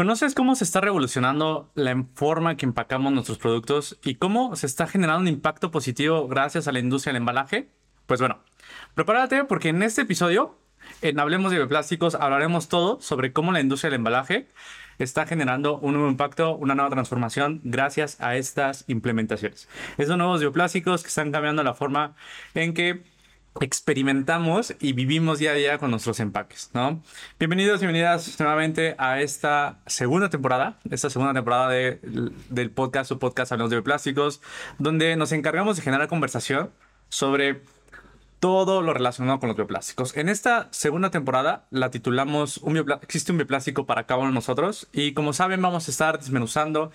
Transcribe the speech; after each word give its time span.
¿Conoces 0.00 0.34
cómo 0.34 0.54
se 0.54 0.64
está 0.64 0.80
revolucionando 0.80 1.70
la 1.74 2.06
forma 2.14 2.56
que 2.56 2.64
empacamos 2.64 3.12
nuestros 3.12 3.36
productos 3.36 3.98
y 4.02 4.14
cómo 4.14 4.56
se 4.56 4.64
está 4.64 4.86
generando 4.86 5.20
un 5.20 5.28
impacto 5.28 5.70
positivo 5.70 6.26
gracias 6.26 6.66
a 6.66 6.72
la 6.72 6.78
industria 6.78 7.12
del 7.12 7.20
embalaje? 7.20 7.68
Pues 8.06 8.18
bueno, 8.18 8.38
prepárate 8.94 9.44
porque 9.44 9.68
en 9.68 9.82
este 9.82 10.00
episodio, 10.00 10.56
en 11.02 11.20
Hablemos 11.20 11.50
de 11.50 11.58
Bioplásticos, 11.58 12.14
hablaremos 12.14 12.70
todo 12.70 12.98
sobre 13.02 13.34
cómo 13.34 13.52
la 13.52 13.60
industria 13.60 13.90
del 13.90 13.98
embalaje 13.98 14.48
está 14.98 15.26
generando 15.26 15.76
un 15.76 15.92
nuevo 15.92 16.08
impacto, 16.08 16.56
una 16.56 16.74
nueva 16.74 16.88
transformación 16.88 17.60
gracias 17.62 18.18
a 18.22 18.36
estas 18.36 18.86
implementaciones. 18.86 19.68
Estos 19.98 20.16
nuevos 20.16 20.40
bioplásticos 20.40 21.02
que 21.02 21.08
están 21.08 21.30
cambiando 21.30 21.62
la 21.62 21.74
forma 21.74 22.16
en 22.54 22.72
que 22.72 23.02
experimentamos 23.58 24.74
y 24.78 24.92
vivimos 24.92 25.40
día 25.40 25.50
a 25.50 25.54
día 25.54 25.78
con 25.78 25.90
nuestros 25.90 26.20
empaques, 26.20 26.70
¿no? 26.72 27.02
Bienvenidos 27.38 27.80
bienvenidas 27.80 28.38
nuevamente 28.38 28.94
a 28.98 29.20
esta 29.20 29.80
segunda 29.86 30.30
temporada, 30.30 30.78
esta 30.90 31.10
segunda 31.10 31.34
temporada 31.34 31.68
de, 31.68 31.98
del 32.48 32.70
podcast 32.70 33.10
o 33.10 33.18
podcast 33.18 33.50
Hablamos 33.50 33.70
de 33.70 33.76
Bioplásticos, 33.76 34.40
donde 34.78 35.16
nos 35.16 35.32
encargamos 35.32 35.76
de 35.76 35.82
generar 35.82 36.06
conversación 36.08 36.70
sobre 37.08 37.62
todo 38.38 38.82
lo 38.82 38.94
relacionado 38.94 39.40
con 39.40 39.48
los 39.48 39.56
bioplásticos. 39.56 40.16
En 40.16 40.28
esta 40.28 40.68
segunda 40.70 41.10
temporada 41.10 41.66
la 41.70 41.90
titulamos 41.90 42.58
un 42.58 42.78
Existe 43.02 43.32
un 43.32 43.38
bioplástico 43.38 43.84
para 43.84 44.04
cada 44.04 44.20
uno 44.20 44.30
de 44.30 44.34
nosotros 44.34 44.88
y 44.92 45.12
como 45.12 45.32
saben 45.32 45.60
vamos 45.60 45.88
a 45.88 45.90
estar 45.90 46.18
desmenuzando 46.18 46.92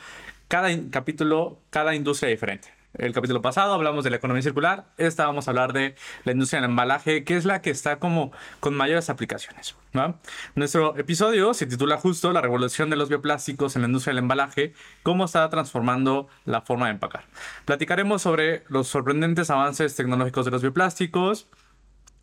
cada 0.48 0.70
capítulo, 0.90 1.60
cada 1.70 1.96
industria 1.96 2.30
diferente. 2.30 2.75
El 2.98 3.13
capítulo 3.13 3.41
pasado 3.41 3.73
hablamos 3.73 4.04
de 4.04 4.09
la 4.09 4.16
economía 4.17 4.41
circular, 4.41 4.85
esta 4.98 5.26
vamos 5.26 5.48
a 5.48 5.52
hablar 5.52 5.73
de 5.73 5.95
la 6.23 6.31
industria 6.31 6.62
del 6.62 6.70
embalaje, 6.70 7.23
que 7.23 7.35
es 7.35 7.44
la 7.44 7.62
que 7.62 7.70
está 7.70 7.99
como 7.99 8.31
con 8.59 8.73
mayores 8.76 9.09
aplicaciones. 9.09 9.76
Nuestro 10.55 10.98
episodio 10.98 11.54
se 11.54 11.66
titula 11.66 11.98
justo 11.98 12.31
La 12.31 12.41
revolución 12.41 12.90
de 12.90 12.95
los 12.95 13.09
bioplásticos 13.09 13.76
en 13.76 13.81
la 13.81 13.88
industria 13.88 14.12
del 14.12 14.23
embalaje, 14.23 14.73
cómo 15.04 15.26
está 15.26 15.49
transformando 15.49 16.27
la 16.45 16.62
forma 16.62 16.85
de 16.87 16.93
empacar. 16.93 17.26
Platicaremos 17.65 18.21
sobre 18.21 18.63
los 18.70 18.87
sorprendentes 18.87 19.49
avances 19.49 19.96
tecnológicos 19.96 20.46
de 20.46 20.52
los 20.52 20.62
bioplásticos, 20.62 21.48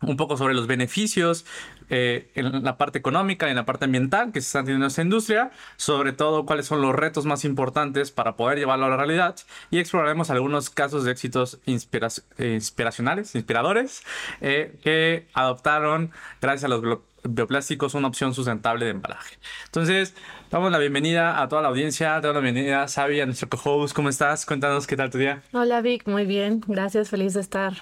un 0.07 0.17
poco 0.17 0.37
sobre 0.37 0.53
los 0.53 0.67
beneficios 0.67 1.45
eh, 1.89 2.31
en 2.35 2.63
la 2.63 2.77
parte 2.77 2.99
económica 2.99 3.47
y 3.47 3.51
en 3.51 3.55
la 3.55 3.65
parte 3.65 3.85
ambiental 3.85 4.31
que 4.31 4.41
se 4.41 4.47
están 4.47 4.65
teniendo 4.65 4.85
en 4.85 4.89
esta 4.89 5.01
industria, 5.01 5.51
sobre 5.77 6.13
todo 6.13 6.45
cuáles 6.45 6.65
son 6.65 6.81
los 6.81 6.95
retos 6.95 7.25
más 7.25 7.45
importantes 7.45 8.11
para 8.11 8.35
poder 8.35 8.57
llevarlo 8.57 8.85
a 8.85 8.89
la 8.89 8.97
realidad 8.97 9.35
y 9.69 9.79
exploraremos 9.79 10.29
algunos 10.29 10.69
casos 10.69 11.03
de 11.03 11.11
éxitos 11.11 11.59
inspiracionales, 11.65 13.35
inspiradores, 13.35 14.03
eh, 14.41 14.77
que 14.83 15.27
adoptaron 15.33 16.11
gracias 16.41 16.65
a 16.65 16.67
los 16.67 16.99
bioplásticos 17.23 17.93
una 17.93 18.07
opción 18.07 18.33
sustentable 18.33 18.85
de 18.85 18.91
embalaje. 18.91 19.37
Entonces, 19.65 20.13
damos 20.51 20.71
la 20.71 20.77
bienvenida 20.77 21.41
a 21.41 21.47
toda 21.47 21.61
la 21.61 21.69
audiencia, 21.69 22.19
damos 22.19 22.35
la 22.35 22.41
bienvenida 22.41 22.83
a 22.83 22.87
Sabi, 22.87 23.21
a 23.21 23.25
nuestro 23.25 23.49
co-host, 23.49 23.95
¿cómo 23.95 24.09
estás? 24.09 24.45
Cuéntanos 24.45 24.87
qué 24.87 24.97
tal 24.97 25.09
tu 25.09 25.17
día. 25.17 25.41
Hola 25.53 25.81
Vic, 25.81 26.07
muy 26.07 26.25
bien, 26.25 26.61
gracias, 26.67 27.09
feliz 27.09 27.33
de 27.33 27.41
estar 27.41 27.73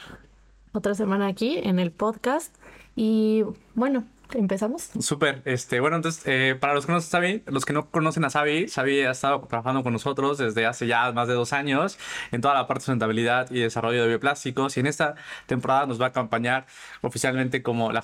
otra 0.74 0.96
semana 0.96 1.28
aquí 1.28 1.58
en 1.58 1.80
el 1.80 1.92
podcast. 1.92 2.56
Y 2.96 3.44
bueno, 3.74 4.06
empezamos. 4.34 4.90
Súper. 5.00 5.42
Este, 5.46 5.80
bueno, 5.80 5.96
entonces, 5.98 6.24
eh, 6.26 6.56
para 6.60 6.74
los 6.74 6.86
que, 6.86 6.92
no 6.92 7.02
saben, 7.02 7.44
los 7.48 7.66
que 7.66 7.74
no 7.74 7.90
conocen 7.90 8.26
a 8.26 8.30
Xavi, 8.30 8.68
Xavi 8.68 9.02
ha 9.02 9.12
estado 9.12 9.42
trabajando 9.42 9.84
con 9.84 9.94
nosotros 9.94 10.38
desde 10.38 10.66
hace 10.66 10.88
ya 10.88 11.12
más 11.12 11.28
de 11.28 11.34
dos 11.34 11.54
años 11.54 11.98
en 12.32 12.42
toda 12.42 12.54
la 12.54 12.68
parte 12.68 12.82
de 12.82 12.86
sustentabilidad 12.86 13.52
y 13.52 13.60
desarrollo 13.60 14.04
de 14.04 14.10
bioplásticos. 14.10 14.78
Y 14.78 14.82
en 14.82 14.88
esta 14.88 15.16
temporada 15.46 15.86
nos 15.86 16.00
va 16.00 16.06
a 16.06 16.10
acompañar 16.10 16.66
oficialmente 17.02 17.62
como 17.62 17.92
la 17.92 18.04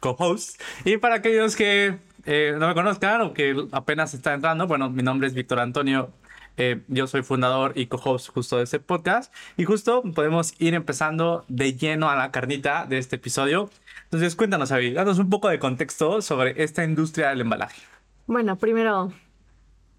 co-host. 0.00 0.60
Y 0.84 0.98
para 0.98 1.16
aquellos 1.16 1.56
que 1.56 1.98
eh, 2.24 2.56
no 2.58 2.68
me 2.68 2.74
conozcan 2.74 3.20
o 3.22 3.32
que 3.32 3.56
apenas 3.72 4.14
están 4.14 4.34
entrando, 4.34 4.66
bueno, 4.66 4.90
mi 4.90 5.02
nombre 5.02 5.28
es 5.28 5.34
Víctor 5.34 5.60
Antonio 5.60 6.12
eh, 6.56 6.82
yo 6.88 7.06
soy 7.06 7.22
fundador 7.22 7.72
y 7.74 7.86
co-host 7.86 8.28
justo 8.28 8.56
de 8.56 8.64
este 8.64 8.80
podcast. 8.80 9.32
Y 9.56 9.64
justo 9.64 10.02
podemos 10.14 10.54
ir 10.58 10.74
empezando 10.74 11.44
de 11.48 11.74
lleno 11.74 12.08
a 12.08 12.16
la 12.16 12.30
carnita 12.30 12.86
de 12.86 12.98
este 12.98 13.16
episodio. 13.16 13.70
Entonces, 14.04 14.36
cuéntanos, 14.36 14.72
Avi, 14.72 14.92
danos 14.92 15.18
un 15.18 15.30
poco 15.30 15.48
de 15.48 15.58
contexto 15.58 16.22
sobre 16.22 16.62
esta 16.62 16.84
industria 16.84 17.30
del 17.30 17.42
embalaje. 17.42 17.82
Bueno, 18.26 18.56
primero, 18.56 19.12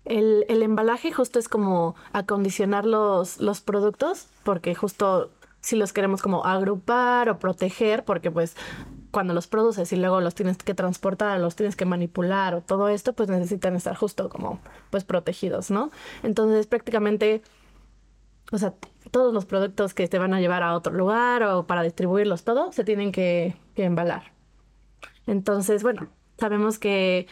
el, 0.06 0.46
el 0.50 0.64
embalaje 0.64 1.12
justo 1.12 1.40
es 1.40 1.50
como 1.50 1.96
acondicionar 2.14 2.86
los, 2.86 3.40
los 3.40 3.62
productos, 3.62 4.28
porque 4.44 4.76
justo 4.76 5.32
si 5.62 5.76
los 5.76 5.92
queremos 5.92 6.22
como 6.22 6.46
agrupar 6.46 7.30
o 7.30 7.40
proteger, 7.40 8.06
porque 8.06 8.32
pues 8.32 8.56
cuando 9.12 9.34
los 9.34 9.48
produces 9.48 9.92
y 9.94 9.96
luego 9.96 10.22
los 10.22 10.36
tienes 10.36 10.58
que 10.58 10.74
transportar, 10.74 11.40
los 11.40 11.56
tienes 11.56 11.76
que 11.76 11.86
manipular 11.86 12.56
o 12.56 12.62
todo 12.62 12.90
esto, 12.90 13.14
pues 13.14 13.30
necesitan 13.30 13.76
estar 13.76 13.96
justo 13.96 14.30
como 14.30 14.60
pues 14.90 15.04
protegidos, 15.04 15.72
¿no? 15.72 15.92
Entonces 16.24 16.68
prácticamente, 16.68 17.42
o 18.52 18.58
sea, 18.58 18.74
todos 19.12 19.34
los 19.34 19.46
productos 19.46 19.94
que 19.94 20.08
te 20.08 20.20
van 20.20 20.34
a 20.34 20.42
llevar 20.42 20.64
a 20.64 20.76
otro 20.76 20.94
lugar 20.94 21.44
o 21.44 21.68
para 21.68 21.84
distribuirlos 21.84 22.44
todo, 22.44 22.72
se 22.72 22.84
tienen 22.84 23.12
que, 23.12 23.56
que 23.76 23.86
embalar. 23.86 24.34
Entonces, 25.26 25.84
bueno, 25.84 26.10
sabemos 26.38 26.80
que 26.80 27.28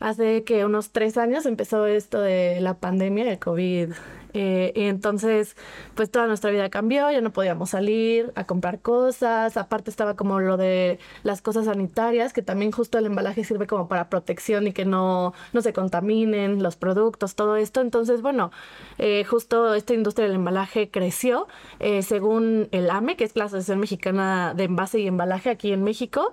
hace 0.00 0.44
que 0.44 0.64
unos 0.64 0.92
tres 0.92 1.16
años 1.16 1.46
empezó 1.46 1.86
esto 1.86 2.20
de 2.20 2.60
la 2.60 2.78
pandemia 2.78 3.24
de 3.24 3.38
COVID 3.38 3.92
eh, 4.34 4.72
y 4.74 4.82
entonces, 4.82 5.56
pues 5.94 6.10
toda 6.10 6.26
nuestra 6.26 6.50
vida 6.50 6.68
cambió, 6.68 7.10
ya 7.10 7.20
no 7.20 7.32
podíamos 7.32 7.70
salir 7.70 8.32
a 8.34 8.44
comprar 8.46 8.80
cosas, 8.80 9.56
aparte 9.56 9.90
estaba 9.90 10.16
como 10.16 10.40
lo 10.40 10.56
de 10.56 10.98
las 11.22 11.40
cosas 11.40 11.66
sanitarias, 11.66 12.32
que 12.32 12.42
también 12.42 12.72
justo 12.72 12.98
el 12.98 13.06
embalaje 13.06 13.44
sirve 13.44 13.68
como 13.68 13.86
para 13.86 14.10
protección 14.10 14.66
y 14.66 14.72
que 14.72 14.84
no, 14.84 15.34
no 15.52 15.62
se 15.62 15.72
contaminen 15.72 16.62
los 16.64 16.74
productos, 16.74 17.36
todo 17.36 17.56
esto. 17.56 17.80
Entonces, 17.80 18.22
bueno, 18.22 18.50
eh, 18.98 19.24
justo 19.24 19.72
esta 19.74 19.94
industria 19.94 20.26
del 20.26 20.36
embalaje 20.36 20.90
creció, 20.90 21.46
eh, 21.78 22.02
según 22.02 22.68
el 22.72 22.90
AME, 22.90 23.16
que 23.16 23.24
es 23.24 23.36
la 23.36 23.44
Asociación 23.44 23.78
Mexicana 23.78 24.52
de 24.54 24.64
Envase 24.64 24.98
y 24.98 25.06
Embalaje 25.06 25.50
aquí 25.50 25.72
en 25.72 25.84
México, 25.84 26.32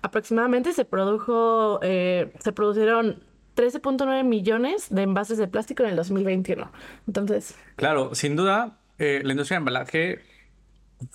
aproximadamente 0.00 0.72
se 0.72 0.86
produjo, 0.86 1.78
se 1.82 2.52
produjeron 2.54 3.22
13.9 3.54 4.24
millones 4.24 4.86
de 4.90 5.02
envases 5.02 5.38
de 5.38 5.48
plástico 5.48 5.82
en 5.82 5.90
el 5.90 5.96
2021. 5.96 6.70
Entonces. 7.06 7.56
Claro, 7.76 8.14
sin 8.14 8.36
duda, 8.36 8.78
eh, 8.98 9.20
la 9.24 9.32
industria 9.32 9.56
de 9.56 9.60
embalaje 9.60 10.22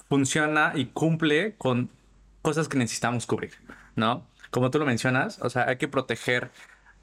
funciona 0.07 0.73
y 0.75 0.85
cumple 0.85 1.55
con 1.57 1.89
cosas 2.41 2.67
que 2.67 2.77
necesitamos 2.77 3.25
cubrir, 3.25 3.53
¿no? 3.95 4.25
Como 4.51 4.71
tú 4.71 4.79
lo 4.79 4.85
mencionas, 4.85 5.39
o 5.41 5.49
sea, 5.49 5.67
hay 5.67 5.77
que 5.77 5.87
proteger 5.87 6.51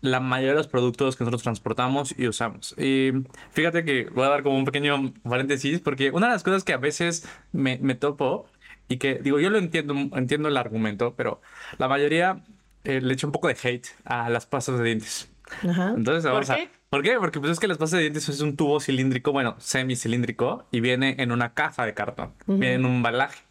la 0.00 0.20
mayoría 0.20 0.52
de 0.52 0.58
los 0.58 0.68
productos 0.68 1.16
que 1.16 1.24
nosotros 1.24 1.42
transportamos 1.42 2.14
y 2.18 2.28
usamos. 2.28 2.74
Y 2.78 3.12
fíjate 3.52 3.84
que 3.84 4.08
voy 4.10 4.24
a 4.24 4.28
dar 4.28 4.42
como 4.42 4.56
un 4.56 4.64
pequeño 4.64 5.12
paréntesis, 5.22 5.80
porque 5.80 6.10
una 6.10 6.26
de 6.26 6.32
las 6.32 6.42
cosas 6.42 6.64
que 6.64 6.72
a 6.72 6.78
veces 6.78 7.26
me, 7.52 7.78
me 7.78 7.94
topo 7.94 8.46
y 8.88 8.98
que 8.98 9.16
digo, 9.16 9.40
yo 9.40 9.50
lo 9.50 9.58
entiendo, 9.58 9.94
entiendo 10.16 10.48
el 10.48 10.56
argumento, 10.56 11.14
pero 11.16 11.40
la 11.78 11.88
mayoría 11.88 12.44
eh, 12.86 13.00
le 13.00 13.14
echo 13.14 13.26
un 13.26 13.32
poco 13.32 13.48
de 13.48 13.56
hate 13.62 13.86
a 14.04 14.30
las 14.30 14.46
pastas 14.46 14.78
de 14.78 14.84
dientes. 14.84 15.30
Ajá. 15.68 15.94
Entonces, 15.96 16.24
vamos 16.24 16.46
¿Por 16.46 16.56
qué? 16.56 16.62
A, 16.62 16.70
¿Por 16.88 17.02
qué? 17.02 17.16
Porque 17.18 17.40
pues 17.40 17.52
es 17.52 17.60
que 17.60 17.68
las 17.68 17.78
pastas 17.78 17.98
de 17.98 18.02
dientes 18.02 18.28
es 18.28 18.40
un 18.40 18.56
tubo 18.56 18.80
cilíndrico, 18.80 19.32
bueno, 19.32 19.56
semicilíndrico, 19.58 20.66
y 20.70 20.80
viene 20.80 21.16
en 21.18 21.32
una 21.32 21.52
caja 21.52 21.84
de 21.84 21.94
cartón, 21.94 22.32
viene 22.46 22.74
en 22.74 22.86
un 22.86 22.96
embalaje. 22.96 23.42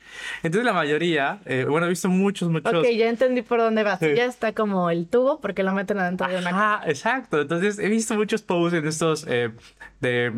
Entonces 0.44 0.66
la 0.66 0.74
mayoría, 0.74 1.42
eh, 1.46 1.66
bueno, 1.68 1.88
he 1.88 1.90
visto 1.90 2.08
muchos, 2.10 2.50
muchos... 2.50 2.74
Ok, 2.74 2.86
ya 2.96 3.10
entendí 3.10 3.42
por 3.42 3.60
dónde 3.60 3.84
vas. 3.84 4.00
Ya 4.00 4.26
está 4.26 4.54
como 4.54 4.90
el 4.90 5.08
tubo 5.08 5.42
porque 5.42 5.64
lo 5.64 5.74
meten 5.74 6.00
adentro 6.00 6.28
de 6.28 6.38
una 6.38 6.52
caja. 6.52 6.76
Ah, 6.76 6.84
exacto. 6.88 7.42
Entonces 7.42 7.80
he 7.80 7.90
visto 7.90 8.16
muchos 8.16 8.42
posts 8.42 8.78
en 8.78 8.88
estos 8.88 9.26
eh, 9.28 9.52
de 10.00 10.32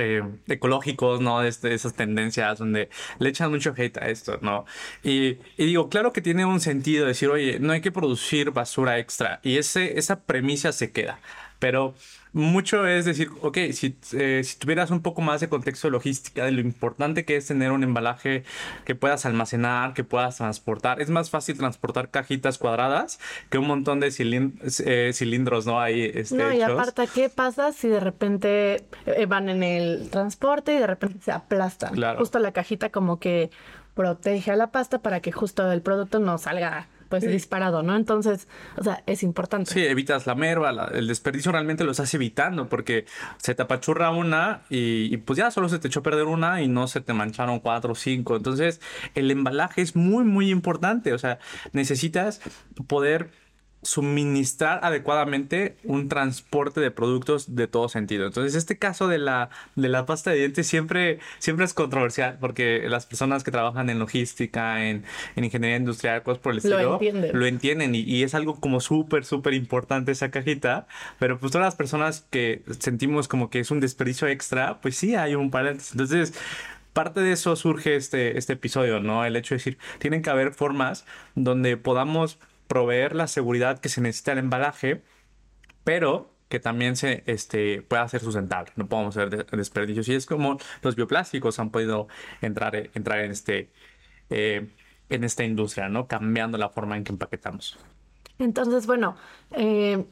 eh, 0.00 0.22
ecológicos, 0.48 1.20
¿no? 1.20 1.40
De, 1.40 1.48
este, 1.48 1.74
esas 1.74 1.94
tendencias 1.94 2.58
donde 2.58 2.88
le 3.18 3.28
echan 3.28 3.50
mucho 3.50 3.74
hate 3.76 3.98
a 3.98 4.08
esto, 4.08 4.38
¿no? 4.42 4.64
Y, 5.02 5.38
digo, 5.56 5.88
claro 5.88 6.12
que 6.12 6.20
tiene 6.20 6.44
un 6.44 6.60
sentido 6.60 7.06
decir, 7.06 7.28
oye, 7.28 7.58
no 7.60 7.72
hay 7.72 7.80
que 7.80 7.92
producir 7.92 8.50
basura 8.50 8.98
extra. 8.98 9.40
Y 9.42 9.58
ese, 9.58 9.98
esa 9.98 10.20
premisa 10.22 10.72
se 10.72 10.92
queda. 10.92 11.20
Pero 11.60 11.94
mucho 12.32 12.86
es 12.86 13.04
decir, 13.04 13.28
ok, 13.42 13.58
si, 13.72 13.96
eh, 14.12 14.42
si 14.44 14.58
tuvieras 14.58 14.90
un 14.90 15.02
poco 15.02 15.20
más 15.20 15.40
de 15.40 15.48
contexto 15.48 15.88
de 15.88 15.92
logística, 15.92 16.44
de 16.44 16.52
lo 16.52 16.60
importante 16.60 17.24
que 17.24 17.36
es 17.36 17.46
tener 17.46 17.70
un 17.70 17.82
embalaje 17.82 18.44
que 18.84 18.94
puedas 18.94 19.26
almacenar, 19.26 19.94
que 19.94 20.02
puedas 20.02 20.36
transportar, 20.36 21.00
es 21.00 21.10
más 21.10 21.30
fácil 21.30 21.58
transportar 21.58 22.10
cajitas 22.10 22.58
cuadradas 22.58 23.20
que 23.50 23.58
un 23.58 23.66
montón 23.66 24.00
de 24.00 24.08
eh, 24.08 25.10
cilindros, 25.12 25.66
¿no? 25.66 25.80
Ahí 25.80 26.10
este, 26.14 26.36
No, 26.36 26.52
y 26.52 26.62
aparte, 26.62 27.08
¿qué 27.14 27.28
pasa 27.28 27.72
si 27.72 27.88
de 27.88 28.00
repente 28.00 28.84
eh, 29.06 29.26
van 29.26 29.48
en 29.48 29.62
el 29.62 30.08
transporte 30.10 30.74
y 30.74 30.78
de 30.78 30.86
repente 30.86 31.18
se 31.22 31.32
aplastan? 31.32 31.94
Claro. 31.94 32.20
Justo 32.20 32.38
la 32.38 32.52
cajita 32.52 32.90
como 32.90 33.18
que 33.18 33.50
protege 33.94 34.52
a 34.52 34.56
la 34.56 34.68
pasta 34.68 35.00
para 35.00 35.20
que 35.20 35.32
justo 35.32 35.70
el 35.70 35.82
producto 35.82 36.20
no 36.20 36.38
salga 36.38 36.88
pues 37.10 37.26
disparado, 37.26 37.82
¿no? 37.82 37.96
Entonces, 37.96 38.46
o 38.76 38.84
sea, 38.84 39.02
es 39.06 39.24
importante. 39.24 39.70
Sí, 39.70 39.84
evitas 39.84 40.28
la 40.28 40.36
merva, 40.36 40.70
el 40.94 41.08
desperdicio 41.08 41.50
realmente 41.50 41.82
lo 41.82 41.90
estás 41.90 42.14
evitando 42.14 42.68
porque 42.68 43.04
se 43.36 43.54
te 43.54 43.62
apachurra 43.62 44.10
una 44.10 44.62
y, 44.70 45.16
pues 45.18 45.36
ya 45.36 45.50
solo 45.50 45.68
se 45.68 45.80
te 45.80 45.88
echó 45.88 46.00
a 46.00 46.02
perder 46.04 46.26
una 46.26 46.62
y 46.62 46.68
no 46.68 46.86
se 46.86 47.00
te 47.00 47.12
mancharon 47.12 47.58
cuatro 47.58 47.92
o 47.92 47.94
cinco. 47.96 48.36
Entonces, 48.36 48.80
el 49.16 49.30
embalaje 49.30 49.82
es 49.82 49.96
muy, 49.96 50.24
muy 50.24 50.50
importante. 50.50 51.12
O 51.12 51.18
sea, 51.18 51.40
necesitas 51.72 52.40
poder 52.86 53.30
suministrar 53.82 54.80
adecuadamente 54.82 55.76
un 55.84 56.08
transporte 56.08 56.80
de 56.80 56.90
productos 56.90 57.54
de 57.56 57.66
todo 57.66 57.88
sentido. 57.88 58.26
Entonces, 58.26 58.54
este 58.54 58.78
caso 58.78 59.08
de 59.08 59.18
la, 59.18 59.48
de 59.74 59.88
la 59.88 60.04
pasta 60.06 60.30
de 60.30 60.36
dientes 60.38 60.66
siempre, 60.66 61.18
siempre 61.38 61.64
es 61.64 61.72
controversial 61.72 62.36
porque 62.40 62.84
las 62.88 63.06
personas 63.06 63.42
que 63.42 63.50
trabajan 63.50 63.88
en 63.88 63.98
logística, 63.98 64.84
en, 64.86 65.04
en 65.36 65.44
ingeniería 65.44 65.78
industrial, 65.78 66.22
cosas 66.22 66.40
por 66.42 66.52
el 66.52 66.58
estilo, 66.58 66.78
Lo 66.78 66.92
entienden. 66.94 67.38
lo 67.38 67.46
entienden 67.46 67.94
y, 67.94 68.00
y 68.00 68.22
es 68.22 68.34
algo 68.34 68.60
como 68.60 68.80
súper, 68.80 69.24
súper 69.24 69.54
importante 69.54 70.12
esa 70.12 70.30
cajita. 70.30 70.86
Pero 71.18 71.38
pues 71.38 71.52
todas 71.52 71.66
las 71.66 71.74
personas 71.76 72.26
que 72.30 72.62
sentimos 72.78 73.28
como 73.28 73.48
que 73.50 73.60
es 73.60 73.70
un 73.70 73.80
desperdicio 73.80 74.28
extra, 74.28 74.80
pues 74.80 74.96
sí 74.96 75.14
hay 75.14 75.34
un 75.34 75.50
paréntesis. 75.50 75.92
Entonces, 75.92 76.34
parte 76.92 77.20
de 77.20 77.32
eso 77.32 77.56
surge 77.56 77.96
este, 77.96 78.36
este 78.36 78.54
episodio, 78.54 79.00
¿no? 79.00 79.24
El 79.24 79.36
hecho 79.36 79.54
de 79.54 79.58
decir, 79.58 79.78
tienen 79.98 80.22
que 80.22 80.30
haber 80.30 80.52
formas 80.52 81.06
donde 81.34 81.76
podamos 81.76 82.38
proveer 82.70 83.16
la 83.16 83.26
seguridad 83.26 83.80
que 83.80 83.88
se 83.88 84.00
necesita 84.00 84.30
el 84.30 84.38
embalaje, 84.38 85.02
pero 85.82 86.32
que 86.48 86.60
también 86.60 86.94
se 86.94 87.24
este, 87.26 87.82
pueda 87.82 88.06
ser 88.08 88.20
sustentable. 88.20 88.72
No 88.76 88.86
podemos 88.86 89.16
hacer 89.16 89.30
de- 89.30 89.56
desperdicios. 89.56 90.06
Y 90.08 90.14
es 90.14 90.24
como 90.24 90.56
los 90.82 90.94
bioplásticos 90.94 91.58
han 91.58 91.70
podido 91.70 92.06
entrar, 92.40 92.76
entrar 92.94 93.18
en, 93.20 93.32
este, 93.32 93.70
eh, 94.30 94.68
en 95.08 95.24
esta 95.24 95.42
industria, 95.42 95.88
¿no? 95.88 96.06
Cambiando 96.06 96.58
la 96.58 96.68
forma 96.68 96.96
en 96.96 97.02
que 97.02 97.10
empaquetamos. 97.10 97.76
Entonces, 98.38 98.86
bueno, 98.86 99.16
eh, 99.50 100.04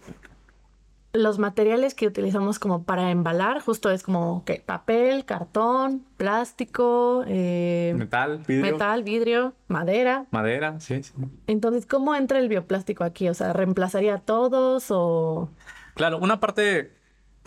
los 1.13 1.39
materiales 1.39 1.95
que 1.95 2.07
utilizamos 2.07 2.59
como 2.59 2.83
para 2.85 3.11
embalar, 3.11 3.61
justo 3.61 3.91
es 3.91 4.03
como 4.03 4.45
que 4.45 4.63
papel, 4.65 5.25
cartón, 5.25 6.05
plástico, 6.17 7.25
eh, 7.27 7.95
Metal, 7.97 8.43
vidrio, 8.47 8.73
metal, 8.73 9.03
vidrio, 9.03 9.55
madera. 9.69 10.27
madera, 10.31 10.79
sí, 10.81 11.03
sí. 11.03 11.13
Entonces, 11.47 11.87
¿cómo 11.87 12.15
entra 12.15 12.39
el 12.39 12.49
bioplástico 12.49 13.05
aquí? 13.05 13.29
O 13.29 13.35
sea, 13.35 13.53
¿reemplazaría 13.53 14.15
a 14.17 14.21
todos 14.21 14.87
o...? 14.91 15.49
Claro, 15.95 16.19
una 16.19 16.39
parte 16.41 16.93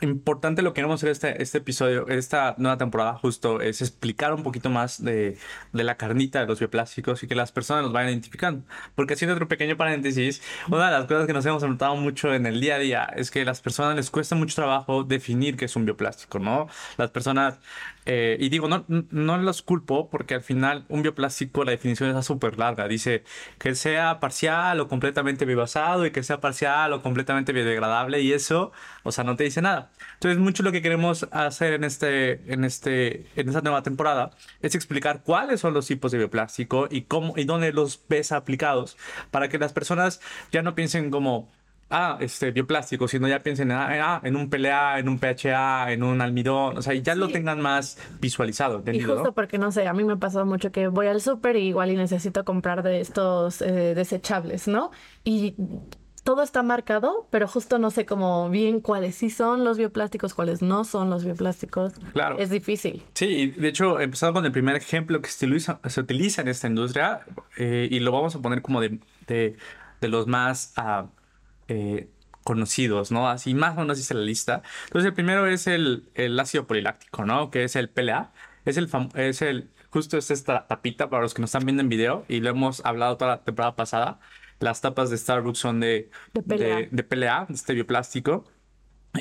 importante 0.02 0.62
lo 0.62 0.72
que 0.72 0.76
queremos 0.76 1.00
hacer 1.00 1.10
este, 1.10 1.42
este 1.42 1.60
episodio, 1.60 2.08
esta 2.08 2.56
nueva 2.58 2.78
temporada, 2.78 3.14
justo 3.18 3.62
es 3.62 3.82
explicar 3.82 4.34
un 4.34 4.44
poquito 4.44 4.70
más 4.70 5.04
de, 5.04 5.38
de 5.74 5.84
la 5.84 5.98
carnita 5.98 6.40
de 6.40 6.48
los 6.48 6.60
bioplásticos 6.60 7.24
y 7.24 7.28
que 7.28 7.36
las 7.36 7.52
personas 7.52 7.84
los 7.84 7.94
vayan 7.94 8.10
identificando. 8.10 8.64
Porque 8.96 9.14
haciendo 9.14 9.36
otro 9.36 9.48
pequeño 9.48 9.78
paréntesis, 9.78 10.42
una 10.68 10.86
de 10.88 10.92
las 10.92 11.06
cosas 11.06 11.28
que 11.28 11.34
nos 11.34 11.46
hemos 11.46 11.64
notado 11.64 11.96
mucho 11.96 12.34
en 12.34 12.46
el 12.46 12.60
día 12.62 12.76
a 12.76 12.80
día 12.80 13.04
es 13.16 13.32
que 13.32 13.42
a 13.42 13.46
las 13.46 13.62
personas 13.62 13.96
les 13.96 14.10
cuesta 14.10 14.36
mucho 14.36 14.56
trabajo 14.56 15.04
definir 15.04 15.58
qué 15.58 15.66
es 15.66 15.76
un 15.76 15.86
bioplástico, 15.86 16.40
¿no? 16.40 16.68
Las 16.98 17.12
personas, 17.12 17.60
eh, 18.06 18.38
y 18.40 18.50
digo, 18.50 18.68
no, 18.68 18.86
no 18.88 19.38
los 19.38 19.62
culpo 19.62 20.10
porque 20.10 20.36
al 20.36 20.42
final 20.42 20.86
un 20.90 21.04
bioplástico, 21.04 21.64
la 21.64 21.72
definición 21.72 22.16
es 22.16 22.26
súper 22.26 22.58
larga. 22.58 22.88
Dice 22.88 23.24
que 23.60 23.76
sea 23.76 24.20
parcial 24.20 24.80
o 24.80 24.88
completamente 24.88 25.46
biobasado 25.46 26.06
y 26.06 26.12
que 26.12 26.24
sea 26.24 26.42
parcial 26.42 26.94
o 26.94 27.02
completamente 27.02 27.54
biodegradable 27.54 28.22
y 28.22 28.34
eso, 28.34 28.72
o 29.04 29.12
sea, 29.12 29.24
no 29.24 29.36
te 29.36 29.44
dice 29.44 29.62
nada. 29.62 29.92
Entonces, 30.14 30.40
mucho 30.40 30.64
lo 30.64 30.72
que 30.72 30.82
queremos 30.82 31.28
hacer 31.32 31.74
en 31.74 31.84
este, 31.84 32.52
en 32.52 32.64
este, 32.64 33.28
en 33.36 33.50
esta 33.50 33.62
nueva 33.62 33.84
temporada 33.84 34.32
es 34.62 34.76
explicar 34.76 35.22
cuáles 35.24 35.60
son 35.60 35.74
los 35.74 35.88
tipos 35.88 36.12
de 36.12 36.18
bioplástico 36.18 36.88
y 36.90 37.04
cómo 37.04 37.34
y 37.38 37.44
dónde 37.46 37.72
los 37.72 38.02
ves 38.10 38.32
aplicados 38.32 38.98
para 39.30 39.50
que 39.50 39.60
las 39.60 39.74
personas 39.74 40.22
ya 40.52 40.62
no 40.62 40.76
piensen 40.76 41.12
como 41.12 41.50
ah, 41.92 42.18
este 42.20 42.52
bioplástico, 42.52 43.08
sino 43.08 43.28
ya 43.28 43.40
piensen 43.40 43.72
ah, 43.72 43.88
ah, 43.92 44.22
en 44.24 44.36
un 44.36 44.50
PLA, 44.50 45.00
en 45.00 45.10
un 45.10 45.20
PHA, 45.20 45.92
en 45.92 46.04
un 46.04 46.22
almidón, 46.22 46.78
o 46.78 46.82
sea, 46.82 46.94
y 46.94 47.02
ya 47.02 47.14
lo 47.16 47.28
Sí. 47.28 47.34
tengan 47.34 47.62
más 47.62 47.98
visualizado, 48.20 48.76
Y 48.76 48.78
¿entendido? 48.80 49.16
justo 49.16 49.34
porque, 49.34 49.58
no 49.58 49.72
sé, 49.72 49.88
a 49.88 49.94
mí 49.94 50.04
me 50.04 50.18
pasa 50.18 50.44
mucho 50.46 50.72
que 50.72 50.88
voy 50.88 51.08
al 51.08 51.22
súper 51.22 51.56
y 51.58 51.68
igual 51.68 51.92
y 51.92 51.96
necesito 51.96 52.44
comprar 52.46 52.82
de 52.84 53.02
estos 53.02 53.62
eh, 53.62 53.94
desechables, 53.96 54.68
¿no? 54.68 54.92
Y 55.24 55.56
todo 56.24 56.44
está 56.44 56.62
marcado, 56.62 57.28
pero 57.32 57.48
justo 57.48 57.80
no 57.80 57.90
sé 57.90 58.06
como 58.06 58.48
bien 58.52 58.80
cuáles 58.80 59.16
sí 59.16 59.32
son 59.32 59.64
los 59.64 59.80
bioplásticos, 59.80 60.36
cuáles 60.36 60.62
no 60.62 60.84
son 60.84 61.10
los 61.10 61.26
bioplásticos. 61.26 61.94
Claro. 62.14 62.38
Es 62.38 62.52
difícil. 62.52 63.02
Sí, 63.16 63.26
y 63.26 63.48
de 63.48 63.68
hecho, 63.70 64.00
empezando 64.00 64.36
con 64.36 64.46
el 64.46 64.52
primer 64.52 64.76
ejemplo 64.76 65.20
que 65.20 65.30
se 65.30 65.46
utiliza, 65.48 65.80
se 65.88 66.00
utiliza 66.00 66.44
en 66.44 66.48
esta 66.50 66.68
industria, 66.68 67.22
eh, 67.58 67.88
y 67.90 68.00
lo 68.02 68.12
vamos 68.12 68.36
a 68.36 68.40
poner 68.40 68.62
como 68.62 68.82
de, 68.82 69.00
de, 69.26 69.58
de 70.00 70.08
los 70.10 70.28
más 70.28 70.74
ah, 70.78 71.08
eh, 71.72 72.10
conocidos, 72.44 73.12
¿no? 73.12 73.30
Así 73.30 73.54
más 73.54 73.78
o 73.78 73.82
menos 73.82 73.98
dice 73.98 74.14
la 74.14 74.22
lista. 74.22 74.62
Entonces, 74.86 75.08
el 75.10 75.14
primero 75.14 75.48
es 75.48 75.68
el, 75.68 76.10
el 76.16 76.40
ácido 76.40 76.68
poliláctico, 76.68 77.26
¿no? 77.26 77.50
Que 77.52 77.64
es 77.64 77.76
el 77.76 77.90
PLA. 77.90 78.34
Es 78.66 78.78
el, 78.78 78.90
es 79.16 79.42
el, 79.42 79.72
justo 79.90 80.18
es 80.18 80.32
esta 80.32 80.68
tapita 80.68 81.10
para 81.10 81.24
los 81.24 81.34
que 81.34 81.42
nos 81.42 81.50
están 81.50 81.66
viendo 81.66 81.82
en 81.82 81.90
video, 81.90 82.26
y 82.28 82.40
lo 82.42 82.50
hemos 82.50 82.84
hablado 82.86 83.18
toda 83.18 83.32
la 83.38 83.44
temporada 83.44 83.76
pasada. 83.76 84.20
Las 84.60 84.82
tapas 84.82 85.10
de 85.10 85.18
Starbucks 85.18 85.58
son 85.60 85.80
de, 85.80 86.10
De 86.34 86.42
PLA. 86.44 86.82
de, 86.82 86.90
de 86.92 87.04
PLA, 87.04 87.48
este 87.50 87.74
bioplástico. 87.74 88.46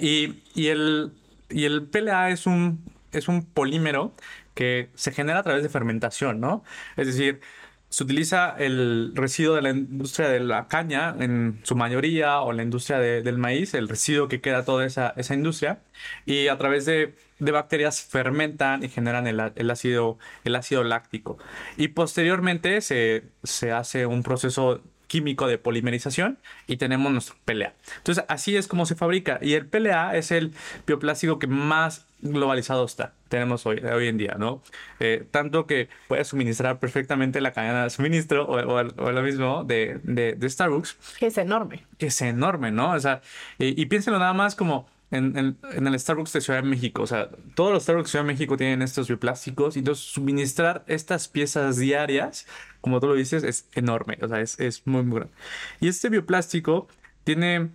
Y, 0.00 0.42
y 0.54 0.68
el, 0.68 1.12
y 1.48 1.64
el 1.64 1.88
PLA 1.88 2.30
es 2.30 2.46
un, 2.46 2.84
es 3.12 3.28
un 3.28 3.44
polímero 3.44 4.14
que 4.54 4.90
se 4.94 5.12
genera 5.12 5.40
a 5.40 5.42
través 5.42 5.62
de 5.62 5.68
fermentación, 5.68 6.40
¿no? 6.40 6.62
Es 6.96 7.06
decir, 7.06 7.40
se 7.90 8.04
utiliza 8.04 8.54
el 8.58 9.12
residuo 9.14 9.56
de 9.56 9.62
la 9.62 9.70
industria 9.70 10.28
de 10.28 10.40
la 10.40 10.68
caña 10.68 11.14
en 11.18 11.60
su 11.64 11.74
mayoría 11.76 12.40
o 12.40 12.52
la 12.52 12.62
industria 12.62 12.98
de- 12.98 13.20
del 13.22 13.36
maíz, 13.36 13.74
el 13.74 13.88
residuo 13.88 14.28
que 14.28 14.40
queda 14.40 14.64
toda 14.64 14.86
esa, 14.86 15.12
esa 15.16 15.34
industria, 15.34 15.80
y 16.24 16.46
a 16.48 16.56
través 16.56 16.86
de, 16.86 17.14
de 17.40 17.52
bacterias 17.52 18.00
fermentan 18.02 18.82
y 18.84 18.88
generan 18.88 19.26
el, 19.26 19.40
el 19.56 19.70
ácido, 19.70 20.18
el 20.44 20.54
ácido 20.54 20.84
láctico. 20.84 21.36
Y 21.76 21.88
posteriormente 21.88 22.80
se, 22.80 23.24
se 23.42 23.72
hace 23.72 24.06
un 24.06 24.22
proceso 24.22 24.80
químico 25.08 25.48
de 25.48 25.58
polimerización 25.58 26.38
y 26.68 26.76
tenemos 26.76 27.10
nuestro 27.10 27.34
PLA. 27.44 27.74
Entonces, 27.96 28.24
así 28.28 28.56
es 28.56 28.68
como 28.68 28.86
se 28.86 28.94
fabrica. 28.94 29.40
Y 29.42 29.54
el 29.54 29.66
PLA 29.66 30.16
es 30.16 30.30
el 30.30 30.52
bioplástico 30.86 31.40
que 31.40 31.48
más 31.48 32.06
globalizado 32.22 32.84
está. 32.84 33.14
Tenemos 33.28 33.64
hoy, 33.66 33.78
hoy 33.80 34.08
en 34.08 34.18
día, 34.18 34.36
¿no? 34.38 34.62
Eh, 34.98 35.26
tanto 35.30 35.66
que 35.66 35.88
puede 36.08 36.24
suministrar 36.24 36.78
perfectamente 36.78 37.40
la 37.40 37.52
cadena 37.52 37.84
de 37.84 37.90
suministro 37.90 38.44
o, 38.46 38.56
o- 38.58 39.04
o 39.04 39.12
lo 39.12 39.22
mismo 39.22 39.64
de, 39.64 40.00
de- 40.02 40.34
de 40.34 40.50
Starbucks, 40.50 40.96
Que 41.18 41.26
es 41.26 41.38
enorme. 41.38 41.86
que 41.98 42.06
es 42.06 42.22
enorme, 42.22 42.70
¿no? 42.70 42.92
O 42.92 43.00
sea, 43.00 43.20
y, 43.58 43.80
y 43.80 43.86
piénsenlo 43.86 44.18
nada 44.18 44.32
más 44.34 44.54
como 44.54 44.88
en, 45.12 45.36
en- 45.36 45.58
en 45.72 45.86
el 45.86 45.98
Starbucks 45.98 46.32
de 46.32 46.40
Ciudad 46.40 46.62
de 46.62 46.68
México. 46.68 47.02
O 47.02 47.06
sea, 47.06 47.30
todos 47.54 47.72
los 47.72 47.82
Starbucks 47.82 48.08
de 48.08 48.10
Ciudad 48.10 48.24
de 48.24 48.32
México 48.32 48.56
tienen 48.56 48.82
estos 48.82 49.08
bioplásticos 49.08 49.74
y 49.76 49.80
entonces 49.80 50.04
suministrar 50.04 50.84
estas 50.86 51.26
piezas 51.28 51.76
diarias, 51.78 52.46
como 52.80 53.00
tú 53.00 53.08
lo 53.08 53.14
dices, 53.14 53.42
es 53.42 53.66
enorme. 53.74 54.18
O 54.22 54.28
sea, 54.28 54.40
es, 54.40 54.58
es 54.60 54.86
muy, 54.86 55.02
muy 55.02 55.16
grande. 55.20 55.34
Y 55.80 55.88
este 55.88 56.08
bioplástico 56.10 56.86
tiene 57.24 57.70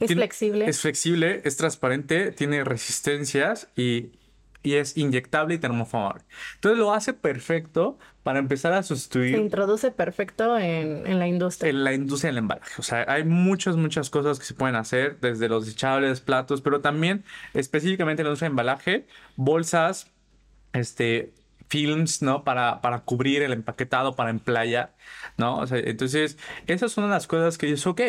Es 0.00 0.08
tiene- 0.08 0.20
flexible. 0.22 0.68
Es 0.68 0.80
flexible, 0.80 1.42
es 1.44 1.56
transparente, 1.56 2.32
tiene 2.32 2.64
resistencias 2.64 3.68
y, 3.76 4.12
y 4.62 4.74
es 4.74 4.96
inyectable 4.96 5.54
y 5.54 5.58
termoformable. 5.58 6.24
Entonces 6.56 6.78
lo 6.78 6.92
hace 6.92 7.12
perfecto 7.14 7.98
para 8.22 8.38
empezar 8.38 8.72
a 8.72 8.82
Se 8.82 8.88
sustituir 8.88 9.36
introduce 9.36 9.90
perfecto 9.90 10.58
en, 10.58 11.06
en 11.06 11.18
la 11.18 11.26
industria. 11.28 11.70
en 11.70 11.84
la 11.84 11.92
industria 11.94 12.28
del 12.30 12.38
embalaje. 12.38 12.72
O 12.78 12.82
sea, 12.82 13.04
hay 13.08 13.24
muchas, 13.24 13.76
muchas 13.76 14.10
cosas 14.10 14.38
que 14.38 14.44
se 14.44 14.54
pueden 14.54 14.76
hacer, 14.76 15.18
desde 15.20 15.48
los 15.48 15.64
desechables, 15.66 16.20
platos, 16.20 16.60
pero 16.60 16.80
también 16.80 17.24
específicamente 17.54 18.22
en 18.22 18.24
la 18.26 18.30
industria 18.30 18.48
del 18.48 18.52
embalaje, 18.52 19.06
bolsas, 19.36 20.10
este, 20.72 21.32
films, 21.68 22.20
¿no? 22.20 22.42
Para, 22.44 22.80
para 22.80 23.00
cubrir 23.04 23.42
el 23.42 23.52
empaquetado, 23.52 24.16
para 24.16 24.30
emplayar, 24.30 24.96
¿no? 25.38 25.58
O 25.58 25.66
sea, 25.66 25.78
entonces, 25.78 26.36
esas 26.66 26.92
son 26.92 27.08
las 27.08 27.26
cosas 27.26 27.56
que 27.58 27.66
dices, 27.66 27.86
ok. 27.86 28.00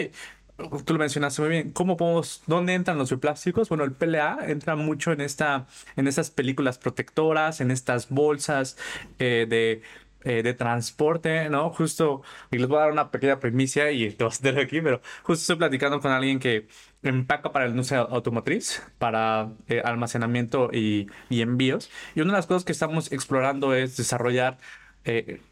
Tú 0.86 0.94
lo 0.94 1.00
mencionaste 1.00 1.42
muy 1.42 1.50
bien. 1.50 1.72
¿Cómo 1.72 1.98
podemos, 1.98 2.44
dónde 2.48 2.74
entran 2.74 2.98
los 2.98 3.10
bioplásticos? 3.10 3.70
Bueno, 3.70 3.84
el 3.84 3.94
PLA 3.94 4.40
entra 4.48 4.76
mucho 4.76 5.12
en 5.12 5.22
esta, 5.22 5.68
en 5.96 6.08
estas 6.08 6.32
películas 6.32 6.78
protectoras, 6.78 7.62
en 7.62 7.72
estas 7.72 8.10
bolsas 8.10 8.78
eh, 9.20 9.46
de, 9.50 9.82
eh, 10.24 10.44
de 10.44 10.54
transporte, 10.54 11.50
¿no? 11.50 11.70
Justo, 11.72 12.22
y 12.52 12.58
les 12.58 12.68
voy 12.68 12.78
a 12.78 12.82
dar 12.82 12.92
una 12.92 13.12
pequeña 13.12 13.40
primicia 13.40 13.92
y 13.92 14.12
te 14.12 14.24
vas 14.24 14.40
a 14.40 14.44
tener 14.44 14.66
aquí, 14.66 14.82
pero 14.82 15.02
justo 15.24 15.42
estoy 15.42 15.56
platicando 15.56 16.00
con 16.00 16.12
alguien 16.12 16.40
que 16.40 16.68
empaca 17.04 17.52
para 17.52 17.66
la 17.66 17.72
industria 17.72 18.02
automotriz, 18.02 18.84
para 18.98 19.52
eh, 19.68 19.82
almacenamiento 19.84 20.70
y, 20.74 21.08
y 21.30 21.42
envíos. 21.42 21.90
Y 22.16 22.22
una 22.22 22.34
de 22.34 22.38
las 22.38 22.48
cosas 22.48 22.66
que 22.66 22.72
estamos 22.72 23.12
explorando 23.12 23.74
es 23.74 23.98
desarrollar, 23.98 24.58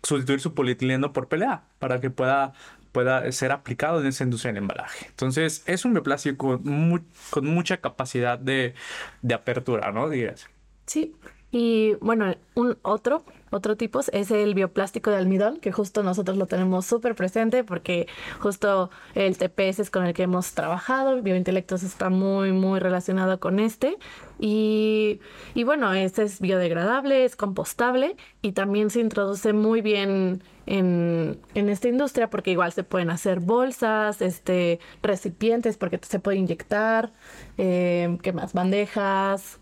sustituir 0.03 0.39
su 0.41 0.53
polietileno 0.53 1.11
por 1.11 1.27
PLA 1.27 1.63
para 1.79 1.99
que 1.99 2.11
pueda, 2.11 2.53
pueda 2.91 3.31
ser 3.31 3.51
aplicado 3.51 4.01
en 4.01 4.07
esa 4.07 4.23
industria 4.23 4.51
del 4.53 4.63
embalaje. 4.63 5.07
Entonces, 5.07 5.63
es 5.65 5.85
un 5.85 5.93
bioplástico 5.93 6.59
mu- 6.63 6.99
con 7.29 7.45
mucha 7.45 7.77
capacidad 7.77 8.37
de, 8.39 8.73
de 9.21 9.33
apertura, 9.33 9.91
¿no? 9.91 10.09
Dirías. 10.09 10.47
Sí. 10.85 11.15
Y 11.51 11.93
bueno, 12.01 12.35
un 12.55 12.77
otro 12.83 13.23
otro 13.51 13.75
tipo 13.75 14.01
es 14.11 14.31
el 14.31 14.53
bioplástico 14.53 15.11
de 15.11 15.17
almidón, 15.17 15.57
que 15.57 15.71
justo 15.71 16.03
nosotros 16.03 16.37
lo 16.37 16.45
tenemos 16.45 16.85
súper 16.85 17.15
presente 17.15 17.63
porque 17.63 18.07
justo 18.39 18.89
el 19.15 19.37
TPS 19.37 19.79
es 19.79 19.89
con 19.89 20.05
el 20.05 20.13
que 20.13 20.23
hemos 20.23 20.53
trabajado, 20.53 21.21
biointelectos 21.21 21.83
está 21.83 22.09
muy, 22.09 22.51
muy 22.51 22.79
relacionado 22.79 23.39
con 23.39 23.59
este. 23.59 23.97
Y, 24.39 25.19
y 25.53 25.63
bueno, 25.63 25.93
este 25.93 26.23
es 26.23 26.39
biodegradable, 26.39 27.25
es 27.25 27.35
compostable 27.35 28.15
y 28.41 28.53
también 28.53 28.89
se 28.89 29.01
introduce 29.01 29.51
muy 29.51 29.81
bien 29.81 30.41
en, 30.65 31.39
en, 31.55 31.69
esta 31.69 31.89
industria 31.89 32.29
porque 32.29 32.51
igual 32.51 32.71
se 32.71 32.83
pueden 32.83 33.09
hacer 33.09 33.39
bolsas, 33.39 34.21
este, 34.21 34.79
recipientes 35.01 35.77
porque 35.77 35.99
se 36.01 36.19
puede 36.19 36.37
inyectar, 36.37 37.11
eh, 37.57 38.17
¿qué 38.21 38.31
más? 38.31 38.53
Bandejas, 38.53 39.59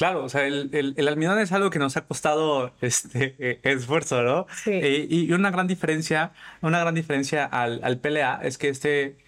Claro, 0.00 0.24
o 0.24 0.30
sea, 0.30 0.46
el, 0.46 0.70
el, 0.96 1.08
almidón 1.08 1.38
es 1.40 1.52
algo 1.52 1.68
que 1.68 1.78
nos 1.78 1.94
ha 1.98 2.06
costado 2.06 2.72
este 2.80 3.36
eh, 3.38 3.60
esfuerzo, 3.64 4.22
¿no? 4.22 4.46
Sí. 4.64 4.70
Eh, 4.72 5.06
y 5.10 5.30
una 5.34 5.50
gran 5.50 5.66
diferencia, 5.66 6.32
una 6.62 6.80
gran 6.80 6.94
diferencia 6.94 7.44
al, 7.44 7.80
al, 7.84 7.98
PLA 7.98 8.40
es 8.42 8.56
que 8.56 8.70
este 8.70 9.18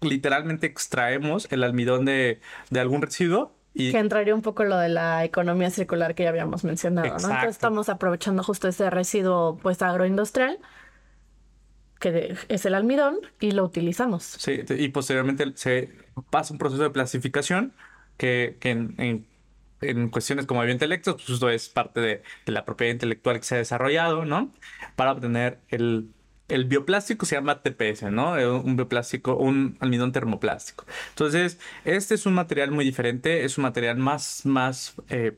literalmente 0.00 0.66
extraemos 0.66 1.48
el 1.52 1.62
almidón 1.62 2.06
de, 2.06 2.40
de 2.70 2.80
algún 2.80 3.02
residuo. 3.02 3.54
Y... 3.74 3.92
Que 3.92 3.98
entraría 3.98 4.34
un 4.34 4.40
poco 4.40 4.64
lo 4.64 4.78
de 4.78 4.88
la 4.88 5.22
economía 5.22 5.68
circular 5.68 6.14
que 6.14 6.22
ya 6.22 6.30
habíamos 6.30 6.64
mencionado, 6.64 7.08
¿no? 7.08 7.14
Entonces 7.14 7.50
estamos 7.50 7.90
aprovechando 7.90 8.42
justo 8.42 8.68
ese 8.68 8.88
residuo 8.88 9.58
pues 9.62 9.82
agroindustrial 9.82 10.58
que 12.00 12.38
es 12.48 12.64
el 12.64 12.74
almidón 12.74 13.18
y 13.38 13.50
lo 13.50 13.64
utilizamos. 13.64 14.22
Sí, 14.22 14.62
y 14.66 14.88
posteriormente 14.88 15.52
se 15.56 15.90
pasa 16.30 16.54
un 16.54 16.58
proceso 16.58 16.84
de 16.84 16.88
plastificación 16.88 17.74
que, 18.16 18.56
que 18.60 18.70
en, 18.70 18.94
en 18.96 19.31
en 19.82 20.08
cuestiones 20.08 20.46
como 20.46 20.62
biointelectos, 20.62 21.14
pues 21.14 21.28
eso 21.28 21.50
es 21.50 21.68
parte 21.68 22.00
de, 22.00 22.22
la 22.46 22.64
propiedad 22.64 22.92
intelectual 22.92 23.38
que 23.38 23.44
se 23.44 23.54
ha 23.56 23.58
desarrollado, 23.58 24.24
¿no? 24.24 24.52
Para 24.96 25.12
obtener 25.12 25.60
el, 25.68 26.08
el 26.48 26.64
bioplástico 26.64 27.26
se 27.26 27.36
llama 27.36 27.62
TPS, 27.62 28.10
¿no? 28.10 28.38
Eh, 28.38 28.50
un 28.50 28.76
bioplástico, 28.76 29.36
un 29.36 29.76
almidón 29.80 30.12
termoplástico. 30.12 30.86
Entonces, 31.10 31.58
este 31.84 32.14
es 32.14 32.26
un 32.26 32.34
material 32.34 32.70
muy 32.70 32.84
diferente, 32.84 33.44
es 33.44 33.58
un 33.58 33.62
material 33.62 33.96
más, 33.98 34.46
más 34.46 34.94
eh, 35.08 35.36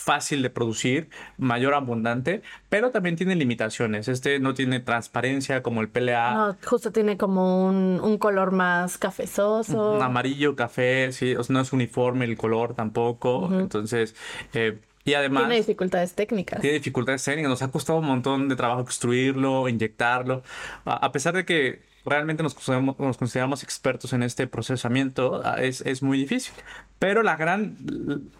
fácil 0.00 0.42
de 0.42 0.50
producir, 0.50 1.10
mayor 1.36 1.74
abundante, 1.74 2.42
pero 2.68 2.90
también 2.90 3.16
tiene 3.16 3.36
limitaciones. 3.36 4.08
Este 4.08 4.38
no 4.40 4.54
tiene 4.54 4.80
transparencia 4.80 5.62
como 5.62 5.82
el 5.82 5.88
PLA. 5.88 6.34
No, 6.34 6.56
justo 6.64 6.90
tiene 6.90 7.16
como 7.16 7.66
un, 7.66 8.18
color 8.18 8.50
más 8.50 8.98
cafezoso. 8.98 9.92
Un 9.92 10.02
amarillo, 10.02 10.56
café, 10.56 11.12
sí, 11.12 11.34
no 11.48 11.60
es 11.60 11.72
uniforme 11.72 12.24
el 12.24 12.36
color 12.36 12.74
tampoco. 12.74 13.48
Entonces, 13.52 14.14
eh, 14.54 14.78
y 15.04 15.14
además... 15.14 15.44
Tiene 15.44 15.56
dificultades 15.56 16.14
técnicas. 16.14 16.60
Tiene 16.60 16.74
dificultades 16.74 17.22
técnicas. 17.24 17.50
Nos 17.50 17.62
ha 17.62 17.68
costado 17.68 17.98
un 17.98 18.06
montón 18.06 18.48
de 18.48 18.56
trabajo 18.56 18.84
construirlo, 18.84 19.68
inyectarlo. 19.68 20.42
A 20.84 21.12
pesar 21.12 21.34
de 21.34 21.44
que 21.44 21.82
realmente 22.04 22.42
nos 22.42 22.54
consideramos, 22.54 22.98
nos 22.98 23.16
consideramos, 23.18 23.62
expertos 23.62 24.12
en 24.12 24.22
este 24.22 24.46
procesamiento, 24.46 25.42
es, 25.56 25.82
es 25.82 26.02
muy 26.02 26.18
difícil. 26.18 26.54
Pero 26.98 27.22
la 27.22 27.36
gran, 27.36 27.76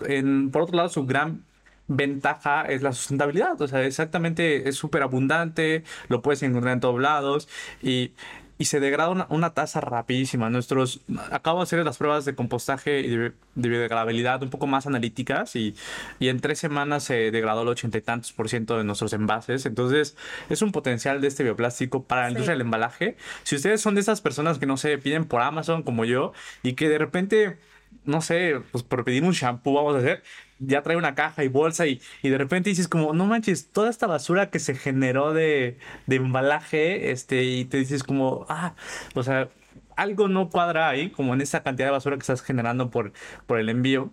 en, 0.06 0.50
por 0.50 0.62
otro 0.62 0.76
lado, 0.76 0.88
su 0.88 1.06
gran 1.06 1.44
ventaja 1.90 2.62
es 2.62 2.82
la 2.82 2.92
sustentabilidad. 2.92 3.60
O 3.60 3.68
sea, 3.68 3.84
exactamente 3.84 4.68
es 4.68 4.76
súper 4.76 5.02
abundante, 5.02 5.84
lo 6.08 6.22
puedes 6.22 6.42
encontrar 6.42 6.74
en 6.74 6.80
todos 6.80 7.00
lados 7.00 7.48
y, 7.82 8.12
y 8.58 8.66
se 8.66 8.78
degrada 8.78 9.26
una, 9.28 9.54
tasa 9.54 9.80
rapidísima. 9.80 10.50
Nuestros, 10.50 11.00
acabo 11.32 11.58
de 11.58 11.64
hacer 11.64 11.84
las 11.84 11.98
pruebas 11.98 12.24
de 12.24 12.34
compostaje 12.34 13.00
y 13.00 13.16
de, 13.16 13.32
biodegradabilidad 13.54 14.42
un 14.42 14.50
poco 14.50 14.66
más 14.68 14.86
analíticas 14.86 15.56
y, 15.56 15.74
y, 16.20 16.28
en 16.28 16.40
tres 16.40 16.60
semanas 16.60 17.02
se 17.04 17.30
degradó 17.32 17.62
el 17.62 17.68
ochenta 17.68 17.98
y 17.98 18.02
tantos 18.02 18.32
por 18.32 18.48
ciento 18.48 18.78
de 18.78 18.84
nuestros 18.84 19.12
envases. 19.12 19.66
Entonces, 19.66 20.16
es 20.48 20.62
un 20.62 20.70
potencial 20.72 21.20
de 21.20 21.28
este 21.28 21.42
bioplástico 21.42 22.04
para 22.04 22.22
la 22.22 22.30
industria 22.30 22.52
del 22.52 22.62
embalaje. 22.62 23.16
Si 23.42 23.56
ustedes 23.56 23.80
son 23.80 23.96
de 23.96 24.02
esas 24.02 24.20
personas 24.20 24.58
que 24.58 24.66
no 24.66 24.76
se 24.76 24.96
piden 24.98 25.24
por 25.24 25.42
Amazon 25.42 25.82
como 25.82 26.04
yo 26.04 26.32
y 26.62 26.74
que 26.74 26.88
de 26.88 26.98
repente 26.98 27.58
no 28.04 28.22
sé, 28.22 28.60
pues 28.72 28.84
por 28.84 29.04
pedir 29.04 29.24
un 29.24 29.32
shampoo 29.32 29.74
vamos 29.74 29.94
a 29.96 29.98
hacer, 29.98 30.22
ya 30.60 30.82
trae 30.82 30.96
una 30.96 31.14
caja 31.14 31.42
y 31.42 31.48
bolsa 31.48 31.86
y, 31.86 32.00
y, 32.22 32.28
de 32.28 32.38
repente 32.38 32.70
dices 32.70 32.88
como, 32.88 33.12
no 33.12 33.26
manches, 33.26 33.70
toda 33.72 33.90
esta 33.90 34.06
basura 34.06 34.50
que 34.50 34.58
se 34.58 34.74
generó 34.74 35.32
de, 35.32 35.78
de 36.06 36.16
embalaje, 36.16 37.10
este, 37.10 37.44
y 37.44 37.64
te 37.64 37.78
dices 37.78 38.04
como, 38.04 38.46
ah, 38.48 38.74
o 39.14 39.22
sea, 39.22 39.48
algo 39.96 40.28
no 40.28 40.50
cuadra 40.50 40.88
ahí, 40.88 41.10
como 41.10 41.34
en 41.34 41.40
esa 41.40 41.62
cantidad 41.62 41.88
de 41.88 41.92
basura 41.92 42.16
que 42.16 42.20
estás 42.20 42.42
generando 42.42 42.90
por, 42.90 43.12
por 43.46 43.58
el 43.58 43.68
envío. 43.68 44.12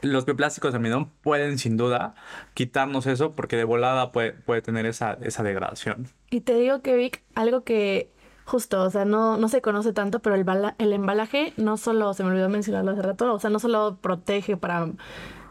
Los 0.00 0.24
bioplásticos 0.24 0.72
de 0.72 0.78
almidón 0.78 1.10
pueden 1.22 1.58
sin 1.58 1.76
duda 1.76 2.14
quitarnos 2.54 3.06
eso 3.06 3.34
porque 3.34 3.56
de 3.56 3.64
volada 3.64 4.12
puede, 4.12 4.32
puede 4.32 4.62
tener 4.62 4.86
esa, 4.86 5.18
esa 5.22 5.42
degradación. 5.42 6.08
Y 6.30 6.40
te 6.40 6.54
digo 6.54 6.80
que 6.80 6.96
Vic, 6.96 7.22
algo 7.34 7.64
que 7.64 8.10
Justo, 8.46 8.82
o 8.82 8.90
sea, 8.90 9.06
no, 9.06 9.38
no 9.38 9.48
se 9.48 9.62
conoce 9.62 9.94
tanto, 9.94 10.20
pero 10.20 10.34
el, 10.34 10.44
el 10.76 10.92
embalaje 10.92 11.54
no 11.56 11.78
solo, 11.78 12.12
se 12.12 12.24
me 12.24 12.30
olvidó 12.30 12.50
mencionarlo 12.50 12.90
hace 12.90 13.00
rato, 13.00 13.32
o 13.32 13.38
sea, 13.38 13.48
no 13.48 13.58
solo 13.58 13.96
protege 14.02 14.58
para, 14.58 14.90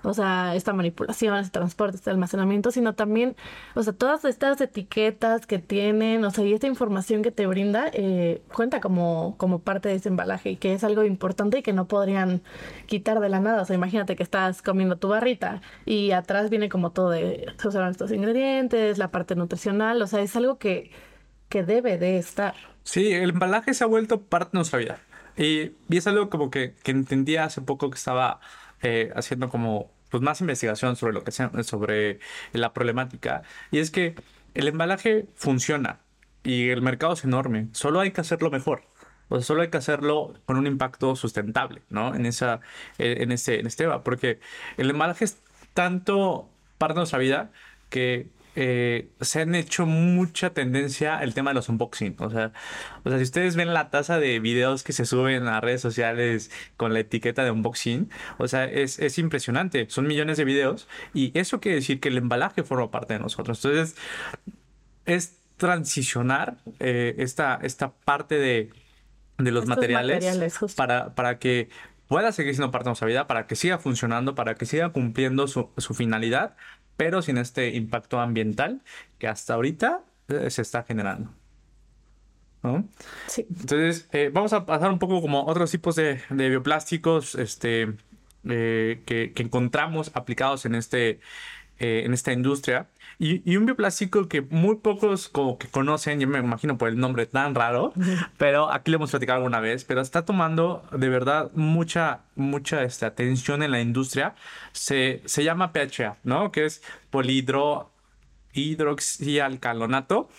o 0.04 0.14
sea, 0.14 0.56
esta 0.56 0.74
manipulación, 0.74 1.38
este 1.38 1.52
transporte, 1.52 1.96
este 1.98 2.10
almacenamiento, 2.10 2.72
sino 2.72 2.94
también, 2.94 3.36
o 3.74 3.84
sea, 3.84 3.94
todas 3.94 4.26
estas 4.26 4.60
etiquetas 4.60 5.48
que 5.48 5.60
tienen, 5.60 6.24
o 6.26 6.32
sea, 6.32 6.44
y 6.44 6.54
esta 6.54 6.68
información 6.68 7.24
que 7.24 7.32
te 7.32 7.48
brinda, 7.48 7.90
eh, 7.94 8.42
cuenta 8.54 8.82
como, 8.82 9.36
como 9.38 9.60
parte 9.60 9.90
de 9.90 9.96
ese 9.96 10.10
embalaje 10.10 10.52
y 10.52 10.56
que 10.58 10.74
es 10.74 10.84
algo 10.84 11.04
importante 11.04 11.60
y 11.60 11.64
que 11.64 11.74
no 11.74 11.88
podrían 11.88 12.42
quitar 12.86 13.20
de 13.22 13.30
la 13.30 13.40
nada. 13.40 13.62
O 13.62 13.66
sea, 13.66 13.76
imagínate 13.76 14.16
que 14.16 14.24
estás 14.24 14.62
comiendo 14.62 14.98
tu 14.98 15.08
barrita 15.08 15.62
y 15.86 16.12
atrás 16.12 16.50
viene 16.50 16.70
como 16.70 16.92
todo 16.92 17.10
de, 17.10 17.48
se 17.58 17.68
usaron 17.68 17.90
estos 17.90 18.12
ingredientes, 18.12 18.98
la 18.98 19.10
parte 19.10 19.36
nutricional, 19.36 20.02
o 20.02 20.08
sea, 20.08 20.22
es 20.22 20.36
algo 20.36 20.58
que, 20.58 20.92
que 21.48 21.64
debe 21.64 21.98
de 21.98 22.18
estar. 22.18 22.56
Sí, 22.84 23.14
el 23.14 23.30
embalaje 23.30 23.74
se 23.74 23.84
ha 23.84 23.88
vuelto 23.88 24.22
parte 24.22 24.52
de 24.52 24.58
nuestra 24.58 24.80
vida. 24.80 25.00
Y, 25.38 25.72
y 25.90 25.98
es 25.98 26.06
algo 26.06 26.30
como 26.30 26.52
que, 26.52 26.76
que 26.84 26.92
entendía 26.92 27.46
hace 27.46 27.62
poco 27.62 27.90
que 27.90 27.98
estaba 27.98 28.40
eh, 28.84 29.12
haciendo 29.16 29.50
como 29.50 29.92
pues, 30.10 30.22
más 30.22 30.42
investigación 30.42 30.96
sobre 30.96 31.14
lo 31.14 31.24
que 31.24 31.32
sea, 31.32 31.52
sobre 31.64 32.20
la 32.52 32.74
problemática. 32.74 33.44
Y 33.72 33.80
es 33.80 33.92
que 33.92 34.16
el 34.54 34.68
embalaje 34.68 35.26
funciona 35.36 36.00
y 36.44 36.70
el 36.70 36.82
mercado 36.82 37.14
es 37.14 37.24
enorme. 37.24 37.70
Solo 37.72 38.00
hay 38.02 38.12
que 38.12 38.22
hacerlo 38.22 38.52
mejor. 38.52 38.84
O 39.30 39.42
solo 39.42 39.62
hay 39.62 39.70
que 39.70 39.78
hacerlo 39.78 40.34
con 40.46 40.58
un 40.58 40.68
impacto 40.68 41.16
sustentable, 41.16 41.82
¿no? 41.90 42.14
En 42.14 42.26
esa, 42.26 42.60
eh, 43.00 43.18
en 43.22 43.32
este, 43.32 43.62
en 43.62 44.04
porque 44.04 44.40
el 44.78 44.90
embalaje 44.90 45.26
es 45.26 45.38
tanto 45.74 46.50
parte 46.78 46.96
de 46.96 47.00
nuestra 47.00 47.20
vida 47.20 47.52
que 47.90 48.28
eh, 48.56 49.10
se 49.22 49.42
han 49.42 49.56
hecho 49.56 49.86
mucha 49.86 50.52
tendencia 50.52 51.24
el 51.24 51.34
tema 51.34 51.52
de 51.52 51.56
los 51.56 51.70
unboxing. 51.70 52.16
O 52.20 52.30
sea, 52.30 52.52
o 53.04 53.10
sea, 53.10 53.18
si 53.18 53.24
ustedes 53.24 53.56
ven 53.56 53.74
la 53.74 53.90
tasa 53.90 54.20
de 54.20 54.40
videos 54.40 54.84
que 54.84 54.94
se 54.94 55.06
suben 55.06 55.48
a 55.48 55.60
redes 55.62 55.82
sociales 55.82 56.52
con 56.78 56.94
la 56.94 57.00
etiqueta 57.00 57.44
de 57.44 57.52
unboxing, 57.52 58.10
o 58.38 58.48
sea, 58.48 58.66
es, 58.66 59.00
es 59.00 59.18
impresionante. 59.18 59.88
Son 59.90 60.08
millones 60.08 60.38
de 60.38 60.46
videos 60.46 60.88
y 61.14 61.38
eso 61.38 61.60
quiere 61.60 61.78
decir 61.78 62.00
que 62.00 62.10
el 62.10 62.18
embalaje 62.18 62.64
forma 62.64 62.92
parte 62.92 63.14
de 63.14 63.20
nosotros. 63.20 63.64
Entonces, 63.64 63.96
es 65.06 65.38
transicionar 65.58 66.58
eh, 66.80 67.16
esta, 67.18 67.60
esta 67.62 67.92
parte 67.92 68.36
de, 68.36 68.70
de 69.38 69.52
los 69.52 69.66
materiales, 69.66 70.60
para, 70.76 71.16
para 71.16 71.40
que 71.40 71.70
pueda 72.08 72.32
seguir 72.32 72.54
siendo 72.54 72.72
parte 72.72 72.86
de 72.86 72.90
nuestra 72.90 73.08
vida, 73.08 73.28
para 73.28 73.48
que 73.48 73.56
siga 73.56 73.78
funcionando, 73.78 74.36
para 74.36 74.56
que 74.56 74.66
siga 74.66 74.90
cumpliendo 74.90 75.48
su, 75.48 75.70
su 75.78 75.94
finalidad, 75.94 76.56
pero 76.98 77.22
sin 77.22 77.38
este 77.38 77.70
impacto 77.76 78.20
ambiental 78.20 78.82
que 79.18 79.28
hasta 79.28 79.54
ahorita 79.54 80.04
eh, 80.28 80.50
se 80.50 80.62
está 80.62 80.84
generando. 80.84 81.32
¿no? 82.62 82.88
Sí. 83.28 83.46
Entonces, 83.50 84.08
eh, 84.14 84.30
vamos 84.34 84.54
a 84.54 84.66
pasar 84.66 84.92
un 84.92 85.00
poco 85.00 85.22
como 85.22 85.46
otros 85.46 85.70
tipos 85.72 85.96
de, 85.96 86.22
bioplásticos 86.30 87.36
este, 87.36 87.94
eh, 88.48 89.02
que, 89.06 89.34
encontramos 89.36 90.12
aplicados 90.14 90.66
en, 90.66 90.76
este, 90.76 91.20
en 91.78 92.14
esta 92.14 92.32
industria. 92.32 92.88
Y, 93.20 93.56
un 93.56 93.66
bioplástico 93.66 94.28
que 94.28 94.42
muy 94.42 94.78
pocos 94.78 95.30
como 95.30 95.58
que 95.58 95.68
conocen, 95.68 96.20
yo 96.20 96.28
me 96.28 96.40
imagino 96.40 96.78
por 96.78 96.90
el 96.90 96.98
nombre 96.98 97.26
tan 97.26 97.56
raro, 97.56 97.94
pero 98.38 98.72
aquí 98.72 98.92
lo 98.92 98.98
hemos 98.98 99.12
platicado 99.12 99.38
alguna 99.38 99.60
vez, 99.60 99.86
pero 99.86 100.02
está 100.02 100.26
tomando 100.26 100.84
de 100.92 101.10
verdad 101.10 101.52
mucha, 101.54 102.22
mucha 102.36 102.84
este, 102.84 103.06
atención 103.06 103.64
en 103.64 103.72
la 103.72 103.82
industria. 103.82 104.36
Se, 104.72 105.22
se 105.26 105.44
llama 105.44 105.72
PHA, 105.72 106.18
¿no? 106.24 106.52
Que 106.52 106.66
es 106.66 106.82
polihidro 107.10 107.92
hidroxialcalonato, 108.54 110.30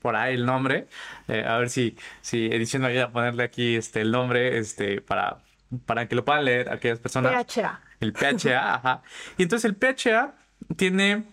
por 0.00 0.16
ahí 0.16 0.34
el 0.34 0.46
nombre. 0.46 0.88
Eh, 1.28 1.44
a 1.46 1.56
ver 1.58 1.70
si, 1.70 1.96
si 2.20 2.46
edición 2.46 2.82
me 2.82 2.88
ayuda 2.88 3.04
a 3.04 3.12
ponerle 3.12 3.44
aquí 3.44 3.76
este, 3.76 4.02
el 4.02 4.10
nombre 4.10 4.58
este, 4.58 5.00
para, 5.00 5.38
para 5.86 6.08
que 6.08 6.14
lo 6.14 6.24
puedan 6.24 6.44
leer 6.44 6.70
aquellas 6.70 6.98
personas. 6.98 7.32
PHA. 7.32 7.80
El 8.00 8.12
PHA, 8.12 8.74
ajá. 8.74 9.02
Y 9.38 9.44
entonces 9.44 9.70
el 9.70 9.76
PHA 9.76 10.34
tiene 10.76 11.24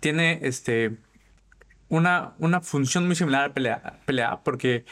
tiene 0.00 0.40
este, 0.42 0.96
una, 1.88 2.34
una 2.38 2.60
función 2.60 3.06
muy 3.06 3.16
similar 3.16 3.52
al 3.54 3.98
PLA, 4.06 4.40
porque 4.44 4.84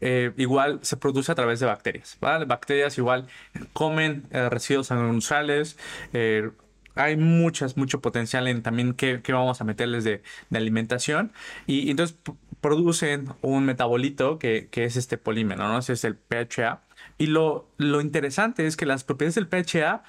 eh, 0.00 0.32
igual 0.36 0.80
se 0.82 0.96
produce 0.96 1.30
a 1.30 1.34
través 1.34 1.60
de 1.60 1.66
bacterias. 1.66 2.18
Bacterias 2.20 2.98
igual 2.98 3.26
comen 3.72 4.26
eh, 4.30 4.48
residuos 4.48 4.90
agroindustriales, 4.90 5.78
eh, 6.12 6.50
hay 6.96 7.16
muchas, 7.16 7.76
mucho 7.76 8.00
potencial 8.00 8.48
en 8.48 8.62
también 8.62 8.92
qué, 8.92 9.20
qué 9.22 9.32
vamos 9.32 9.60
a 9.60 9.64
meterles 9.64 10.02
de, 10.02 10.22
alimentación. 10.52 11.32
Y, 11.66 11.90
entonces 11.90 12.18
producen 12.60 13.28
un 13.40 13.64
metabolito 13.64 14.38
que, 14.38 14.68
que 14.70 14.84
es 14.84 14.96
este 14.96 15.16
polímero, 15.16 15.68
¿no? 15.68 15.78
Es 15.78 16.04
el 16.04 16.16
PHA. 16.16 16.82
Y 17.16 17.26
lo, 17.26 17.68
lo 17.76 18.00
interesante 18.00 18.66
es 18.66 18.76
que 18.76 18.84
las 18.84 19.04
propiedades 19.04 19.36
del 19.36 19.46
PHA 19.46 20.02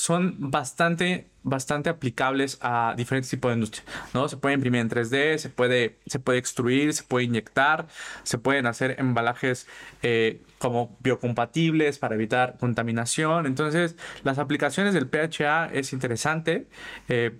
son 0.00 0.50
bastante, 0.50 1.28
bastante 1.42 1.90
aplicables 1.90 2.58
a 2.62 2.94
diferentes 2.96 3.30
tipos 3.30 3.50
de 3.50 3.54
industria, 3.56 3.84
¿no? 4.14 4.28
Se 4.28 4.38
puede 4.38 4.54
imprimir 4.54 4.80
en 4.80 4.88
3D, 4.88 5.36
se 5.36 5.50
puede, 5.50 5.98
se 6.06 6.18
puede 6.18 6.38
extruir, 6.38 6.94
se 6.94 7.02
puede 7.02 7.26
inyectar, 7.26 7.86
se 8.22 8.38
pueden 8.38 8.66
hacer 8.66 8.96
embalajes 8.98 9.66
eh, 10.02 10.42
como 10.58 10.96
biocompatibles 11.00 11.98
para 11.98 12.14
evitar 12.14 12.56
contaminación. 12.58 13.46
Entonces, 13.46 13.96
las 14.22 14.38
aplicaciones 14.38 14.94
del 14.94 15.06
PHA 15.06 15.66
es 15.66 15.92
interesante. 15.92 16.66
Eh, 17.08 17.38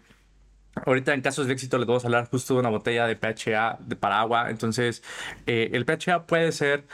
Ahorita 0.86 1.12
en 1.12 1.20
casos 1.20 1.48
de 1.48 1.52
éxito 1.52 1.78
les 1.78 1.86
vamos 1.86 2.04
a 2.04 2.06
hablar 2.06 2.28
justo 2.30 2.54
de 2.54 2.60
una 2.60 2.68
botella 2.70 3.06
de 3.06 3.16
PHA 3.16 3.78
de 3.80 3.96
para 3.96 4.20
agua. 4.20 4.50
Entonces, 4.50 5.02
eh, 5.46 5.70
el 5.72 5.84
PHA 5.84 6.26
puede 6.26 6.52
ser 6.52 6.86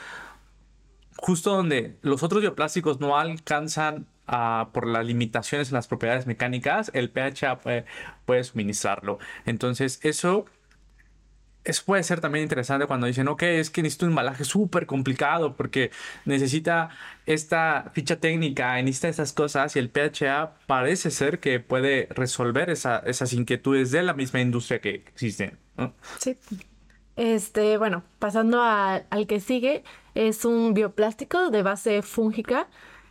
justo 1.15 1.55
donde 1.55 1.95
los 2.01 2.23
otros 2.23 2.41
bioplásticos 2.41 2.99
no 2.99 3.17
alcanzan 3.17 4.07
a, 4.27 4.69
por 4.73 4.85
las 4.87 5.05
limitaciones 5.05 5.69
en 5.69 5.75
las 5.75 5.87
propiedades 5.87 6.27
mecánicas, 6.27 6.91
el 6.93 7.09
PHA 7.09 7.59
puede, 7.59 7.85
puede 8.25 8.43
suministrarlo. 8.43 9.19
Entonces, 9.45 9.99
eso, 10.03 10.45
eso 11.63 11.83
puede 11.85 12.03
ser 12.03 12.21
también 12.21 12.43
interesante 12.43 12.85
cuando 12.85 13.07
dicen, 13.07 13.27
ok, 13.27 13.43
es 13.43 13.69
que 13.69 13.81
necesito 13.81 14.05
un 14.05 14.11
embalaje 14.11 14.45
súper 14.45 14.85
complicado 14.85 15.55
porque 15.57 15.91
necesita 16.25 16.89
esta 17.25 17.91
ficha 17.93 18.17
técnica, 18.21 18.75
necesita 18.81 19.09
esas 19.09 19.33
cosas 19.33 19.75
y 19.75 19.79
el 19.79 19.89
PHA 19.89 20.53
parece 20.65 21.11
ser 21.11 21.39
que 21.39 21.59
puede 21.59 22.07
resolver 22.11 22.69
esa- 22.69 22.99
esas 22.99 23.33
inquietudes 23.33 23.91
de 23.91 24.03
la 24.03 24.13
misma 24.13 24.39
industria 24.39 24.79
que 24.79 24.91
existen. 24.95 25.57
¿no? 25.75 25.93
Sí. 26.19 26.37
Este, 27.17 27.77
bueno, 27.77 28.03
pasando 28.19 28.61
a- 28.61 29.01
al 29.09 29.27
que 29.27 29.39
sigue, 29.39 29.83
es 30.15 30.45
un 30.45 30.73
bioplástico 30.73 31.49
de 31.49 31.63
base 31.63 32.01
fúngica. 32.01 32.67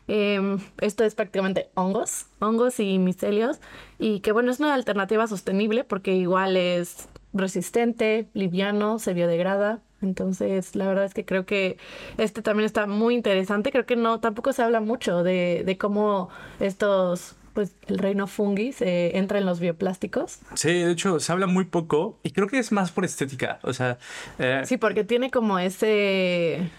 Em, 0.08 0.58
esto 0.80 1.04
es 1.04 1.14
prácticamente 1.14 1.68
hongos, 1.74 2.26
hongos 2.38 2.78
y 2.80 2.98
micelios. 2.98 3.60
Y 3.98 4.20
que 4.20 4.32
bueno, 4.32 4.50
es 4.50 4.60
una 4.60 4.74
alternativa 4.74 5.26
sostenible 5.26 5.84
porque 5.84 6.14
igual 6.14 6.56
es 6.56 7.08
resistente, 7.32 8.28
liviano, 8.34 8.98
se 8.98 9.14
biodegrada. 9.14 9.80
Entonces, 10.02 10.76
la 10.76 10.86
verdad 10.86 11.04
es 11.04 11.14
que 11.14 11.24
creo 11.24 11.46
que 11.46 11.78
este 12.18 12.42
también 12.42 12.66
está 12.66 12.86
muy 12.86 13.14
interesante. 13.14 13.72
Creo 13.72 13.86
que 13.86 13.96
no, 13.96 14.20
tampoco 14.20 14.52
se 14.52 14.62
habla 14.62 14.80
mucho 14.80 15.22
de, 15.22 15.62
de 15.64 15.78
cómo 15.78 16.28
estos, 16.60 17.34
pues, 17.54 17.74
el 17.86 17.98
reino 17.98 18.26
fungi 18.26 18.72
se 18.72 19.16
entra 19.16 19.38
en 19.38 19.46
los 19.46 19.58
bioplásticos. 19.58 20.40
Sí, 20.54 20.68
de 20.68 20.92
hecho, 20.92 21.18
se 21.18 21.32
habla 21.32 21.46
muy 21.46 21.64
poco 21.64 22.18
y 22.22 22.30
creo 22.32 22.46
que 22.46 22.58
es 22.58 22.72
más 22.72 22.92
por 22.92 23.04
estética. 23.06 23.58
O 23.62 23.72
sea, 23.72 23.98
eh, 24.38 24.62
Sí, 24.64 24.76
porque 24.76 25.02
tiene 25.02 25.30
como 25.30 25.58
ese. 25.58 26.70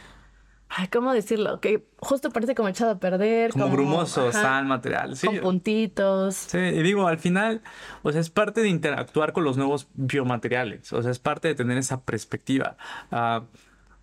Ay, 0.70 0.88
¿cómo 0.90 1.14
decirlo? 1.14 1.62
Que 1.62 1.88
justo 2.00 2.30
parece 2.30 2.54
como 2.54 2.68
echado 2.70 2.92
a 2.92 3.00
perder. 3.00 3.52
como 3.52 3.70
brumoso, 3.70 4.28
ajá, 4.30 4.42
sal, 4.42 4.66
material. 4.66 5.16
Sí, 5.16 5.28
Con 5.28 5.40
puntitos. 5.40 6.36
Sí, 6.36 6.58
y 6.58 6.82
digo, 6.84 7.08
al 7.08 7.20
final, 7.20 7.62
o 8.04 8.12
sea, 8.12 8.20
es 8.22 8.30
parte 8.30 8.62
de 8.62 8.70
interactuar 8.70 9.34
con 9.34 9.44
los 9.44 9.58
nuevos 9.58 9.88
biomateriales, 9.94 10.92
o 10.94 11.02
sea, 11.02 11.12
es 11.12 11.20
parte 11.20 11.48
de 11.48 11.56
tener 11.56 11.78
esa 11.78 12.02
perspectiva. 12.02 12.76
Ah, 13.12 13.44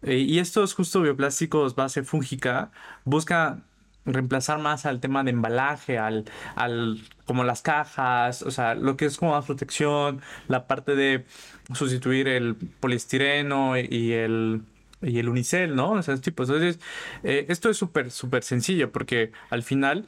y 0.03 0.39
estos 0.39 0.75
justo 0.75 1.01
bioplásticos 1.01 1.75
base 1.77 2.03
fúngica 2.03 2.71
busca 3.05 3.63
reemplazar 4.07 4.59
más 4.59 4.85
al 4.87 5.01
tema 5.01 5.25
de 5.25 5.31
embalaje, 5.31 5.99
al, 5.99 6.25
al, 6.57 7.01
como 7.25 7.45
las 7.45 7.63
cajas, 7.63 8.43
o 8.43 8.51
sea, 8.51 8.75
lo 8.75 8.97
que 8.97 9.07
es 9.07 9.17
como 9.17 9.33
más 9.33 9.47
protección, 9.47 10.21
la 10.49 10.67
parte 10.67 10.95
de 10.95 11.25
sustituir 11.73 12.29
el 12.29 12.55
poliestireno 12.55 13.79
y 13.79 14.13
el 14.13 14.63
y 15.05 15.19
el 15.19 15.29
unicel, 15.29 15.75
¿no? 15.77 15.93
O 15.93 16.03
sea, 16.03 16.15
entonces, 16.15 16.81
eh, 17.23 17.47
esto 17.49 17.71
es 17.71 17.77
súper, 17.77 18.11
súper 18.11 18.43
sencillo 18.43 18.93
porque 18.93 19.33
al 19.51 19.63
final 19.63 20.07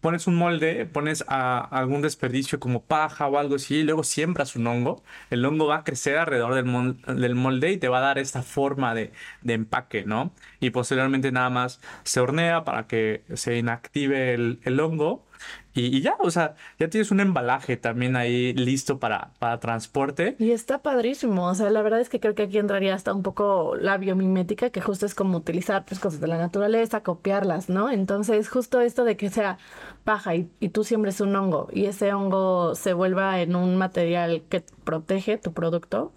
pones 0.00 0.26
un 0.26 0.36
molde, 0.36 0.86
pones 0.86 1.24
a, 1.28 1.60
algún 1.60 2.02
desperdicio 2.02 2.60
como 2.60 2.84
paja 2.84 3.26
o 3.28 3.38
algo 3.38 3.56
así, 3.56 3.76
y 3.76 3.82
luego 3.84 4.04
siembras 4.04 4.56
un 4.56 4.66
hongo. 4.66 5.02
El 5.30 5.44
hongo 5.44 5.66
va 5.66 5.76
a 5.78 5.84
crecer 5.84 6.18
alrededor 6.18 6.54
del, 6.54 6.66
mol- 6.66 6.96
del 7.06 7.34
molde 7.34 7.72
y 7.72 7.78
te 7.78 7.88
va 7.88 7.98
a 7.98 8.00
dar 8.02 8.18
esta 8.18 8.42
forma 8.42 8.94
de, 8.94 9.12
de 9.42 9.54
empaque, 9.54 10.04
¿no? 10.04 10.32
Y 10.60 10.70
posteriormente 10.70 11.32
nada 11.32 11.50
más 11.50 11.80
se 12.04 12.20
hornea 12.20 12.64
para 12.64 12.86
que 12.86 13.24
se 13.34 13.58
inactive 13.58 14.34
el, 14.34 14.60
el 14.64 14.80
hongo. 14.80 15.24
Y, 15.74 16.00
ya, 16.00 16.16
o 16.18 16.30
sea, 16.30 16.56
ya 16.78 16.88
tienes 16.88 17.10
un 17.10 17.20
embalaje 17.20 17.76
también 17.76 18.16
ahí 18.16 18.52
listo 18.54 18.98
para, 18.98 19.32
para 19.38 19.60
transporte. 19.60 20.34
Y 20.38 20.50
está 20.50 20.82
padrísimo. 20.82 21.46
O 21.46 21.54
sea, 21.54 21.70
la 21.70 21.82
verdad 21.82 22.00
es 22.00 22.08
que 22.08 22.18
creo 22.18 22.34
que 22.34 22.44
aquí 22.44 22.58
entraría 22.58 22.94
hasta 22.94 23.14
un 23.14 23.22
poco 23.22 23.76
la 23.76 23.96
biomimética, 23.96 24.70
que 24.70 24.80
justo 24.80 25.06
es 25.06 25.14
como 25.14 25.38
utilizar 25.38 25.84
pues, 25.84 26.00
cosas 26.00 26.20
de 26.20 26.26
la 26.26 26.38
naturaleza, 26.38 27.02
copiarlas, 27.02 27.68
¿no? 27.68 27.90
Entonces, 27.90 28.48
justo 28.48 28.80
esto 28.80 29.04
de 29.04 29.16
que 29.16 29.30
sea 29.30 29.58
paja 30.04 30.34
y, 30.34 30.50
y 30.58 30.70
tú 30.70 30.82
siembres 30.82 31.20
un 31.20 31.36
hongo 31.36 31.68
y 31.72 31.86
ese 31.86 32.12
hongo 32.12 32.74
se 32.74 32.92
vuelva 32.92 33.40
en 33.40 33.54
un 33.54 33.76
material 33.76 34.42
que 34.48 34.64
protege 34.84 35.38
tu 35.38 35.52
producto, 35.52 36.12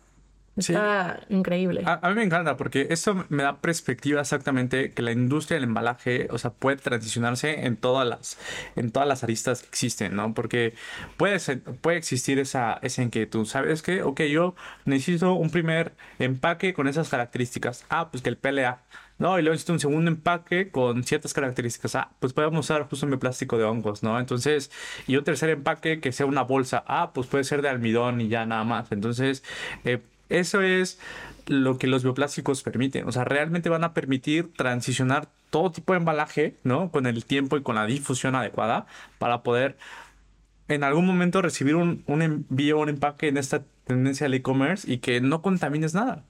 Sí. 0.57 0.73
está 0.73 1.21
increíble. 1.29 1.81
A, 1.85 2.05
a 2.05 2.09
mí 2.09 2.15
me 2.15 2.23
encanta 2.23 2.57
porque 2.57 2.87
eso 2.89 3.25
me 3.29 3.43
da 3.43 3.61
perspectiva 3.61 4.19
exactamente 4.21 4.91
que 4.91 5.01
la 5.01 5.11
industria 5.13 5.55
del 5.55 5.63
embalaje, 5.63 6.27
o 6.29 6.37
sea, 6.37 6.51
puede 6.51 6.75
transicionarse 6.77 7.65
en 7.65 7.77
todas 7.77 8.07
las, 8.07 8.37
en 8.75 8.91
todas 8.91 9.07
las 9.07 9.23
aristas 9.23 9.61
que 9.61 9.69
existen, 9.69 10.15
¿no? 10.15 10.33
Porque 10.33 10.73
puede, 11.17 11.39
ser- 11.39 11.61
puede 11.61 11.97
existir 11.97 12.37
esa, 12.39 12.79
esa 12.81 13.01
inquietud, 13.01 13.45
¿sabes 13.45 13.81
qué? 13.81 14.03
Ok, 14.03 14.21
yo 14.23 14.55
necesito 14.85 15.33
un 15.33 15.49
primer 15.51 15.93
empaque 16.19 16.73
con 16.73 16.87
esas 16.87 17.07
características. 17.09 17.85
Ah, 17.89 18.09
pues 18.11 18.21
que 18.21 18.29
el 18.29 18.37
PLA. 18.37 18.81
No, 19.19 19.37
y 19.37 19.43
luego 19.43 19.53
necesito 19.53 19.73
un 19.73 19.79
segundo 19.79 20.09
empaque 20.09 20.71
con 20.71 21.03
ciertas 21.03 21.33
características. 21.33 21.93
Ah, 21.95 22.09
pues 22.19 22.33
podemos 22.33 22.59
usar 22.65 22.87
justo 22.89 23.05
un 23.05 23.19
plástico 23.19 23.57
de 23.57 23.63
hongos, 23.65 24.01
¿no? 24.01 24.19
Entonces, 24.19 24.71
y 25.07 25.15
un 25.15 25.23
tercer 25.23 25.51
empaque 25.51 25.99
que 26.01 26.11
sea 26.11 26.25
una 26.25 26.41
bolsa. 26.41 26.83
Ah, 26.87 27.11
pues 27.13 27.27
puede 27.27 27.43
ser 27.43 27.61
de 27.61 27.69
almidón 27.69 28.19
y 28.19 28.29
ya 28.29 28.45
nada 28.47 28.63
más. 28.63 28.91
Entonces, 28.91 29.43
eh, 29.85 30.01
eso 30.39 30.61
es 30.61 30.99
lo 31.47 31.77
que 31.77 31.87
los 31.87 32.03
bioplásticos 32.03 32.63
permiten. 32.63 33.07
O 33.07 33.11
sea, 33.11 33.23
realmente 33.25 33.69
van 33.69 33.83
a 33.83 33.93
permitir 33.93 34.53
transicionar 34.53 35.27
todo 35.49 35.71
tipo 35.71 35.93
de 35.93 35.99
embalaje, 35.99 36.55
¿no? 36.63 36.91
Con 36.91 37.05
el 37.07 37.25
tiempo 37.25 37.57
y 37.57 37.61
con 37.63 37.75
la 37.75 37.85
difusión 37.85 38.35
adecuada 38.35 38.85
para 39.19 39.43
poder 39.43 39.77
en 40.67 40.83
algún 40.83 41.05
momento 41.05 41.41
recibir 41.41 41.75
un, 41.75 42.03
un 42.07 42.21
envío, 42.21 42.79
un 42.79 42.89
empaque 42.89 43.27
en 43.27 43.37
esta 43.37 43.63
tendencia 43.85 44.25
del 44.25 44.35
e-commerce 44.35 44.89
y 44.89 44.99
que 44.99 45.19
no 45.19 45.41
contamines 45.41 45.93
nada, 45.93 46.23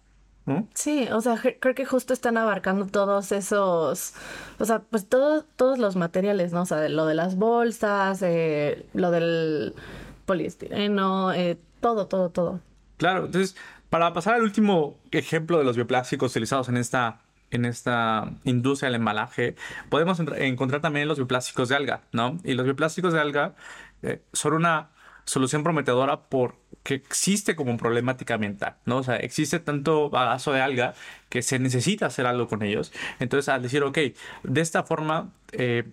¿no? 0.47 0.67
Sí, 0.73 1.07
o 1.11 1.21
sea, 1.21 1.39
creo 1.59 1.75
que 1.75 1.85
justo 1.85 2.13
están 2.13 2.37
abarcando 2.37 2.87
todos 2.87 3.31
esos, 3.31 4.13
o 4.57 4.65
sea, 4.65 4.79
pues 4.79 5.07
todo- 5.07 5.43
todos 5.55 5.77
los 5.77 5.95
materiales, 5.95 6.53
¿no? 6.53 6.63
O 6.63 6.65
sea, 6.65 6.77
de 6.77 6.89
lo 6.89 7.05
de 7.05 7.13
las 7.13 7.35
bolsas, 7.35 8.21
eh, 8.23 8.83
lo 8.95 9.11
del 9.11 9.75
poliestireno, 10.25 11.33
eh, 11.33 11.57
todo, 11.81 12.07
todo, 12.07 12.29
todo. 12.29 12.59
Claro, 12.97 13.25
entonces, 13.25 13.55
para 13.91 14.13
pasar 14.13 14.35
al 14.35 14.43
último 14.43 14.97
ejemplo 15.11 15.57
de 15.57 15.65
los 15.65 15.75
bioplásticos 15.75 16.31
utilizados 16.31 16.69
en 16.69 16.77
esta, 16.77 17.19
en 17.51 17.65
esta 17.65 18.31
industria 18.45 18.87
del 18.87 18.95
embalaje, 18.95 19.55
podemos 19.89 20.17
encontrar 20.37 20.79
también 20.79 21.09
los 21.09 21.17
bioplásticos 21.17 21.67
de 21.67 21.75
alga, 21.75 22.01
¿no? 22.13 22.37
Y 22.45 22.53
los 22.53 22.63
bioplásticos 22.63 23.11
de 23.11 23.19
alga 23.19 23.53
eh, 24.01 24.21
son 24.31 24.53
una 24.53 24.91
solución 25.25 25.61
prometedora 25.61 26.21
porque 26.29 26.93
existe 26.93 27.57
como 27.57 27.75
problemática 27.75 28.35
ambiental, 28.35 28.77
¿no? 28.85 28.99
O 28.99 29.03
sea, 29.03 29.17
existe 29.17 29.59
tanto 29.59 30.09
bagazo 30.09 30.53
de 30.53 30.61
alga 30.61 30.93
que 31.27 31.41
se 31.41 31.59
necesita 31.59 32.05
hacer 32.05 32.25
algo 32.25 32.47
con 32.47 32.63
ellos. 32.63 32.93
Entonces, 33.19 33.49
al 33.49 33.61
decir, 33.61 33.83
ok, 33.83 33.97
de 34.43 34.61
esta 34.61 34.83
forma 34.83 35.33
eh, 35.51 35.83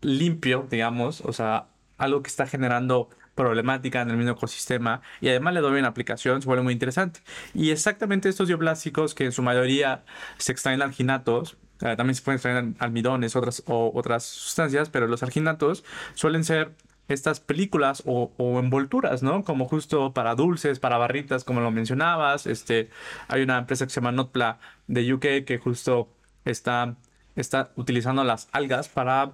limpio, 0.00 0.66
digamos, 0.68 1.20
o 1.20 1.32
sea, 1.32 1.66
algo 1.98 2.20
que 2.20 2.28
está 2.28 2.48
generando 2.48 3.10
problemática 3.34 4.02
en 4.02 4.10
el 4.10 4.16
mismo 4.16 4.32
ecosistema 4.32 5.00
y 5.20 5.28
además 5.28 5.54
le 5.54 5.60
doy 5.60 5.78
una 5.78 5.88
aplicación, 5.88 6.42
se 6.42 6.46
vuelve 6.46 6.62
muy 6.62 6.72
interesante. 6.72 7.20
Y 7.54 7.70
exactamente 7.70 8.28
estos 8.28 8.48
bioplásticos 8.48 9.14
que 9.14 9.24
en 9.24 9.32
su 9.32 9.42
mayoría 9.42 10.04
se 10.38 10.52
extraen 10.52 10.82
alginatos, 10.82 11.56
eh, 11.80 11.96
también 11.96 12.14
se 12.14 12.22
pueden 12.22 12.36
extraer 12.36 12.74
almidones 12.78 13.36
otras, 13.36 13.62
o 13.66 13.90
otras 13.94 14.24
sustancias, 14.24 14.90
pero 14.90 15.06
los 15.06 15.22
alginatos 15.22 15.84
suelen 16.14 16.44
ser 16.44 16.72
estas 17.08 17.40
películas 17.40 18.02
o, 18.06 18.30
envolturas, 18.58 19.22
¿no? 19.22 19.44
Como 19.44 19.66
justo 19.66 20.12
para 20.12 20.34
dulces, 20.34 20.78
para 20.78 20.98
barritas, 20.98 21.44
como 21.44 21.60
lo 21.60 21.70
mencionabas. 21.70 22.46
Este, 22.46 22.90
hay 23.28 23.42
una 23.42 23.58
empresa 23.58 23.86
que 23.86 23.90
se 23.90 24.00
llama 24.00 24.12
Notpla 24.12 24.58
de 24.86 25.12
UK 25.12 25.44
que 25.44 25.58
justo 25.62 26.08
está, 26.44 26.96
está 27.36 27.72
utilizando 27.76 28.24
las 28.24 28.48
algas 28.52 28.88
para 28.88 29.32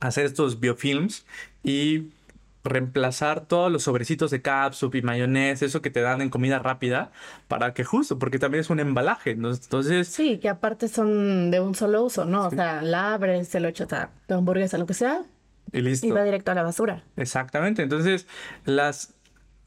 hacer 0.00 0.26
estos 0.26 0.60
biofilms 0.60 1.26
y 1.62 2.12
reemplazar 2.68 3.46
todos 3.46 3.70
los 3.72 3.82
sobrecitos 3.84 4.30
de 4.30 4.42
catsup 4.42 4.94
y 4.94 5.02
mayonesa, 5.02 5.64
eso 5.64 5.82
que 5.82 5.90
te 5.90 6.00
dan 6.00 6.20
en 6.20 6.30
comida 6.30 6.58
rápida, 6.58 7.10
para 7.48 7.74
que 7.74 7.84
justo, 7.84 8.18
porque 8.18 8.38
también 8.38 8.60
es 8.60 8.70
un 8.70 8.80
embalaje, 8.80 9.34
¿no? 9.36 9.50
Entonces, 9.50 10.08
Sí, 10.08 10.38
que 10.38 10.48
aparte 10.48 10.88
son 10.88 11.50
de 11.50 11.60
un 11.60 11.74
solo 11.74 12.02
uso, 12.04 12.24
¿no? 12.24 12.46
O 12.46 12.50
sea, 12.50 12.82
la 12.82 13.14
abres, 13.14 13.48
se 13.48 13.60
lo 13.60 13.68
echas 13.68 13.92
a 13.92 14.10
tu 14.26 14.34
hamburguesa, 14.34 14.78
lo 14.78 14.86
que 14.86 14.94
sea, 14.94 15.22
Y 15.72 15.80
listo. 15.82 16.06
Y 16.06 16.10
va 16.12 16.22
directo 16.24 16.50
a 16.50 16.54
la 16.54 16.62
basura. 16.62 17.02
Exactamente. 17.16 17.82
Entonces, 17.82 18.26
las 18.64 19.14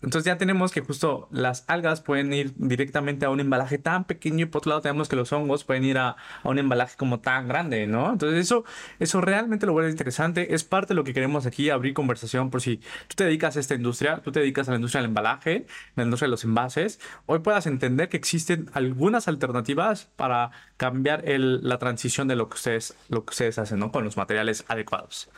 entonces 0.04 0.26
ya 0.26 0.38
tenemos 0.38 0.72
que 0.72 0.82
justo 0.82 1.28
las 1.32 1.64
algas 1.68 2.02
pueden 2.02 2.34
ir 2.34 2.54
directamente 2.56 3.26
a 3.26 3.30
un 3.30 3.40
embalaje 3.40 3.78
tan 3.78 4.06
pequeño 4.06 4.44
y 4.44 4.46
por 4.46 4.60
otro 4.60 4.72
lado 4.72 4.82
tenemos 4.82 5.08
que 5.08 5.16
los 5.16 5.32
hongos 5.32 5.64
pueden 5.64 5.84
ir 5.84 5.98
a, 5.98 6.16
un 6.44 6.58
embalaje 6.58 6.98
como 6.98 7.20
tan 7.20 7.48
grande, 7.48 7.86
¿no? 7.86 8.12
Entonces 8.12 8.40
eso, 8.40 8.64
eso 9.00 9.22
realmente 9.22 9.66
lo 9.66 9.74
vuelve 9.74 9.92
interesante. 9.92 10.56
Es 10.56 10.64
parte 10.64 10.90
de 10.90 10.96
lo 10.96 11.04
que 11.04 11.14
queremos 11.14 11.46
aquí, 11.46 11.70
abrir 11.70 11.94
conversación 11.94 12.50
por 12.50 12.62
si 12.62 12.78
tú 12.78 13.16
te 13.16 13.26
dedicas 13.26 13.58
a 13.58 13.60
esta 13.60 13.76
industria, 13.76 14.22
tú 14.24 14.32
te 14.32 14.40
dedicas 14.40 14.68
a 14.68 14.72
la 14.72 14.78
industria 14.78 15.02
del 15.02 15.10
embalaje, 15.10 15.68
la 15.96 16.04
industria 16.04 16.28
de 16.28 16.32
los 16.32 16.44
envases, 16.44 17.00
hoy 17.28 17.40
puedas 17.40 17.68
entender 17.68 18.10
que 18.10 18.18
existen 18.18 18.70
algunas 18.74 19.28
alternativas 19.28 20.06
para 20.16 20.52
cambiar 20.78 21.30
el, 21.30 21.62
la 21.68 21.78
transición 21.78 22.28
de 22.28 22.36
lo 22.36 22.50
que 22.50 22.56
ustedes, 22.56 22.98
lo 23.10 23.24
que 23.24 23.32
ustedes 23.32 23.60
hacen, 23.60 23.80
¿no? 23.80 23.92
Con 23.92 24.04
los 24.04 24.18
materiales 24.18 24.66
adecuados. 24.68 25.30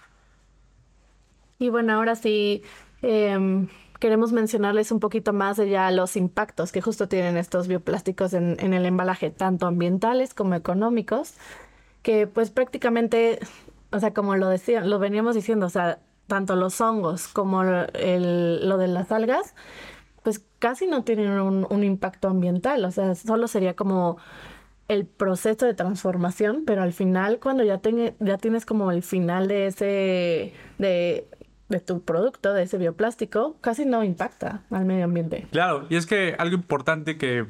Y 1.59 1.69
bueno, 1.69 1.93
ahora 1.93 2.15
sí... 2.15 2.63
Em, 3.01 3.67
queremos 4.03 4.33
mencionarles 4.33 4.91
un 4.91 4.99
poquito 4.99 5.31
más 5.31 5.55
de 5.55 5.77
los 5.91 6.17
impactos 6.17 6.73
que 6.73 6.81
justo 6.81 7.07
tienen 7.07 7.37
estos 7.37 7.69
bioplásticos 7.69 8.33
en, 8.33 8.59
el 8.59 8.85
embalaje, 8.85 9.29
tanto 9.31 9.65
ambientales 9.65 10.33
como 10.33 10.55
económicos, 10.55 11.35
que 12.01 12.27
pues 12.27 12.51
prácticamente, 12.51 13.39
o 13.93 13.99
sea, 14.01 14.13
como 14.13 14.35
lo 14.35 14.49
decía, 14.49 14.83
lo 14.83 14.99
veníamos 14.99 15.35
diciendo, 15.35 15.67
o 15.67 15.69
sea, 15.69 15.99
tanto 16.27 16.57
los 16.57 16.81
hongos 16.81 17.29
como 17.29 17.63
el, 17.63 18.67
lo 18.67 18.77
de 18.77 18.89
las 18.89 19.09
algas, 19.13 19.55
pues 20.21 20.41
casi 20.59 20.85
no 20.85 21.05
tienen 21.05 21.39
un, 21.39 21.83
impacto 21.85 22.27
ambiental, 22.27 22.83
o 22.83 22.91
sea, 22.91 23.15
solo 23.15 23.47
sería 23.47 23.73
como 23.73 24.17
el 24.89 25.05
proceso 25.05 25.65
de 25.65 25.75
transformación, 25.75 26.63
pero 26.65 26.81
al 26.81 26.91
final 26.91 27.39
cuando 27.39 27.63
ya, 27.63 27.79
ya 28.19 28.37
tienes 28.37 28.65
como 28.65 28.91
el 28.91 29.01
final 29.01 29.47
de 29.47 29.67
ese, 29.67 30.53
de 30.77 31.25
de 31.69 31.79
tu 31.79 32.01
producto, 32.01 32.53
de 32.53 32.63
ese 32.63 32.77
bioplástico, 32.77 33.57
casi 33.61 33.85
no 33.85 34.03
impacta 34.03 34.63
al 34.69 34.85
medio 34.85 35.05
ambiente. 35.05 35.47
Claro, 35.51 35.85
y 35.89 35.95
es 35.95 36.05
que 36.05 36.35
algo 36.37 36.55
importante 36.55 37.17
que 37.17 37.45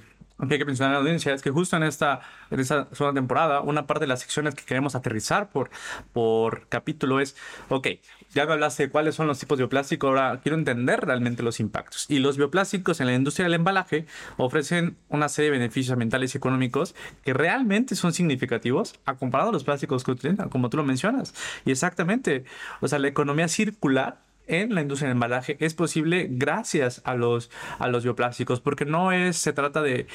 hay 0.52 0.60
que 0.60 0.66
mencionar 0.66 0.96
a 0.96 0.98
la 0.98 1.02
audiencia 1.02 1.34
es 1.34 1.42
que 1.42 1.52
justo 1.52 1.78
en 1.78 1.84
esta, 1.84 2.22
en 2.52 2.60
esta 2.60 2.88
segunda 2.94 3.20
temporada, 3.20 3.62
una 3.62 3.88
parte 3.88 4.02
de 4.02 4.08
las 4.08 4.22
secciones 4.22 4.56
que 4.56 4.64
queremos 4.64 4.96
aterrizar 4.96 5.50
por, 5.50 5.70
por 6.12 6.68
capítulo 6.68 7.20
es, 7.20 7.36
ok, 7.70 7.88
ya 8.34 8.46
me 8.46 8.54
hablaste 8.54 8.84
de 8.84 8.90
cuáles 8.90 9.16
son 9.16 9.28
los 9.28 9.40
tipos 9.40 9.58
de 9.58 9.64
bioplástico, 9.64 10.08
ahora 10.08 10.40
quiero 10.42 10.58
entender 10.58 11.02
realmente 11.02 11.44
los 11.44 11.60
impactos. 11.60 12.06
Y 12.10 12.20
los 12.20 12.38
bioplásticos 12.38 13.00
en 13.00 13.08
la 13.08 13.14
industria 13.14 13.46
del 13.46 13.54
embalaje 13.54 14.06
ofrecen 14.38 14.98
una 15.10 15.30
serie 15.30 15.52
de 15.52 15.58
beneficios 15.58 15.94
ambientales 15.94 16.34
y 16.34 16.38
económicos 16.38 16.96
que 17.24 17.34
realmente 17.34 17.96
son 17.96 18.14
significativos 18.14 18.96
a 19.06 19.16
comparado 19.16 19.50
a 19.50 19.54
los 19.54 19.64
plásticos 19.64 20.04
que 20.04 20.12
utilizan, 20.12 20.50
como 20.50 20.70
tú 20.70 20.78
lo 20.78 20.84
mencionas. 20.84 21.34
Y 21.66 21.72
exactamente, 21.72 22.46
o 22.82 22.88
sea, 22.88 23.00
la 23.00 23.08
economía 23.08 23.48
circular 23.48 24.18
en 24.48 24.76
la 24.76 24.82
industria 24.82 25.08
del 25.08 25.16
embalaje 25.16 25.58
es 25.60 25.74
posible 25.74 26.28
gracias 26.30 27.02
a 27.06 27.16
los, 27.16 27.50
a 27.80 27.88
los 27.88 28.04
bioplásticos, 28.04 28.62
porque 28.62 28.86
no 28.86 29.12
es, 29.12 29.38
se 29.38 29.54
trata 29.54 29.82
de, 29.82 30.08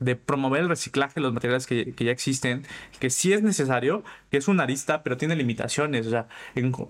de 0.00 0.16
promover 0.16 0.62
el 0.62 0.68
reciclaje 0.68 1.14
de 1.16 1.20
los 1.22 1.32
materiales 1.32 1.66
que, 1.66 1.92
que, 1.92 2.04
ya 2.04 2.10
existen, 2.10 2.64
que 3.00 3.10
sí 3.10 3.32
es 3.32 3.42
necesario, 3.42 4.04
que 4.30 4.38
es 4.38 4.48
una 4.48 4.64
arista, 4.64 5.02
pero 5.02 5.16
tiene 5.16 5.36
limitaciones. 5.36 6.06
O 6.06 6.10
sea, 6.10 6.28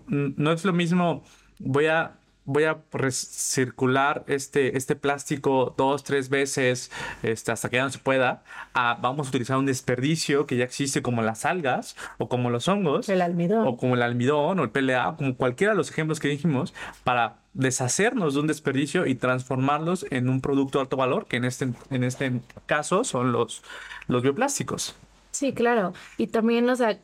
no 0.06 0.52
es 0.52 0.64
lo 0.64 0.72
mismo, 0.72 1.24
voy 1.58 1.86
a 1.86 2.16
voy 2.44 2.64
a 2.64 2.78
recircular 2.92 4.24
este, 4.26 4.76
este 4.76 4.96
plástico 4.96 5.74
dos, 5.76 6.04
tres 6.04 6.28
veces 6.28 6.90
este, 7.22 7.52
hasta 7.52 7.70
que 7.70 7.76
ya 7.76 7.84
no 7.84 7.90
se 7.90 7.98
pueda. 7.98 8.42
Ah, 8.74 8.98
vamos 9.00 9.26
a 9.26 9.30
utilizar 9.30 9.56
un 9.56 9.66
desperdicio 9.66 10.46
que 10.46 10.56
ya 10.56 10.64
existe 10.64 11.02
como 11.02 11.22
las 11.22 11.44
algas 11.44 11.96
o 12.18 12.28
como 12.28 12.50
los 12.50 12.68
hongos. 12.68 13.08
El 13.08 13.22
almidón. 13.22 13.66
O 13.66 13.76
como 13.76 13.94
el 13.94 14.02
almidón 14.02 14.58
o 14.60 14.64
el 14.64 14.70
PLA, 14.70 15.16
como 15.16 15.36
cualquiera 15.36 15.72
de 15.72 15.76
los 15.76 15.90
ejemplos 15.90 16.20
que 16.20 16.28
dijimos, 16.28 16.74
para 17.02 17.38
deshacernos 17.54 18.34
de 18.34 18.40
un 18.40 18.46
desperdicio 18.46 19.06
y 19.06 19.14
transformarlos 19.14 20.06
en 20.10 20.28
un 20.28 20.40
producto 20.40 20.78
de 20.78 20.82
alto 20.82 20.96
valor, 20.96 21.26
que 21.26 21.36
en 21.36 21.44
este, 21.44 21.72
en 21.90 22.04
este 22.04 22.40
caso 22.66 23.04
son 23.04 23.32
los, 23.32 23.62
los 24.06 24.22
bioplásticos. 24.22 24.96
Sí, 25.30 25.52
claro. 25.52 25.94
Y 26.18 26.26
también, 26.26 26.68
o 26.68 26.76
sea, 26.76 26.98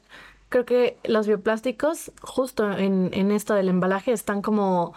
creo 0.50 0.64
que 0.64 0.98
los 1.04 1.26
bioplásticos, 1.26 2.12
justo 2.20 2.70
en, 2.72 3.10
en 3.12 3.30
esto 3.30 3.54
del 3.54 3.68
embalaje, 3.68 4.12
están 4.12 4.42
como 4.42 4.92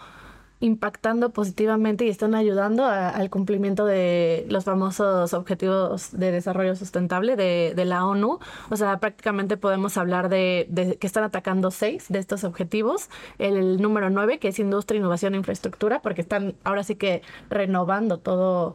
impactando 0.60 1.30
positivamente 1.30 2.06
y 2.06 2.08
están 2.08 2.34
ayudando 2.34 2.86
al 2.86 3.28
cumplimiento 3.28 3.84
de 3.84 4.46
los 4.48 4.64
famosos 4.64 5.34
objetivos 5.34 6.12
de 6.12 6.32
desarrollo 6.32 6.74
sustentable 6.76 7.36
de, 7.36 7.84
la 7.84 8.06
ONU. 8.06 8.38
O 8.70 8.76
sea, 8.76 8.98
prácticamente 8.98 9.56
podemos 9.56 9.98
hablar 9.98 10.28
de, 10.28 10.96
que 10.98 11.06
están 11.06 11.24
atacando 11.24 11.70
seis 11.70 12.06
de 12.08 12.18
estos 12.18 12.44
objetivos. 12.44 13.10
El, 13.38 13.82
número 13.82 14.08
nueve, 14.10 14.38
que 14.38 14.48
es 14.48 14.58
industria, 14.58 14.98
innovación 14.98 15.34
e 15.34 15.38
infraestructura, 15.38 16.00
porque 16.00 16.22
están 16.22 16.54
ahora 16.64 16.82
sí 16.82 16.94
que 16.94 17.22
renovando 17.50 18.18
todo, 18.18 18.74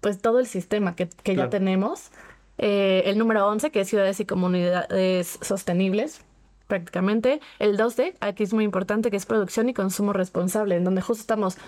pues 0.00 0.20
todo 0.20 0.40
el 0.40 0.46
sistema 0.46 0.96
que, 0.96 1.08
ya 1.24 1.50
tenemos. 1.50 2.10
Eh, 2.58 3.02
el 3.06 3.18
número 3.18 3.46
once, 3.46 3.70
que 3.70 3.82
es 3.82 3.88
ciudades 3.88 4.18
y 4.18 4.24
comunidades 4.24 5.38
sostenibles 5.40 6.24
prácticamente. 6.72 7.42
El 7.58 7.76
2D, 7.76 8.14
aquí 8.20 8.44
es 8.44 8.54
muy 8.54 8.64
importante, 8.64 9.10
que 9.10 9.18
es 9.18 9.26
producción 9.26 9.68
y 9.68 9.74
consumo 9.74 10.14
responsable, 10.14 10.74
en 10.74 10.84
donde 10.84 11.02
justo 11.02 11.20
estamos 11.20 11.58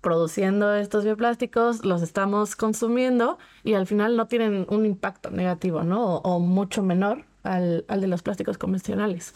produciendo 0.00 0.72
estos 0.76 1.02
bioplásticos, 1.02 1.84
los 1.84 2.02
estamos 2.02 2.54
consumiendo 2.54 3.38
y 3.64 3.74
al 3.74 3.88
final 3.88 4.16
no 4.16 4.28
tienen 4.28 4.64
un 4.68 4.86
impacto 4.86 5.30
negativo, 5.30 5.82
¿no? 5.82 6.18
O, 6.18 6.38
mucho 6.38 6.84
menor 6.84 7.24
al, 7.42 7.84
de 7.88 8.06
los 8.06 8.22
plásticos 8.22 8.58
convencionales. 8.58 9.34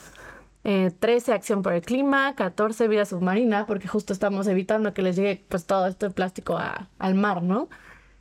13, 0.62 0.92
eh, 1.02 1.34
acción 1.34 1.62
por 1.62 1.72
el 1.72 1.82
clima, 1.82 2.36
14, 2.36 2.86
vida 2.86 3.06
submarina, 3.06 3.66
porque 3.66 3.88
justo 3.88 4.12
estamos 4.12 4.46
evitando 4.46 4.94
que 4.94 5.02
les 5.02 5.16
llegue 5.16 5.44
pues 5.48 5.66
todo 5.66 5.88
este 5.88 6.10
plástico 6.10 6.60
al 6.98 7.14
mar, 7.16 7.42
¿no? 7.42 7.68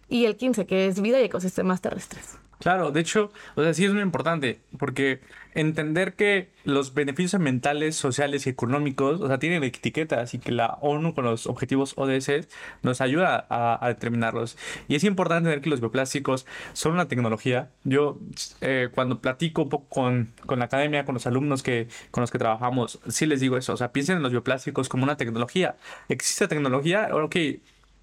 Y 0.09 0.25
el 0.25 0.35
15, 0.35 0.65
que 0.65 0.87
es 0.87 0.99
vida 0.99 1.21
y 1.21 1.25
ecosistemas 1.25 1.79
terrestres. 1.81 2.39
Claro, 2.59 2.89
de 2.91 3.01
hecho, 3.01 3.31
o 3.53 3.61
sea, 3.61 3.71
sí 3.75 3.85
es 3.85 3.93
muy 3.93 4.01
importante, 4.01 4.61
porque 4.79 5.21
entender 5.55 6.13
que 6.13 6.49
los 6.65 6.93
beneficios 6.93 7.33
ambientales, 7.33 7.95
sociales 7.95 8.45
y 8.45 8.49
económicos, 8.49 9.21
o 9.21 9.27
sea, 9.27 9.39
tienen 9.39 9.63
etiquetas 9.63 10.33
y 10.33 10.39
que 10.39 10.51
la 10.51 10.77
ONU 10.81 11.13
con 11.13 11.25
los 11.25 11.47
objetivos 11.47 11.93
ODS 11.97 12.47
nos 12.83 13.01
ayuda 13.01 13.47
a, 13.49 13.87
determinarlos. 13.87 14.57
Y 14.87 14.95
es 14.95 15.03
importante 15.03 15.45
entender 15.45 15.61
que 15.61 15.69
los 15.69 15.79
bioplásticos 15.79 16.45
son 16.73 16.93
una 16.93 17.07
tecnología. 17.07 17.71
Yo, 17.83 18.19
eh, 18.61 18.89
cuando 18.93 19.21
platico 19.21 19.63
un 19.63 19.69
poco 19.69 19.87
con, 19.89 20.33
con, 20.45 20.59
la 20.59 20.65
academia, 20.65 21.05
con 21.05 21.13
los 21.13 21.25
alumnos 21.25 21.63
que, 21.63 21.87
con 22.11 22.21
los 22.21 22.31
que 22.31 22.37
trabajamos, 22.37 22.99
sí 23.07 23.25
les 23.25 23.39
digo 23.39 23.57
eso, 23.57 23.73
o 23.73 23.77
sea, 23.77 23.91
piensen 23.91 24.17
en 24.17 24.23
los 24.23 24.31
bioplásticos 24.31 24.89
como 24.89 25.03
una 25.03 25.17
tecnología. 25.17 25.77
¿Existe 26.09 26.47
tecnología? 26.47 27.09
Ok, 27.13 27.35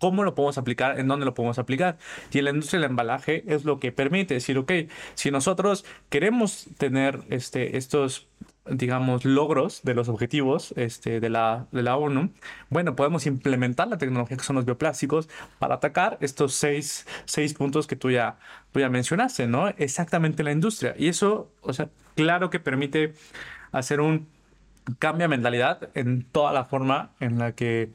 cómo 0.02 0.24
lo 0.24 0.34
podemos 0.34 0.58
aplicar, 0.58 0.98
en 0.98 1.06
dónde 1.06 1.24
lo 1.24 1.32
podemos 1.32 1.60
aplicar. 1.60 1.96
Y 2.32 2.40
la 2.40 2.50
industria 2.50 2.80
del 2.80 2.90
embalaje 2.90 3.44
es 3.46 3.64
lo 3.64 3.78
que 3.78 3.92
permite 3.92 4.34
decir, 4.34 4.58
ok, 4.58 4.72
si 5.14 5.30
nosotros 5.30 5.84
queremos 6.10 6.66
tener 6.76 7.20
este, 7.30 7.76
estos 7.76 8.26
digamos, 8.66 9.24
logros 9.24 9.82
de 9.84 9.94
los 9.94 10.08
objetivos 10.08 10.74
este, 10.76 11.20
de, 11.20 11.30
la, 11.30 11.66
de 11.70 11.84
la 11.84 11.96
ONU, 11.96 12.30
bueno, 12.68 12.96
podemos 12.96 13.26
implementar 13.26 13.86
la 13.86 13.96
tecnología 13.96 14.36
que 14.36 14.42
son 14.42 14.56
los 14.56 14.64
bioplásticos 14.64 15.28
para 15.60 15.76
atacar 15.76 16.18
estos 16.20 16.54
seis, 16.54 17.06
seis 17.24 17.54
puntos 17.54 17.86
que 17.86 17.94
tú 17.94 18.10
ya, 18.10 18.38
tú 18.72 18.80
ya 18.80 18.88
mencionaste, 18.88 19.46
¿no? 19.46 19.68
Exactamente 19.68 20.42
la 20.42 20.50
industria. 20.50 20.96
Y 20.98 21.06
eso, 21.06 21.48
o 21.60 21.72
sea, 21.72 21.90
claro 22.16 22.50
que 22.50 22.58
permite 22.58 23.14
hacer 23.70 24.00
un 24.00 24.26
cambio 24.98 25.24
de 25.24 25.28
mentalidad 25.28 25.90
en 25.94 26.24
toda 26.24 26.52
la 26.52 26.64
forma 26.64 27.12
en 27.20 27.38
la 27.38 27.52
que 27.52 27.90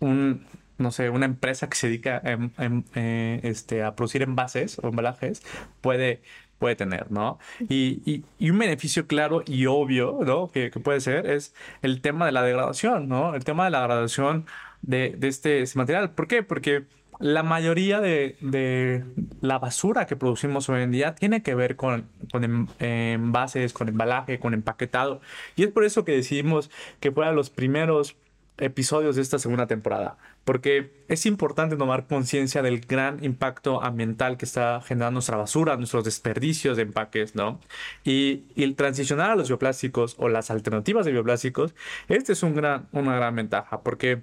un, 0.00 0.46
no 0.82 0.90
sé, 0.90 1.10
una 1.10 1.26
empresa 1.26 1.68
que 1.68 1.76
se 1.76 1.86
dedica 1.88 2.22
eh, 2.24 3.40
este, 3.42 3.82
a 3.82 3.94
producir 3.94 4.22
envases 4.22 4.78
o 4.82 4.88
embalajes 4.88 5.42
puede, 5.80 6.22
puede 6.58 6.76
tener, 6.76 7.10
¿no? 7.10 7.38
Y, 7.68 8.24
un 8.40 8.58
beneficio 8.58 9.06
claro 9.06 9.42
y 9.46 9.66
obvio, 9.66 10.20
¿no? 10.24 10.48
Que, 10.48 10.70
puede 10.70 11.00
ser 11.00 11.26
es 11.26 11.54
el 11.82 12.00
tema 12.00 12.26
de 12.26 12.32
la 12.32 12.42
degradación, 12.42 13.08
¿no? 13.08 13.34
El 13.34 13.44
tema 13.44 13.64
de 13.64 13.70
la 13.70 13.80
degradación 13.80 14.46
de, 14.82 15.16
este, 15.22 15.64
material. 15.74 16.10
¿Por 16.10 16.28
qué? 16.28 16.42
Porque 16.42 16.84
la 17.18 17.42
mayoría 17.42 18.00
de, 18.00 19.04
la 19.40 19.58
basura 19.58 20.06
que 20.06 20.16
producimos 20.16 20.68
hoy 20.68 20.82
en 20.82 20.90
día 20.90 21.14
tiene 21.14 21.42
que 21.42 21.54
ver 21.54 21.76
con, 21.76 22.08
con 22.32 22.44
em, 22.44 22.66
envases, 22.80 23.72
con 23.72 23.88
embalaje, 23.88 24.38
con 24.38 24.54
empaquetado. 24.54 25.20
Y 25.56 25.62
es 25.64 25.70
por 25.70 25.84
eso 25.84 26.04
que 26.04 26.12
decidimos 26.12 26.70
que 27.00 27.12
fueran 27.12 27.36
los 27.36 27.50
primeros 27.50 28.16
episodios 28.58 29.16
de 29.16 29.22
esta 29.22 29.38
segunda 29.38 29.66
temporada, 29.66 30.16
porque 30.44 31.04
es 31.08 31.26
importante 31.26 31.76
tomar 31.76 32.06
conciencia 32.06 32.62
del 32.62 32.80
gran 32.80 33.22
impacto 33.22 33.82
ambiental 33.82 34.36
que 34.36 34.44
está 34.44 34.80
generando 34.80 35.16
nuestra 35.16 35.36
basura, 35.36 35.76
nuestros 35.76 36.04
desperdicios 36.04 36.76
de 36.76 36.82
empaques, 36.82 37.34
¿no? 37.34 37.60
Y, 38.04 38.44
el 38.56 38.74
transicionar 38.76 39.30
a 39.30 39.36
los 39.36 39.48
bioplásticos 39.48 40.16
o 40.18 40.28
las 40.28 40.50
alternativas 40.50 41.04
de 41.04 41.12
bioplásticos, 41.12 41.74
este 42.08 42.32
es 42.32 42.42
un 42.42 42.54
gran, 42.54 42.88
una 42.92 43.14
gran 43.16 43.34
ventaja, 43.36 43.82
porque 43.82 44.22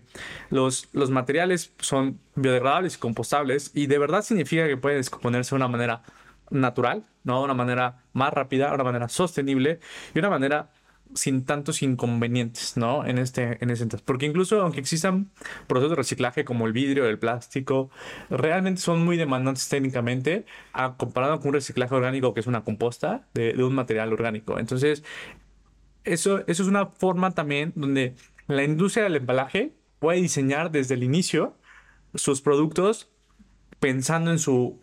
los, 0.50 0.90
los 0.94 1.10
materiales 1.10 1.74
son 1.80 2.20
biodegradables 2.36 2.96
y 2.96 3.00
compostables 3.00 3.72
y 3.74 3.88
de 3.88 3.98
verdad 3.98 4.22
significa 4.22 4.68
que 4.68 4.78
pueden 4.78 5.00
descomponerse 5.00 5.52
de 5.52 5.56
una 5.58 5.68
manera 5.68 6.04
natural, 6.50 7.06
¿no? 7.24 7.40
De 7.40 7.46
una 7.46 7.54
manera 7.54 8.04
más 8.14 8.34
rápida, 8.34 8.70
de 8.70 8.76
una 8.76 8.84
manera 8.84 9.10
sostenible 9.10 9.80
y 10.14 10.20
una 10.20 10.30
manera 10.30 10.70
sin 11.14 11.46
tantos 11.46 11.82
inconvenientes, 11.82 12.78
¿no? 12.78 13.06
En 13.06 13.18
este, 13.18 13.58
en 13.64 13.70
ese 13.70 13.84
entonces. 13.84 14.06
Porque 14.06 14.26
incluso 14.26 14.62
aunque 14.62 14.80
existan 14.80 15.32
procesos 15.68 15.92
de 15.92 15.96
reciclaje 15.96 16.46
como 16.46 16.68
el 16.68 16.74
vidrio, 16.74 17.08
el 17.08 17.20
plástico, 17.20 17.90
realmente 18.30 18.82
son 18.82 19.04
muy 19.04 19.18
demandantes 19.18 19.68
técnicamente 19.70 20.46
comparado 20.98 21.40
con 21.40 21.50
un 21.50 21.54
reciclaje 21.56 21.94
orgánico 21.96 22.34
que 22.34 22.40
es 22.40 22.48
una 22.48 22.64
composta 22.64 23.28
de, 23.34 23.62
un 23.64 23.74
material 23.74 24.14
orgánico. 24.14 24.60
Entonces, 24.60 25.04
eso, 26.04 26.40
eso 26.48 26.64
es 26.64 26.70
una 26.70 26.88
forma 26.88 27.32
también 27.32 27.74
donde 27.76 28.16
la 28.48 28.64
industria 28.64 29.04
del 29.04 29.16
embalaje 29.16 29.74
puede 30.00 30.22
diseñar 30.22 30.72
desde 30.72 30.96
el 30.96 31.04
inicio 31.04 31.56
sus 32.16 32.42
productos 32.42 33.12
pensando 33.80 34.32
en 34.32 34.40
su, 34.40 34.80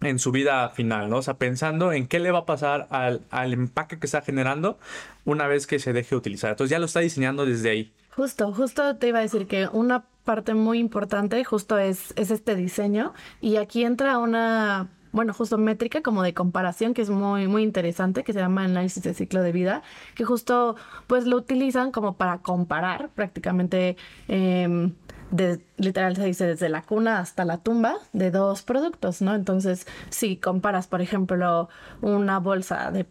en 0.00 0.18
su 0.18 0.30
vida 0.30 0.68
final, 0.70 1.08
¿no? 1.08 1.18
O 1.18 1.22
sea, 1.22 1.34
pensando 1.34 1.92
en 1.92 2.06
qué 2.06 2.18
le 2.18 2.30
va 2.30 2.40
a 2.40 2.46
pasar 2.46 2.86
al, 2.90 3.22
al, 3.30 3.52
empaque 3.52 3.98
que 3.98 4.06
está 4.06 4.20
generando 4.20 4.78
una 5.24 5.46
vez 5.46 5.66
que 5.66 5.78
se 5.78 5.92
deje 5.92 6.14
utilizar. 6.14 6.50
Entonces 6.50 6.70
ya 6.70 6.78
lo 6.78 6.86
está 6.86 7.00
diseñando 7.00 7.46
desde 7.46 7.70
ahí. 7.70 7.92
Justo, 8.10 8.52
justo 8.52 8.96
te 8.96 9.08
iba 9.08 9.18
a 9.18 9.22
decir 9.22 9.46
que 9.46 9.68
una 9.72 10.04
parte 10.24 10.54
muy 10.54 10.78
importante 10.78 11.42
justo 11.44 11.78
es, 11.78 12.12
es 12.16 12.30
este 12.30 12.56
diseño 12.56 13.14
y 13.40 13.56
aquí 13.56 13.84
entra 13.84 14.18
una 14.18 14.88
bueno, 15.16 15.32
justo 15.32 15.56
métrica 15.56 16.02
como 16.02 16.22
de 16.22 16.34
comparación 16.34 16.92
que 16.92 17.00
es 17.00 17.08
muy, 17.08 17.48
muy 17.48 17.62
interesante, 17.62 18.22
que 18.22 18.34
se 18.34 18.38
llama 18.38 18.64
análisis 18.64 19.02
de 19.02 19.14
ciclo 19.14 19.40
de 19.40 19.50
vida, 19.50 19.82
que 20.14 20.26
justo 20.26 20.76
pues 21.06 21.26
lo 21.26 21.38
utilizan 21.38 21.90
como 21.90 22.18
para 22.18 22.42
comparar 22.42 23.08
prácticamente, 23.14 23.96
eh, 24.28 24.92
de, 25.30 25.60
literal 25.76 26.16
se 26.16 26.24
dice 26.24 26.46
desde 26.46 26.68
la 26.68 26.82
cuna 26.82 27.18
hasta 27.18 27.44
la 27.44 27.58
tumba 27.58 27.96
de 28.12 28.30
dos 28.30 28.62
productos, 28.62 29.22
¿no? 29.22 29.34
Entonces, 29.34 29.86
si 30.10 30.36
comparas, 30.36 30.86
por 30.86 31.00
ejemplo, 31.00 31.68
una 32.00 32.38
bolsa 32.38 32.90
de 32.90 33.06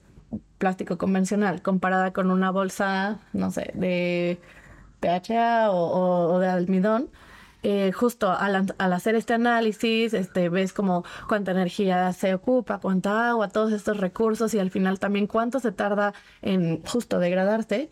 plástico 0.57 0.97
convencional 0.97 1.61
comparada 1.61 2.13
con 2.13 2.31
una 2.31 2.51
bolsa, 2.51 3.19
no 3.33 3.51
sé, 3.51 3.71
de 3.75 4.39
PHA 5.01 5.71
o, 5.71 6.39
de 6.39 6.47
almidón, 6.47 7.09
eh, 7.63 7.91
justo 7.91 8.31
al, 8.31 8.73
al, 8.77 8.93
hacer 8.93 9.15
este 9.15 9.33
análisis, 9.33 10.13
este, 10.13 10.49
ves 10.49 10.71
como 10.71 11.03
cuánta 11.27 11.51
energía 11.51 12.13
se 12.13 12.33
ocupa, 12.35 12.79
cuánta 12.79 13.29
agua, 13.29 13.49
todos 13.49 13.73
estos 13.73 13.97
recursos 13.97 14.53
y 14.53 14.59
al 14.59 14.69
final 14.69 14.99
también 14.99 15.25
cuánto 15.27 15.59
se 15.59 15.71
tarda 15.71 16.13
en 16.43 16.83
justo 16.83 17.19
degradarse, 17.19 17.89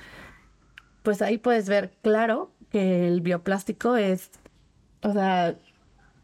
pues 1.02 1.22
ahí 1.22 1.38
puedes 1.38 1.68
ver 1.68 1.92
claro 2.02 2.50
que 2.74 3.08
el 3.08 3.22
bioplástico 3.22 3.96
es, 3.96 4.32
o 5.04 5.14
sea, 5.14 5.56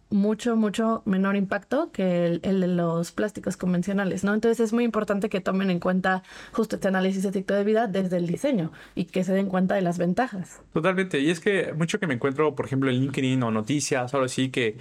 mucho, 0.09 0.55
mucho 0.55 1.03
menor 1.05 1.35
impacto 1.35 1.91
que 1.91 2.25
el, 2.25 2.41
de 2.41 2.67
los 2.67 3.11
plásticos 3.11 3.55
convencionales, 3.55 4.23
¿no? 4.23 4.33
Entonces 4.33 4.59
es 4.59 4.73
muy 4.73 4.83
importante 4.83 5.29
que 5.29 5.41
tomen 5.41 5.69
en 5.69 5.79
cuenta 5.79 6.23
justo 6.51 6.77
este 6.77 6.87
análisis 6.87 7.21
de 7.21 7.31
ciclo 7.31 7.55
de 7.55 7.63
vida 7.63 7.85
desde 7.85 8.17
el 8.17 8.25
diseño 8.25 8.71
y 8.95 9.05
que 9.05 9.23
se 9.23 9.31
den 9.33 9.47
cuenta 9.47 9.75
de 9.75 9.83
las 9.83 9.99
ventajas. 9.99 10.59
Totalmente. 10.73 11.19
Y 11.19 11.29
es 11.29 11.39
que 11.39 11.71
mucho 11.73 11.99
que 11.99 12.07
me 12.07 12.15
encuentro, 12.15 12.55
por 12.55 12.65
ejemplo, 12.65 12.89
en 12.89 12.95
LinkedIn 12.95 13.43
o 13.43 13.51
noticias 13.51 14.11
o 14.11 14.17
algo 14.17 14.25
así 14.25 14.49
que 14.49 14.77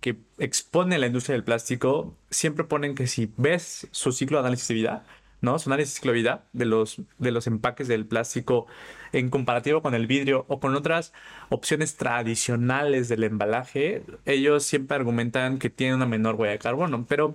que 0.00 0.16
expone 0.38 0.98
la 0.98 1.08
industria 1.08 1.34
del 1.34 1.44
plástico, 1.44 2.16
siempre 2.30 2.64
ponen 2.64 2.94
que 2.94 3.06
si 3.06 3.30
ves 3.36 3.86
su 3.90 4.12
ciclo 4.12 4.38
de 4.38 4.40
análisis 4.40 4.68
de 4.68 4.74
vida, 4.74 5.04
¿no? 5.40 5.58
Su 5.58 5.70
análisis 5.70 6.00
de 6.00 6.38
de 6.52 6.64
los, 6.64 7.00
de 7.18 7.30
los 7.30 7.46
empaques 7.46 7.88
del 7.88 8.06
plástico 8.06 8.66
en 9.12 9.30
comparativo 9.30 9.82
con 9.82 9.94
el 9.94 10.06
vidrio 10.06 10.44
o 10.48 10.60
con 10.60 10.74
otras 10.74 11.12
opciones 11.48 11.96
tradicionales 11.96 13.08
del 13.08 13.24
embalaje, 13.24 14.04
ellos 14.26 14.64
siempre 14.64 14.96
argumentan 14.96 15.58
que 15.58 15.70
tiene 15.70 15.94
una 15.94 16.06
menor 16.06 16.36
huella 16.36 16.52
de 16.52 16.58
carbono, 16.58 17.06
pero 17.08 17.34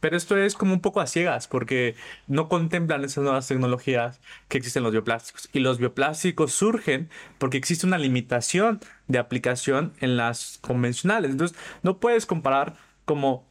pero 0.00 0.16
esto 0.16 0.36
es 0.36 0.54
como 0.54 0.74
un 0.74 0.80
poco 0.80 1.00
a 1.00 1.06
ciegas 1.06 1.48
porque 1.48 1.96
no 2.26 2.48
contemplan 2.48 3.04
esas 3.04 3.24
nuevas 3.24 3.48
tecnologías 3.48 4.20
que 4.48 4.58
existen 4.58 4.80
en 4.80 4.84
los 4.84 4.92
bioplásticos. 4.92 5.48
Y 5.52 5.60
los 5.60 5.78
bioplásticos 5.78 6.52
surgen 6.52 7.08
porque 7.38 7.56
existe 7.56 7.86
una 7.86 7.98
limitación 7.98 8.80
de 9.08 9.18
aplicación 9.18 9.94
en 10.00 10.16
las 10.16 10.58
convencionales. 10.60 11.30
Entonces, 11.30 11.58
no 11.82 11.98
puedes 11.98 12.26
comparar 12.26 12.76
como 13.04 13.46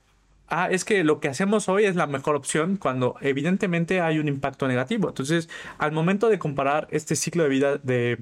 ah, 0.48 0.70
es 0.72 0.86
que 0.86 1.04
lo 1.04 1.20
que 1.20 1.28
hacemos 1.28 1.70
hoy 1.70 1.86
es 1.86 1.96
la 1.96 2.08
mejor 2.08 2.36
opción 2.36 2.78
cuando 2.78 3.16
evidentemente 3.22 4.02
hay 4.02 4.20
un 4.20 4.28
impacto 4.28 4.68
negativo. 4.68 5.10
Entonces, 5.10 5.50
al 5.78 5.92
momento 5.92 6.30
de 6.30 6.40
comparar 6.40 6.88
este 6.92 7.16
ciclo 7.16 7.44
de 7.44 7.50
vida 7.50 7.78
de, 7.78 8.20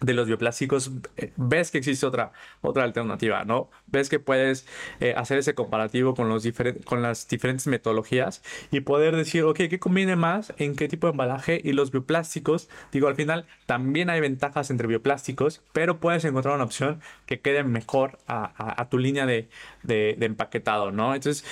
de 0.00 0.12
los 0.12 0.26
bioplásticos, 0.26 0.90
eh, 1.16 1.32
ves 1.36 1.70
que 1.70 1.78
existe 1.78 2.04
otra, 2.04 2.32
otra 2.60 2.84
alternativa, 2.84 3.44
¿no? 3.44 3.70
Ves 3.86 4.10
que 4.10 4.20
puedes 4.20 4.66
eh, 5.00 5.14
hacer 5.16 5.38
ese 5.38 5.54
comparativo 5.54 6.14
con, 6.14 6.28
los 6.28 6.46
con 6.84 7.02
las 7.02 7.26
diferentes 7.28 7.66
metodologías 7.66 8.42
y 8.70 8.80
poder 8.80 9.16
decir, 9.16 9.44
ok, 9.44 9.56
¿qué 9.70 9.78
conviene 9.78 10.14
más? 10.16 10.52
¿En 10.58 10.76
qué 10.76 10.88
tipo 10.88 11.06
de 11.06 11.12
embalaje? 11.12 11.60
Y 11.64 11.72
los 11.72 11.90
bioplásticos, 11.92 12.68
digo, 12.92 13.08
al 13.08 13.14
final 13.14 13.46
también 13.64 14.10
hay 14.10 14.20
ventajas 14.20 14.70
entre 14.70 14.86
bioplásticos, 14.86 15.62
pero 15.72 15.98
puedes 15.98 16.24
encontrar 16.24 16.54
una 16.54 16.64
opción 16.64 17.00
que 17.24 17.40
quede 17.40 17.64
mejor 17.64 18.18
a, 18.26 18.80
a, 18.80 18.88
tu 18.90 18.98
línea 18.98 19.24
de, 19.24 19.48
de, 19.82 20.14
de, 20.18 20.26
empaquetado, 20.26 20.90
¿no? 20.90 21.14
Entonces, 21.14 21.44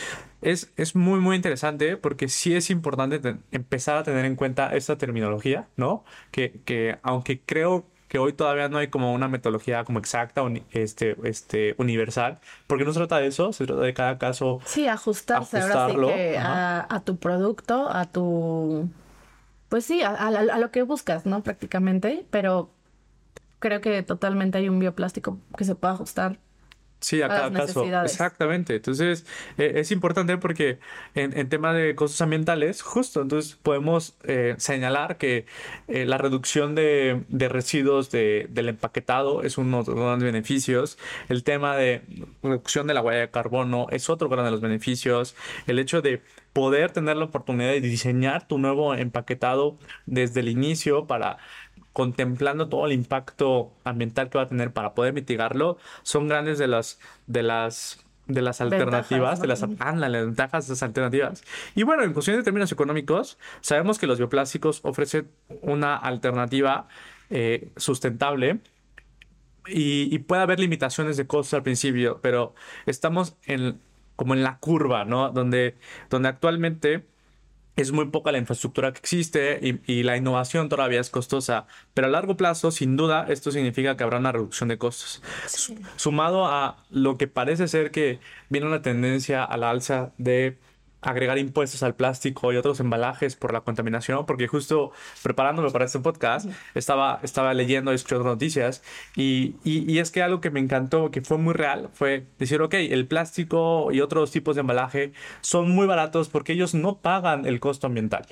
es, 0.42 0.70
es 0.76 0.94
muy, 0.94 1.20
muy 1.20 1.36
interesante 1.36 1.96
porque 1.96 2.28
sí 2.28 2.54
es 2.54 2.68
importante 2.68 3.38
empezar 3.52 3.96
a 3.96 4.02
tener 4.02 4.26
en 4.26 4.36
cuenta 4.36 4.74
esta 4.76 4.98
terminología, 4.98 5.68
¿no? 5.76 6.04
Que, 6.30 6.60
que 6.64 6.98
aunque 7.02 7.40
creo 7.40 7.86
que 8.14 8.20
hoy 8.20 8.32
todavía 8.32 8.68
no 8.68 8.78
hay 8.78 8.86
como 8.86 9.12
una 9.12 9.26
metodología 9.26 9.82
como 9.82 9.98
exacta, 9.98 10.40
este, 10.70 11.16
este, 11.24 11.74
universal, 11.78 12.38
porque 12.68 12.84
no 12.84 12.92
se 12.92 13.00
trata 13.00 13.18
de 13.18 13.26
eso, 13.26 13.52
se 13.52 13.66
trata 13.66 13.82
de 13.82 13.92
cada 13.92 14.18
caso. 14.18 14.60
Sí, 14.66 14.86
ajustarse 14.86 15.58
ahora 15.58 15.88
sí 15.88 15.96
que 15.96 16.38
a, 16.38 16.86
a, 16.88 17.00
tu 17.00 17.16
producto, 17.16 17.90
a 17.90 18.04
tu. 18.04 18.88
Pues 19.68 19.84
sí, 19.84 20.02
a, 20.02 20.10
a, 20.10 20.28
a, 20.28 20.58
lo 20.60 20.70
que 20.70 20.82
buscas, 20.82 21.26
¿no? 21.26 21.42
Prácticamente, 21.42 22.24
pero 22.30 22.70
creo 23.58 23.80
que 23.80 24.00
totalmente 24.04 24.58
hay 24.58 24.68
un 24.68 24.78
bioplástico 24.78 25.40
que 25.58 25.64
se 25.64 25.74
puede 25.74 25.94
ajustar 25.94 26.38
Sí, 27.04 27.20
a 27.20 27.28
cada 27.28 27.52
caso. 27.52 27.84
Exactamente. 28.02 28.76
Entonces, 28.76 29.26
eh, 29.58 29.72
es 29.76 29.92
importante 29.92 30.38
porque 30.38 30.78
en, 31.14 31.36
en, 31.36 31.50
tema 31.50 31.74
de 31.74 31.94
costos 31.94 32.22
ambientales, 32.22 32.80
justo, 32.80 33.20
entonces 33.20 33.58
podemos 33.62 34.16
eh, 34.22 34.54
señalar 34.56 35.18
que 35.18 35.44
eh, 35.86 36.06
la 36.06 36.16
reducción 36.16 36.74
de, 36.74 37.22
de 37.28 37.50
residuos 37.50 38.10
de, 38.10 38.46
del 38.48 38.70
empaquetado 38.70 39.42
es 39.42 39.58
uno 39.58 39.82
de 39.82 39.92
los 39.92 40.00
grandes 40.00 40.24
beneficios. 40.24 40.96
El 41.28 41.44
tema 41.44 41.76
de 41.76 42.00
reducción 42.42 42.86
de 42.86 42.94
la 42.94 43.02
huella 43.02 43.20
de 43.20 43.30
carbono 43.30 43.86
es 43.90 44.08
otro 44.08 44.30
gran 44.30 44.46
de 44.46 44.52
los 44.52 44.62
beneficios. 44.62 45.36
El 45.66 45.78
hecho 45.78 46.00
de 46.00 46.22
poder 46.54 46.92
tener 46.92 47.16
la 47.16 47.26
oportunidad 47.26 47.72
de 47.72 47.82
diseñar 47.82 48.48
tu 48.48 48.58
nuevo 48.58 48.94
empaquetado 48.94 49.76
desde 50.06 50.40
el 50.40 50.48
inicio 50.48 51.06
para 51.06 51.36
contemplando 51.94 52.68
todo 52.68 52.84
el 52.84 52.92
impacto 52.92 53.72
ambiental 53.84 54.28
que 54.28 54.36
va 54.36 54.44
a 54.44 54.48
tener 54.48 54.72
para 54.72 54.94
poder 54.94 55.14
mitigarlo, 55.14 55.78
son 56.02 56.28
grandes 56.28 56.58
de 56.58 56.66
las, 56.68 57.00
de 57.26 57.42
las 57.42 58.04
de 58.26 58.40
las 58.40 58.60
alternativas, 58.60 59.40
de 59.40 59.46
las, 59.46 59.62
ah, 59.62 59.94
las 59.94 60.10
ventajas 60.10 60.66
de 60.66 60.72
las 60.72 60.82
alternativas. 60.82 61.44
Y 61.74 61.82
bueno, 61.82 62.04
en 62.04 62.14
cuestión 62.14 62.36
de 62.36 62.42
términos 62.42 62.72
económicos, 62.72 63.38
sabemos 63.60 63.98
que 63.98 64.06
los 64.06 64.18
bioplásticos 64.18 64.80
ofrecen 64.82 65.28
una 65.60 65.96
alternativa 65.96 66.88
eh, 67.28 67.70
sustentable 67.76 68.60
y, 69.66 70.14
y, 70.14 70.18
puede 70.20 70.42
haber 70.42 70.58
limitaciones 70.58 71.18
de 71.18 71.26
costos 71.26 71.54
al 71.54 71.62
principio, 71.62 72.18
pero 72.22 72.54
estamos 72.86 73.36
en, 73.44 73.78
como 74.16 74.34
en 74.34 74.42
la 74.42 74.58
curva, 74.58 75.04
¿no? 75.04 75.30
Donde, 75.30 75.74
donde 76.08 76.28
actualmente 76.28 77.04
es 77.76 77.92
muy 77.92 78.06
poca 78.06 78.32
la 78.32 78.38
infraestructura 78.38 78.92
que 78.92 78.98
existe 78.98 79.58
y, 79.60 79.80
y, 79.92 80.02
la 80.04 80.16
innovación 80.16 80.68
todavía 80.68 81.00
es 81.00 81.10
costosa, 81.10 81.66
pero 81.92 82.06
a 82.06 82.10
largo 82.10 82.36
plazo, 82.36 82.70
sin 82.70 82.96
duda, 82.96 83.26
esto 83.28 83.50
significa 83.50 83.96
que 83.96 84.04
habrá 84.04 84.18
una 84.18 84.32
reducción 84.32 84.68
de 84.68 84.78
costos. 84.78 85.22
Sí. 85.46 85.76
Sumado 85.96 86.46
a 86.46 86.84
lo 86.90 87.18
que 87.18 87.26
parece 87.26 87.66
ser 87.68 87.90
que 87.90 88.20
viene 88.48 88.66
una 88.66 88.82
tendencia 88.82 89.42
a 89.44 89.56
la 89.56 89.70
alza 89.70 90.12
de 90.18 90.56
agregar 91.04 91.38
impuestos 91.38 91.82
al 91.82 91.94
plástico 91.94 92.52
y 92.52 92.56
otros 92.56 92.80
embalajes 92.80 93.36
por 93.36 93.52
la 93.52 93.60
contaminación, 93.60 94.26
porque 94.26 94.48
justo 94.48 94.92
preparándome 95.22 95.70
para 95.70 95.84
este 95.84 95.98
podcast 95.98 96.48
estaba, 96.74 97.20
estaba 97.22 97.54
leyendo 97.54 97.92
y 97.92 97.94
escuchando 97.94 98.24
noticias 98.24 98.82
y, 99.16 99.56
y, 99.64 99.90
y, 99.90 99.98
es 99.98 100.10
que 100.10 100.22
algo 100.22 100.40
que 100.40 100.50
me 100.50 100.60
encantó, 100.60 101.10
que 101.10 101.20
fue 101.22 101.38
muy 101.38 101.54
real, 101.54 101.90
fue 101.92 102.26
decir, 102.38 102.60
ok, 102.62 102.74
el 102.74 103.06
plástico 103.06 103.92
y 103.92 104.00
otros 104.00 104.30
tipos 104.30 104.56
de 104.56 104.60
embalaje 104.60 105.12
son 105.40 105.70
muy 105.70 105.86
baratos 105.86 106.28
porque 106.28 106.52
ellos 106.52 106.74
no 106.74 106.98
pagan 106.98 107.46
el 107.46 107.60
costo 107.60 107.86
ambiental. 107.86 108.26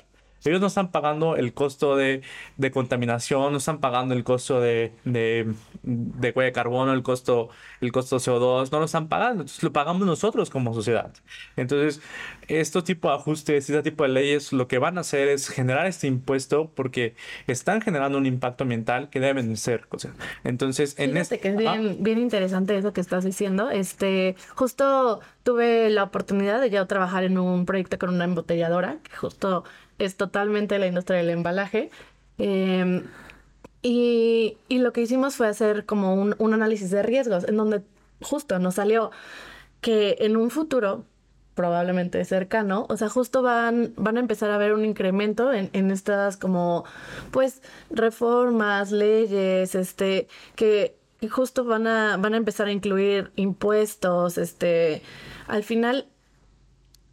Ellos 0.45 0.61
no 0.61 0.67
están 0.67 0.91
pagando 0.91 1.35
el 1.35 1.53
costo 1.53 1.95
de, 1.95 2.21
de 2.57 2.71
contaminación, 2.71 3.51
no 3.51 3.57
están 3.57 3.79
pagando 3.79 4.13
el 4.13 4.23
costo 4.23 4.59
de, 4.59 4.93
de, 5.03 5.53
de 5.83 6.31
de 6.31 6.51
carbono, 6.51 6.93
el 6.93 7.03
costo, 7.03 7.49
el 7.81 7.91
costo 7.91 8.17
CO2, 8.17 8.71
no 8.71 8.79
lo 8.79 8.85
están 8.85 9.07
pagando. 9.07 9.41
Entonces 9.43 9.63
lo 9.63 9.71
pagamos 9.71 10.05
nosotros 10.05 10.49
como 10.49 10.73
sociedad. 10.73 11.13
Entonces, 11.55 12.01
estos 12.47 12.83
tipo 12.83 13.09
de 13.09 13.15
ajustes, 13.15 13.69
este 13.69 13.83
tipo 13.83 14.03
de 14.03 14.09
leyes, 14.09 14.53
lo 14.53 14.67
que 14.67 14.77
van 14.77 14.97
a 14.97 15.01
hacer 15.01 15.27
es 15.29 15.49
generar 15.49 15.85
este 15.87 16.07
impuesto 16.07 16.71
porque 16.75 17.15
están 17.47 17.81
generando 17.81 18.17
un 18.17 18.25
impacto 18.25 18.63
ambiental 18.63 19.09
que 19.09 19.19
deben 19.19 19.55
ser. 19.57 19.87
O 19.89 19.99
sea, 19.99 20.13
entonces, 20.43 20.97
en 20.99 21.17
este... 21.17 21.39
que 21.39 21.49
es 21.49 21.57
bien, 21.57 21.97
bien 22.01 22.19
interesante 22.19 22.77
eso 22.77 22.93
que 22.93 23.01
estás 23.01 23.23
diciendo. 23.23 23.69
Este, 23.69 24.35
justo 24.55 25.21
tuve 25.43 25.89
la 25.89 26.03
oportunidad 26.03 26.61
de 26.61 26.69
ya 26.69 26.85
trabajar 26.85 27.23
en 27.23 27.37
un 27.37 27.65
proyecto 27.65 27.97
con 27.99 28.09
una 28.09 28.23
embotelladora, 28.25 28.97
que 29.03 29.15
justo 29.15 29.63
es 30.05 30.17
totalmente 30.17 30.79
la 30.79 30.87
industria 30.87 31.19
del 31.19 31.29
embalaje. 31.29 31.89
Em, 32.37 33.03
y, 33.81 34.57
y, 34.69 34.79
lo 34.79 34.93
que 34.93 35.01
hicimos 35.01 35.35
fue 35.35 35.47
hacer 35.47 35.85
como 35.85 36.15
un, 36.15 36.35
un 36.37 36.53
análisis 36.53 36.89
de 36.89 37.03
riesgos, 37.03 37.43
en 37.47 37.57
donde 37.57 37.81
justo 38.21 38.57
nos 38.59 38.75
salió 38.75 39.11
que 39.81 40.15
en 40.19 40.37
un 40.37 40.49
futuro 40.49 41.05
probablemente 41.53 42.23
cercano, 42.25 42.85
o 42.89 42.97
sea, 42.97 43.09
justo 43.09 43.41
van, 43.41 43.93
van 43.95 44.17
a 44.17 44.19
empezar 44.19 44.49
a 44.51 44.57
ver 44.57 44.73
un 44.73 44.85
incremento 44.85 45.53
en, 45.53 45.69
en 45.73 45.91
estas 45.91 46.37
como, 46.37 46.83
pues, 47.31 47.61
reformas, 47.91 48.91
leyes, 48.91 49.75
este, 49.75 50.27
que, 50.55 50.95
justo 51.29 51.63
van 51.63 51.87
a, 51.87 52.17
van 52.17 52.33
a 52.33 52.37
empezar 52.37 52.67
a 52.67 52.71
incluir 52.71 53.31
impuestos, 53.35 54.37
este, 54.37 55.01
al 55.47 55.63
final 55.63 56.07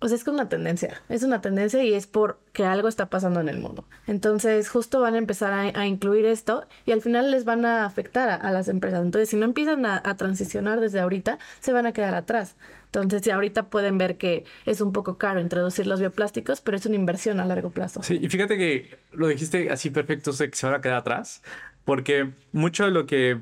sea, 0.09 0.17
es 0.17 0.25
que 0.25 0.31
una 0.31 0.49
tendencia, 0.49 1.03
es 1.11 1.23
una 1.23 1.43
tendencia 1.43 1.83
y 1.85 1.93
es 1.93 2.07
porque 2.07 2.65
algo 2.65 2.89
está 2.89 3.11
pasando 3.11 3.41
en 3.41 3.51
el 3.51 3.59
mundo. 3.59 3.85
Entonces, 4.07 4.69
justo 4.71 5.01
van 5.01 5.15
a 5.15 5.19
empezar 5.19 5.53
a, 5.53 5.87
incluir 5.87 6.25
esto 6.25 6.67
y 6.87 6.93
al 6.93 7.03
final 7.03 7.31
les 7.31 7.45
van 7.45 7.67
a 7.67 7.85
afectar 7.85 8.41
a, 8.43 8.51
las 8.51 8.69
empresas. 8.69 9.03
Entonces, 9.03 9.29
si 9.29 9.37
no 9.37 9.45
empiezan 9.45 9.85
a, 9.85 10.03
transicionar 10.17 10.81
desde 10.81 11.01
ahorita, 11.01 11.39
se 11.61 11.73
van 11.73 11.85
a 11.85 11.93
quedar 11.93 12.15
atrás. 12.15 12.57
Entonces, 12.87 13.23
si 13.23 13.31
ahorita 13.31 13.65
pueden 13.65 13.99
ver 13.99 14.17
que 14.17 14.45
es 14.65 14.81
un 14.81 14.93
poco 14.93 15.19
caro 15.19 15.39
introducir 15.39 15.87
los 15.87 16.01
bioplásticos, 16.01 16.63
pero 16.63 16.79
es 16.79 16.87
una 16.87 16.97
inversión 16.97 17.39
a 17.39 17.45
largo 17.45 17.71
plazo. 17.71 18.03
Sí, 18.03 18.19
y 18.21 18.29
fíjate 18.29 18.57
que 18.57 18.99
lo 19.13 19.29
dijiste 19.29 19.71
así 19.71 19.91
perfecto, 19.91 20.33
sé 20.33 20.51
que 20.51 20.57
se 20.57 20.67
van 20.67 20.77
a 20.77 20.81
quedar 20.81 20.97
atrás, 20.97 21.43
porque 21.85 22.31
mucho 22.53 22.87
de 22.87 22.91
lo 22.91 23.07
que 23.07 23.41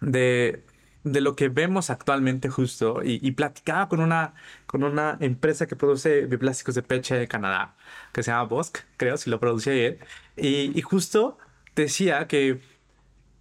de 0.00 0.64
de 1.04 1.20
lo 1.20 1.36
que 1.36 1.48
vemos 1.48 1.90
actualmente 1.90 2.48
justo 2.48 3.00
y, 3.02 3.30
platicaba 3.32 3.88
con 3.88 4.00
una, 4.00 4.34
con 4.66 4.84
una 4.84 5.16
empresa 5.20 5.66
que 5.66 5.76
produce 5.76 6.26
bioplásticos 6.26 6.74
de 6.74 6.82
peche 6.82 7.14
de 7.14 7.28
Canadá, 7.28 7.76
que 8.12 8.22
se 8.22 8.30
llama 8.30 8.44
Bosk, 8.44 8.78
creo, 8.96 9.16
si 9.16 9.30
lo 9.30 9.40
ayer, 9.42 9.98
y, 10.36 10.78
y, 10.78 10.82
justo 10.82 11.38
decía 11.74 12.26
que, 12.28 12.60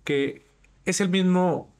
que 0.03 0.45
es 0.85 1.01
el 1.01 1.09
mismo 1.09 1.73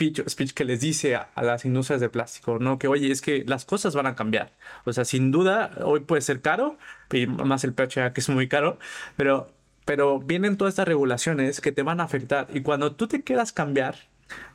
speech 0.00 0.52
que 0.54 0.64
les 0.64 0.80
dice 0.80 1.16
a, 1.16 1.30
las 1.42 1.64
industrias 1.64 2.00
de 2.00 2.08
plástico, 2.08 2.58
¿no? 2.58 2.78
Que 2.78 2.88
oye, 2.88 3.10
es 3.10 3.20
que 3.20 3.44
las 3.46 3.64
cosas 3.64 3.94
van 3.94 4.06
a 4.06 4.14
cambiar. 4.14 4.52
O 4.84 4.92
sea, 4.92 5.04
sin 5.04 5.30
duda, 5.30 5.72
hoy 5.84 6.00
puede 6.00 6.22
ser 6.22 6.40
caro, 6.40 6.78
y 7.12 7.26
más 7.26 7.64
el 7.64 7.74
PHA 7.74 8.12
que 8.12 8.20
es 8.20 8.28
muy 8.28 8.48
caro, 8.48 8.78
pero, 9.16 9.52
pero 9.84 10.20
vienen 10.20 10.56
todas 10.56 10.72
estas 10.72 10.88
regulaciones 10.88 11.60
que 11.60 11.72
te 11.72 11.82
van 11.82 12.00
a 12.00 12.04
afectar. 12.04 12.48
Y 12.54 12.62
cuando 12.62 12.94
tú 12.96 13.08
te 13.08 13.22
quieras 13.22 13.52
cambiar, 13.52 13.96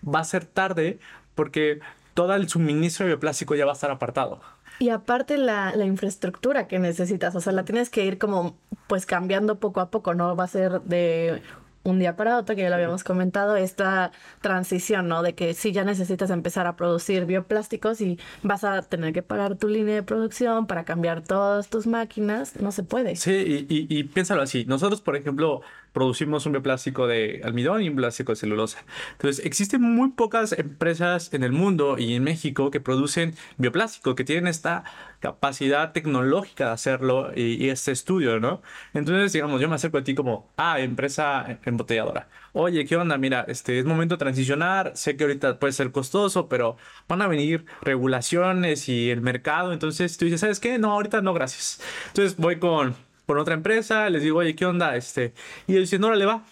va 0.04 0.20
a 0.20 0.24
ser 0.24 0.46
tarde 0.46 1.00
porque 1.36 1.80
todo 2.14 2.36
el 2.36 2.48
suministro 2.50 3.06
de 3.06 3.14
bioplástico 3.14 3.56
ya 3.56 3.66
va 3.66 3.72
a 3.72 3.76
estar 3.76 3.92
apartado. 3.92 4.42
Y 4.80 4.90
aparte 4.90 5.38
la, 5.38 5.76
la, 5.76 5.86
infraestructura 5.86 6.68
que 6.68 6.80
necesitas, 6.80 7.36
o 7.36 7.42
sea, 7.42 7.54
la 7.54 7.64
tienes 7.64 7.90
que 7.90 8.06
ir 8.06 8.18
como 8.18 8.58
pues 8.88 9.06
cambiando 9.06 9.60
poco 9.60 9.80
a 9.80 9.90
poco, 9.92 10.14
no 10.14 10.36
va 10.36 10.44
a 10.46 10.48
ser 10.48 10.82
de 10.82 11.42
un 11.84 12.00
día 12.00 12.16
para 12.16 12.38
otro, 12.38 12.56
que 12.56 12.62
ya 12.62 12.70
lo 12.70 12.76
habíamos 12.76 13.04
comentado, 13.04 13.56
esta 13.56 14.12
transición, 14.42 15.08
¿no? 15.08 15.22
De 15.22 15.36
que 15.36 15.54
si 15.54 15.72
ya 15.72 15.84
necesitas 15.84 16.30
empezar 16.30 16.66
a 16.66 16.76
producir 16.76 17.26
bioplásticos 17.26 18.02
y 18.02 18.20
vas 18.42 18.64
a 18.64 18.82
tener 18.84 19.14
que 19.14 19.22
parar 19.22 19.58
tu 19.58 19.68
línea 19.68 19.96
de 19.96 20.04
producción 20.04 20.66
para 20.66 20.86
cambiar 20.86 21.22
todas 21.22 21.70
tus 21.70 21.86
máquinas, 21.86 22.60
no 22.60 22.72
se 22.72 22.84
puede. 22.84 23.16
Sí, 23.16 23.68
y, 23.70 23.88
y 23.90 24.04
piénsalo 24.06 24.42
así. 24.42 24.66
Nosotros, 24.66 25.02
por 25.02 25.16
ejemplo, 25.16 25.62
producimos 25.94 26.46
un 26.46 26.54
bioplástico 26.54 27.08
de 27.08 27.42
almidón 27.44 27.82
y 27.82 27.90
un 27.90 27.96
plástico 27.96 28.32
de 28.32 28.36
celulosa. 28.36 28.84
Entonces, 29.14 29.46
existen 29.46 29.82
muy 29.82 30.10
pocas 30.10 30.52
empresas 30.54 31.34
en 31.34 31.44
el 31.44 31.52
mundo 31.52 31.98
y 31.98 32.16
en 32.16 32.24
México 32.24 32.72
que 32.72 32.82
producen 32.82 33.36
bioplástico, 33.58 34.16
que 34.16 34.24
tienen 34.24 34.48
esta 34.48 34.84
capacidad 35.20 35.94
tecnológica 35.94 36.66
de 36.66 36.72
hacerlo 36.72 37.32
y, 37.34 37.70
este 37.70 37.92
estudio, 37.92 38.40
¿no? 38.40 38.62
Entonces, 38.94 39.32
digamos, 39.32 39.62
yo 39.62 39.70
me 39.70 39.76
acerco 39.76 40.00
a 40.00 40.04
ti 40.04 40.16
como, 40.16 40.52
ah, 40.58 40.80
empresa 40.82 41.60
embotelladora. 41.64 42.28
Oye, 42.52 42.86
¿qué 42.86 42.98
onda? 42.98 43.18
Mira, 43.18 43.46
este 43.48 43.80
es 43.80 43.86
momento 43.86 44.16
de 44.16 44.20
transicionar. 44.20 44.92
Sé 44.96 45.16
que 45.16 45.24
ahorita 45.24 45.60
puede 45.60 45.74
ser 45.74 45.92
costoso, 45.92 46.50
pero 46.50 46.78
van 47.08 47.22
a 47.22 47.28
venir 47.28 47.66
regulaciones 47.82 48.90
y 48.90 49.12
el 49.12 49.22
mercado. 49.22 49.74
Entonces, 49.74 50.18
tú 50.18 50.26
dices, 50.26 50.42
¿sabes 50.42 50.60
qué? 50.60 50.78
No, 50.78 50.92
ahorita 50.92 51.22
no, 51.22 51.34
gracias. 51.34 51.80
Entonces, 52.08 52.38
voy 52.38 52.60
con 52.60 52.96
por 53.34 53.40
otra 53.40 53.56
empresa, 53.56 54.12
les 54.12 54.22
digo, 54.22 54.38
oye, 54.38 54.56
¿qué 54.56 54.64
onda? 54.64 54.96
Este, 54.96 55.34
y 55.66 55.72
ellos 55.72 55.90
dicen, 55.90 56.02
no, 56.02 56.14
le 56.14 56.24
va. 56.28 56.44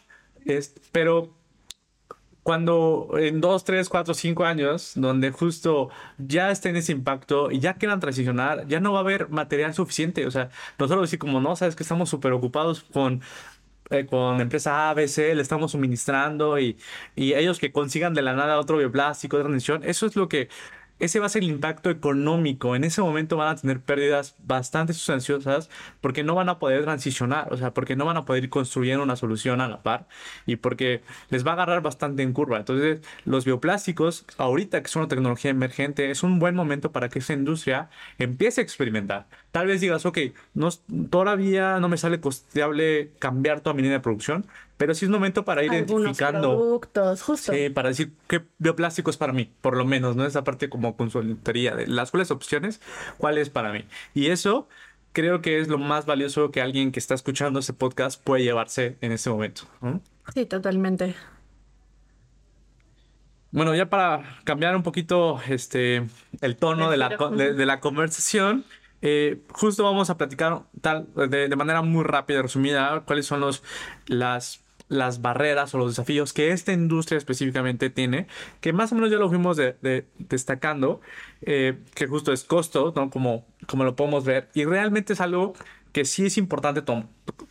Pero 0.91 1.32
cuando 2.41 3.12
en 3.20 3.39
dos, 3.39 3.63
tres, 3.63 3.88
cuatro, 3.88 4.15
cinco 4.15 4.46
años, 4.46 4.94
donde 4.96 5.30
justo 5.30 5.89
ya 6.17 6.50
estén 6.50 6.76
ese 6.76 6.91
impacto 6.91 7.52
y 7.52 7.60
ya 7.60 7.76
quieran 7.76 8.00
transicionar, 8.00 8.65
ya 8.67 8.80
no 8.80 8.94
va 8.94 8.98
a 8.98 9.02
haber 9.02 9.30
material 9.30 9.76
suficiente. 9.76 10.26
O 10.26 10.32
sea, 10.32 10.50
nosotros 10.80 11.04
decir 11.04 11.20
como, 11.20 11.39
no, 11.39 11.56
sabes 11.56 11.76
que 11.76 11.84
estamos 11.84 12.10
súper 12.10 12.34
ocupados 12.34 12.82
con 12.82 13.22
eh, 13.91 14.08
con 14.08 14.41
empresa 14.41 14.89
ABC, 14.89 15.36
le 15.36 15.41
estamos 15.44 15.74
suministrando 15.74 16.58
y, 16.58 16.78
y, 17.15 17.34
ellos 17.34 17.60
que 17.60 17.72
consigan 17.72 18.15
de 18.15 18.24
la 18.24 18.34
nada 18.34 18.58
otro 18.58 18.78
bioplástico 18.78 19.38
de 19.38 19.44
transición, 19.44 19.84
eso 19.84 20.08
es 20.08 20.15
lo 20.15 20.30
que 20.30 20.50
ese 21.02 21.20
va 21.20 21.26
a 21.26 21.30
ser 21.30 21.42
el 21.44 21.50
impacto 21.50 21.90
económico. 21.90 22.76
En 22.76 22.84
ese 22.84 23.02
momento 23.02 23.36
van 23.36 23.50
a 23.50 23.56
tener 23.60 23.82
pérdidas 23.82 24.36
bastante 24.46 24.94
sustanciosas 24.94 25.70
porque 26.00 26.24
no 26.24 26.36
van 26.36 26.48
a 26.48 26.60
poder 26.60 26.84
transicionar, 26.84 27.52
o 27.52 27.58
sea, 27.58 27.74
porque 27.74 27.96
no 27.96 28.06
van 28.06 28.18
a 28.18 28.26
poder 28.26 28.44
ir 28.44 28.50
construyendo 28.52 29.04
una 29.04 29.16
solución 29.16 29.62
a 29.62 29.68
la 29.68 29.82
par 29.82 30.08
y 30.46 30.58
porque 30.58 31.02
les 31.30 31.46
va 31.46 31.52
a 31.52 31.54
agarrar 31.56 31.82
bastante 31.82 32.22
en 32.22 32.34
curva. 32.34 32.58
Entonces, 32.58 33.02
los 33.26 33.46
bioplásticos, 33.46 34.26
ahorita 34.38 34.84
que 34.84 34.90
son 34.90 35.02
una 35.02 35.10
tecnología 35.10 35.50
emergente, 35.50 36.12
es 36.12 36.22
un 36.22 36.38
buen 36.38 36.54
momento 36.56 36.92
para 36.92 37.10
que 37.10 37.20
esa 37.20 37.34
industria 37.34 37.90
empiece 38.20 38.62
a 38.62 38.64
experimentar. 38.64 39.28
Tal 39.52 39.66
vez 39.68 39.82
digas, 39.82 40.06
ok, 40.06 40.20
no, 40.54 40.70
todavía 41.10 41.80
no 41.80 41.90
me 41.90 41.98
sale 41.98 42.22
costeable 42.22 43.12
cambiar 43.18 43.62
toda 43.62 43.74
mi 43.74 43.82
línea 43.82 43.98
de 43.98 44.04
producción, 44.04 44.46
pero 44.82 44.96
sí 44.96 45.06
es 45.06 45.12
momento 45.12 45.46
para 45.46 45.63
ir 45.63 45.72
identificando. 45.72 46.58
productos, 46.58 47.22
justo. 47.22 47.54
para 47.76 47.89
decir 47.89 48.13
qué 48.28 48.41
bioplástico 48.58 49.12
es 49.12 49.17
para 49.17 49.32
mí, 49.32 49.48
por 49.62 49.78
lo 49.78 49.86
menos, 49.86 50.15
¿no? 50.15 50.26
Esa 50.26 50.44
parte 50.44 50.70
como 50.70 50.98
consultoría 50.98 51.76
de 51.76 51.86
las 51.86 52.10
cuáles 52.10 52.32
opciones, 52.32 52.82
cuál 53.20 53.38
es 53.38 53.52
para 53.52 53.72
mí. 53.72 53.86
Y 54.15 54.30
eso 54.30 54.67
creo 55.13 55.44
que 55.44 55.60
es 55.60 55.67
lo 55.67 55.78
más 55.78 56.08
valioso 56.08 56.50
que 56.50 56.62
alguien 56.62 56.91
que 56.91 56.98
está 56.98 57.13
escuchando 57.13 57.60
ese 57.60 57.74
podcast 57.74 58.24
puede 58.24 58.41
llevarse 58.41 58.98
en 59.02 59.12
este 59.12 59.30
momento. 59.30 59.65
Sí, 60.34 60.48
totalmente. 60.48 61.13
Bueno, 63.52 63.76
ya 63.76 63.88
para 63.88 64.39
cambiar 64.46 64.76
un 64.76 64.82
poquito 64.82 65.39
este, 65.48 66.08
el 66.41 66.56
tono 66.56 66.89
de 66.89 66.98
la, 66.98 67.10
de 67.10 67.65
la 67.67 67.80
conversación, 67.82 68.65
eh, 69.04 69.44
justo 69.52 69.84
vamos 69.84 70.10
a 70.10 70.17
platicar 70.17 70.63
tal, 70.82 71.08
de, 71.13 71.50
de, 71.50 71.56
manera 71.56 71.84
muy 71.84 72.04
rápida 72.04 72.39
y 72.39 72.41
resumida 72.41 73.04
cuáles 73.06 73.28
son 73.28 73.41
los, 73.41 73.62
las 74.08 74.62
las 74.91 75.21
barreras 75.21 75.73
o 75.73 75.77
los 75.77 75.88
desafíos 75.88 76.34
que 76.34 76.51
esta 76.51 76.73
industria 76.73 77.17
específicamente 77.17 77.89
tiene, 77.89 78.27
que 78.60 78.73
más 78.73 78.91
o 78.91 78.95
menos 78.95 79.10
ya 79.10 79.17
lo 79.17 79.30
fuimos 79.30 79.56
de, 79.56 80.06
destacando, 80.19 80.99
eh, 81.41 81.80
que 81.95 82.08
justo 82.08 82.34
es 82.34 82.43
costo. 82.43 82.93
Como, 82.93 83.45
como 83.67 83.86
lo 83.86 83.95
podemos 83.95 84.25
ver, 84.25 84.49
y 84.54 84.65
realmente 84.65 85.13
es 85.13 85.21
algo 85.21 85.54
que 85.93 86.04
sí 86.04 86.25
es 86.25 86.38
importante 86.38 86.82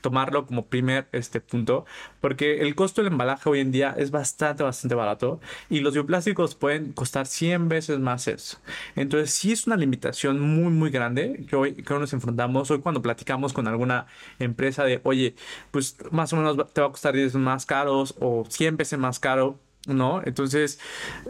tomarlo 0.00 0.46
como 0.46 0.66
primer 0.66 1.08
este 1.12 1.40
punto, 1.40 1.84
porque 2.20 2.60
el 2.62 2.74
costo 2.74 3.02
del 3.02 3.12
embalaje 3.12 3.48
hoy 3.48 3.60
en 3.60 3.72
día 3.72 3.94
es 3.96 4.10
bastante, 4.10 4.62
bastante 4.62 4.94
barato 4.94 5.40
y 5.68 5.80
los 5.80 5.94
bioplásticos 5.94 6.54
pueden 6.54 6.92
costar 6.92 7.26
100 7.26 7.68
veces 7.68 7.98
más 7.98 8.28
eso. 8.28 8.58
Entonces 8.96 9.32
sí 9.32 9.52
es 9.52 9.66
una 9.66 9.76
limitación 9.76 10.40
muy, 10.40 10.72
muy 10.72 10.90
grande 10.90 11.44
que 11.48 11.56
hoy, 11.56 11.74
que 11.74 11.92
hoy 11.92 12.00
nos 12.00 12.12
enfrentamos. 12.12 12.70
Hoy 12.70 12.80
cuando 12.80 13.02
platicamos 13.02 13.52
con 13.52 13.68
alguna 13.68 14.06
empresa 14.38 14.84
de, 14.84 15.00
oye, 15.04 15.34
pues 15.70 15.96
más 16.10 16.32
o 16.32 16.36
menos 16.36 16.72
te 16.72 16.80
va 16.80 16.88
a 16.88 16.90
costar 16.90 17.14
10 17.14 17.26
veces 17.26 17.40
más 17.40 17.66
caros 17.66 18.14
o 18.20 18.44
100 18.48 18.76
veces 18.76 18.98
más 18.98 19.18
caro 19.18 19.58
¿no? 19.86 20.22
Entonces, 20.24 20.78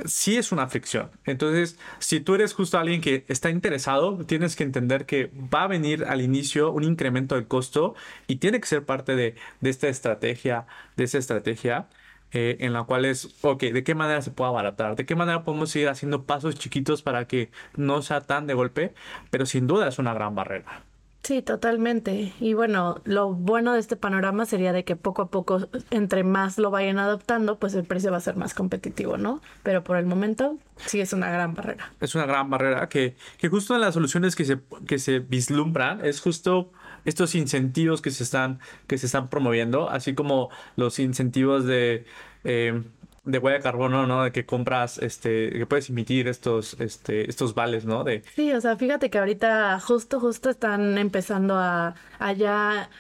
sí 0.05 0.37
es 0.37 0.53
una 0.53 0.69
fricción. 0.69 1.11
Entonces, 1.25 1.79
si 1.99 2.21
tú 2.21 2.35
eres 2.35 2.53
justo 2.53 2.79
alguien 2.79 3.01
que 3.01 3.25
está 3.29 3.51
interesado, 3.51 4.25
tienes 4.27 4.57
que 4.57 4.65
entender 4.65 5.07
que 5.07 5.31
va 5.55 5.65
a 5.65 5.67
venir 5.69 6.05
al 6.05 6.21
inicio 6.21 6.73
un 6.73 6.85
incremento 6.85 7.37
del 7.37 7.47
costo 7.47 7.95
y 8.27 8.37
tiene 8.37 8.61
que 8.61 8.67
ser 8.67 8.85
parte 8.85 9.15
de, 9.17 9.37
esta 9.63 9.89
estrategia, 9.89 10.67
de 10.97 11.05
esa 11.05 11.19
estrategia. 11.19 11.89
Eh, 12.33 12.59
en 12.61 12.73
la 12.73 12.85
cual 12.85 13.07
es, 13.07 13.39
ok, 13.43 13.61
¿de 13.61 13.83
qué 13.83 13.97
manera 13.97 14.23
se 14.23 14.31
puede 14.31 14.51
abaratar? 14.51 14.95
¿De 14.95 15.05
qué 15.05 15.17
manera 15.17 15.43
podemos 15.43 15.75
ir 15.75 15.89
haciendo 15.89 16.27
pasos 16.27 16.55
chiquitos 16.55 17.03
para 17.03 17.27
que 17.27 17.51
no 17.77 18.03
sea 18.03 18.21
tan 18.21 18.47
de 18.47 18.55
golpe? 18.55 18.95
Pero 19.31 19.47
sin 19.47 19.67
duda 19.67 19.89
es 19.89 19.99
una 19.99 20.15
gran 20.15 20.37
barrera. 20.37 20.85
Sí, 21.23 21.43
totalmente. 21.43 22.33
Y 22.41 22.55
bueno, 22.55 23.01
lo 23.05 23.33
bueno 23.35 23.75
de 23.75 23.81
este 23.81 23.95
panorama 23.97 24.47
sería 24.47 24.73
de 24.73 24.85
que 24.85 24.97
poco 24.97 25.23
a 25.23 25.31
poco, 25.31 25.69
entre 25.91 26.25
más 26.25 26.57
lo 26.57 26.71
vayan 26.71 26.99
adoptando, 26.99 27.59
pues 27.59 27.75
el 27.75 27.85
precio 27.85 28.11
va 28.11 28.17
a 28.17 28.21
ser 28.21 28.37
más 28.37 28.55
competitivo, 28.55 29.19
¿no? 29.19 29.43
Pero 29.63 29.85
por 29.85 29.99
el 29.99 30.07
momento 30.07 30.57
sí 30.77 31.01
es 31.01 31.13
una 31.13 31.31
gran 31.31 31.55
barrera. 31.55 31.93
Es 32.01 32.15
una 32.15 32.25
gran 32.25 32.49
barrera 32.49 32.89
que, 32.89 33.17
que 33.37 33.49
justo 33.49 33.75
en 33.75 33.83
las 33.83 33.95
soluciones 33.95 34.35
que 34.35 34.47
se, 34.47 34.61
que 34.87 34.99
se 34.99 35.19
vislumbran 35.19 36.05
es 36.05 36.21
justo 36.21 36.73
estos 37.05 37.35
incentivos 37.35 38.01
que 38.01 38.11
se 38.11 38.25
están, 38.25 38.59
que 38.87 38.97
se 38.97 39.07
están 39.07 39.29
promoviendo, 39.29 39.91
así 39.91 40.15
como 40.15 40.49
los 40.77 40.99
incentivos 40.99 41.67
de... 41.67 42.07
Eh, 42.45 42.83
de 43.25 43.39
huella 43.39 43.59
de 43.59 43.63
carbono, 43.63 44.07
¿no? 44.07 44.25
De 44.25 44.33
que 44.33 44.47
compras, 44.47 44.99
este, 44.99 45.51
que 45.51 45.67
puedes 45.67 45.91
emitir 45.91 46.29
estos, 46.29 46.79
este, 46.81 47.29
estos 47.29 47.55
vales, 47.55 47.85
¿no? 47.85 48.05
De... 48.05 48.23
Sí, 48.35 48.53
o 48.53 48.61
sea, 48.61 48.77
fíjate 48.77 49.11
que 49.11 49.19
ahorita 49.19 49.79
justo, 49.81 50.21
justo 50.21 50.51
están 50.51 50.99
empezando 50.99 51.57
a, 51.57 51.95
a 52.19 52.33
ya 52.33 52.91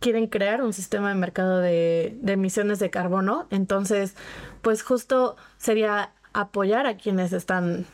quieren 0.00 0.26
crear 0.26 0.62
un 0.62 0.72
sistema 0.72 1.08
de 1.10 1.14
mercado 1.14 1.58
de, 1.58 2.16
de 2.20 2.32
emisiones 2.32 2.78
de 2.78 2.90
carbono. 2.90 3.46
Entonces, 3.50 4.16
pues 4.62 4.82
justo 4.82 5.36
sería 5.56 6.12
apoyar 6.32 6.86
a 6.86 6.96
quienes 6.96 7.32
están 7.32 7.86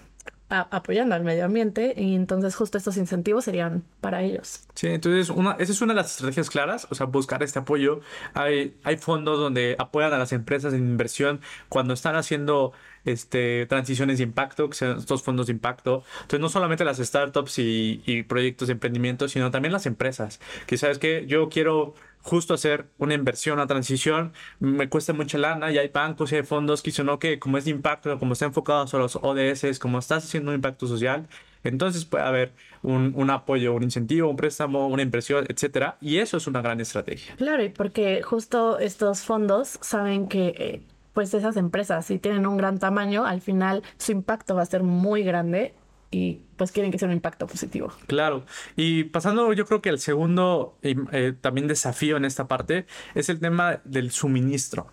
apoyando 0.49 1.14
al 1.14 1.24
medio 1.24 1.44
ambiente 1.44 1.94
y 1.97 2.14
entonces 2.14 2.55
justo 2.55 2.78
estos 2.78 2.97
incentivos 2.97 3.44
serían 3.44 3.82
para 4.01 4.22
ellos. 4.22 4.64
Sí, 4.74 4.86
entonces 4.86 5.28
esa 5.59 5.72
es 5.72 5.80
una 5.80 5.92
de 5.92 5.97
las 5.97 6.12
estrategias 6.12 6.51
claras, 6.51 6.86
o 6.90 6.94
sea, 6.94 7.07
buscar 7.07 7.42
este 7.42 7.59
apoyo. 7.59 8.01
Hay, 8.34 8.76
hay 8.84 8.97
fondos 8.97 9.38
donde 9.38 9.74
apoyan 9.78 10.12
a 10.12 10.18
las 10.18 10.32
empresas 10.32 10.72
en 10.72 10.80
inversión 10.80 11.40
cuando 11.68 11.94
están 11.94 12.14
haciendo 12.14 12.72
este, 13.05 13.66
transiciones 13.66 14.18
de 14.18 14.24
impacto, 14.24 14.68
que 14.68 14.76
sean 14.76 14.99
estos 14.99 15.22
fondos 15.22 15.47
de 15.47 15.53
impacto. 15.53 16.05
Entonces, 16.22 16.40
no 16.40 16.49
solamente 16.49 16.84
las 16.84 16.99
startups 16.99 17.59
y, 17.59 18.03
y 18.07 18.22
proyectos 18.22 18.68
de 18.68 18.72
emprendimiento, 18.72 19.28
sino 19.28 19.51
también 19.51 19.72
las 19.72 19.86
empresas. 19.86 20.40
Que 20.66 20.76
sabes 20.76 20.99
que 20.99 21.26
yo 21.26 21.49
quiero 21.49 21.94
justo 22.27 22.55
hacer 22.55 22.87
una 22.99 23.14
inversión, 23.14 23.55
una 23.55 23.68
transición, 23.68 24.33
me 24.59 24.89
cuesta 24.89 25.12
mucha 25.12 25.39
lana 25.39 25.70
y 25.70 25.79
hay 25.79 25.89
bancos 25.89 26.33
y 26.33 26.37
hay 26.37 26.43
fondos 26.43 26.83
que 26.83 26.91
dicen, 26.91 27.07
que 27.18 27.39
como 27.39 27.57
es 27.57 27.66
de 27.66 27.70
impacto, 27.70 28.18
como 28.18 28.33
está 28.33 28.47
enfocado 28.47 28.85
a 28.93 28.99
los 28.99 29.16
ODS, 29.22 29.79
como 29.79 30.01
estás 30.01 30.24
haciendo 30.24 30.51
un 30.51 30.57
impacto 30.57 30.89
social, 30.89 31.29
entonces 31.62 32.05
puede 32.05 32.24
haber 32.24 32.53
un, 32.83 33.12
un, 33.14 33.31
apoyo, 33.31 33.74
un 33.74 33.85
incentivo, 33.85 34.29
un 34.29 34.37
préstamo, 34.37 34.89
una 34.89 35.03
inversión, 35.03 35.47
etcétera, 35.49 35.99
y 36.01 36.18
eso 36.18 36.37
es 36.37 36.49
una 36.49 36.62
gran 36.62 36.81
estrategia. 36.81 37.37
Claro, 37.37 37.62
y 37.62 37.68
porque 37.68 38.22
justo 38.22 38.81
estos 38.81 39.20
fondos 39.20 39.79
saben 39.81 40.27
que 40.27 40.49
eh, 40.59 40.83
pues 41.12 41.33
esas 41.33 41.57
empresas 41.57 42.07
si 42.07 42.18
tienen 42.18 42.45
un 42.45 42.57
gran 42.57 42.81
tamaño, 42.81 43.24
al 43.24 43.41
final 43.41 43.85
su 43.99 44.11
impacto 44.11 44.57
va 44.57 44.62
a 44.62 44.66
ser 44.66 44.83
muy 44.83 45.22
grande 45.22 45.74
y 46.11 46.40
pues 46.57 46.72
quieren 46.72 46.92
que 46.92 46.98
sea 46.98 47.09
un 47.09 47.14
impacto 47.14 47.46
positivo. 47.46 47.92
Claro. 48.07 48.44
Y 48.76 49.04
pasando 49.04 49.52
yo 49.52 49.66
creo 49.66 49.82
que 49.82 49.88
el 49.88 49.98
segundo 49.98 50.78
eh, 50.82 51.34
también 51.40 51.66
desafío 51.66 52.16
en 52.16 52.24
esta 52.24 52.46
parte 52.46 52.86
es 53.14 53.28
el 53.28 53.40
tema 53.40 53.80
del 53.84 54.11
suministro. 54.11 54.86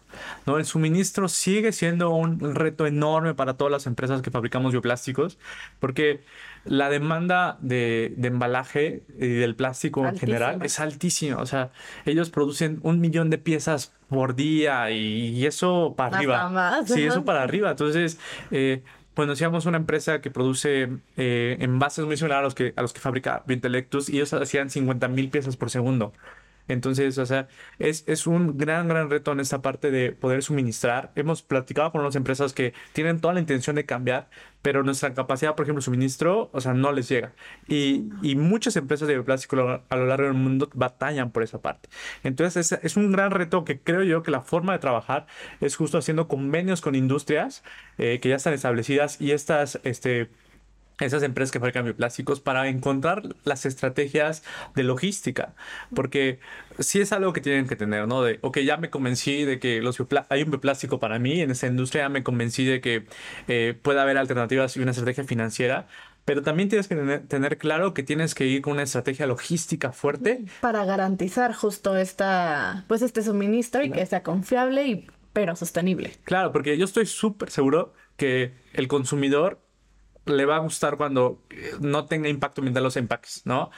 ¿no? 0.46 0.58
El 0.58 0.66
suministro 0.66 1.28
sigue 1.30 1.72
siendo 1.72 2.10
un 2.10 2.40
reto 2.56 2.86
enorme 2.86 3.34
para 3.34 3.56
todas 3.56 3.72
las 3.72 3.88
empresas 3.88 4.22
que 4.22 4.32
fabricamos 4.32 4.72
bioplásticos 4.72 5.38
porque 5.80 6.24
la 6.66 6.90
demanda 6.90 7.58
de, 7.62 8.14
de 8.18 8.28
embalaje 8.28 9.04
y 9.18 9.28
del 9.28 9.56
plástico 9.56 10.06
en 10.08 10.18
general 10.18 10.60
es 10.64 10.80
altísima. 10.80 11.38
O 11.38 11.46
sea, 11.46 11.72
ellos 12.06 12.30
producen 12.30 12.80
un 12.84 13.00
millón 13.00 13.30
de 13.30 13.38
piezas 13.38 13.94
por 14.10 14.36
día 14.36 14.92
y, 14.92 15.46
eso 15.46 15.94
para 15.98 16.18
arriba. 16.18 16.50
Más. 16.50 16.88
Sí, 16.88 17.04
eso 17.04 17.26
para 17.26 17.44
arriba. 17.44 17.72
Entonces, 17.72 18.20
eh, 18.52 18.84
pues 19.14 19.30
decíamos 19.30 19.66
una 19.66 19.78
empresa 19.78 20.22
que 20.22 20.32
produce 20.32 20.90
eh, 21.18 21.58
envases 21.60 22.06
muy 22.06 22.18
similares 22.18 22.42
a 22.42 22.44
los 22.44 22.56
que, 22.56 22.74
a 22.76 22.82
los 22.82 22.94
que 22.94 23.00
fabrica 23.00 23.44
Bintelectus 23.46 24.10
y 24.10 24.16
ellos 24.16 24.34
hacían 24.34 24.70
50 24.70 25.08
mil 25.08 25.30
piezas 25.30 25.58
por 25.58 25.70
segundo. 25.70 26.14
Entonces, 26.68 27.18
o 27.18 27.26
sea, 27.26 27.48
es, 27.80 28.04
es, 28.08 28.26
un 28.28 28.58
gran, 28.58 28.88
gran 28.88 29.10
reto 29.10 29.32
en 29.32 29.40
esta 29.40 29.62
parte 29.62 29.92
de 29.92 30.12
poder 30.12 30.44
suministrar. 30.44 31.12
Hemos 31.16 31.42
platicado 31.42 31.92
con 31.92 32.04
las 32.04 32.16
empresas 32.16 32.54
que 32.54 32.74
tienen 32.94 33.20
toda 33.20 33.34
la 33.34 33.40
intención 33.40 33.76
de 33.76 33.86
cambiar, 33.86 34.30
pero 34.62 34.82
nuestra 34.84 35.14
capacidad, 35.14 35.56
por 35.56 35.66
ejemplo, 35.66 35.82
suministro, 35.82 36.50
o 36.54 36.62
sea, 36.62 36.74
no 36.74 36.92
les 36.94 37.10
llega. 37.10 37.34
Y, 37.68 38.06
y 38.22 38.36
muchas 38.36 38.76
empresas 38.78 39.08
de 39.08 39.16
bioplástico 39.16 39.82
a 39.90 39.96
lo 39.96 40.08
largo 40.08 40.26
del 40.26 40.36
mundo 40.36 40.70
batallan 40.74 41.32
por 41.32 41.44
esa 41.44 41.62
parte. 41.62 41.90
Entonces, 42.24 42.72
es, 42.72 42.80
es, 42.84 42.98
un 42.98 43.12
gran 43.12 43.32
reto 43.32 43.66
que 43.66 43.80
creo 43.80 44.04
yo 44.04 44.24
que 44.24 44.32
la 44.32 44.42
forma 44.42 44.74
de 44.74 44.80
trabajar 44.80 45.28
es 45.60 45.76
justo 45.76 45.98
haciendo 45.98 46.28
convenios 46.28 46.82
con 46.82 46.96
industrias 46.96 47.64
eh, 47.98 48.20
que 48.22 48.30
ya 48.30 48.36
están 48.36 48.54
establecidas 48.54 49.20
y 49.20 49.32
estas, 49.32 49.80
este, 49.84 50.30
esas 51.00 51.24
empresas 51.24 51.52
que 51.52 51.60
fabrican 51.60 51.86
bioplásticos 51.86 52.40
para 52.40 52.68
encontrar 52.68 53.24
las 53.44 53.66
estrategias 53.66 54.44
de 54.76 54.84
logística, 54.84 55.54
porque 55.96 56.40
sí 56.80 57.02
es 57.02 57.12
algo 57.12 57.34
que 57.34 57.42
tienen 57.42 57.68
que 57.68 57.76
tener, 57.76 58.08
¿no? 58.08 58.24
De, 58.24 58.40
ok, 58.42 58.60
ya 58.60 58.78
me 58.78 58.90
convencí 58.90 59.44
de 59.44 59.60
que 59.60 59.82
los 59.82 60.00
hay 60.30 60.44
un 60.44 60.52
bioplástico 60.52 61.00
para 61.00 61.20
mí 61.20 61.42
en 61.42 61.52
esa 61.52 61.68
industria, 61.68 62.04
ya 62.04 62.10
me 62.10 62.24
convencí 62.24 62.66
de 62.66 62.82
que 62.82 63.06
eh, 63.48 63.78
puede 63.82 64.00
haber 64.00 64.18
alternativas 64.18 64.78
y 64.78 64.82
una 64.82 64.92
estrategia 64.92 65.24
financiera, 65.24 65.88
pero 66.26 66.42
también 66.42 66.70
tienes 66.70 66.88
que 66.88 66.96
tener, 66.96 67.58
claro 67.58 67.94
que 67.94 68.04
tienes 68.04 68.34
que 68.34 68.46
ir 68.46 68.62
con 68.62 68.74
una 68.74 68.84
estrategia 68.84 69.28
logística 69.28 69.92
fuerte. 69.92 70.46
Para 70.62 70.86
garantizar 70.86 71.54
justo 71.54 71.98
esta, 71.98 72.86
pues 72.88 73.02
este 73.02 73.22
suministro 73.24 73.84
y 73.84 73.92
que 73.92 74.06
sea 74.06 74.24
confiable 74.24 74.88
y 74.88 75.08
pero 75.34 75.56
sostenible. 75.56 76.14
Claro, 76.24 76.52
porque 76.52 76.78
yo 76.78 76.86
estoy 76.86 77.08
súper 77.08 77.50
seguro 77.50 77.94
que 78.16 78.54
el 78.74 78.88
consumidor 78.88 79.60
le 80.26 80.46
va 80.46 80.56
a 80.56 80.60
gustar 80.60 80.98
cuando 80.98 81.40
eh, 81.50 81.74
no 81.82 82.06
tenga 82.06 82.30
impacto 82.30 82.62
ambiental 82.62 82.84
los 82.84 82.96
empaques, 82.98 83.42
¿no? 83.46 83.72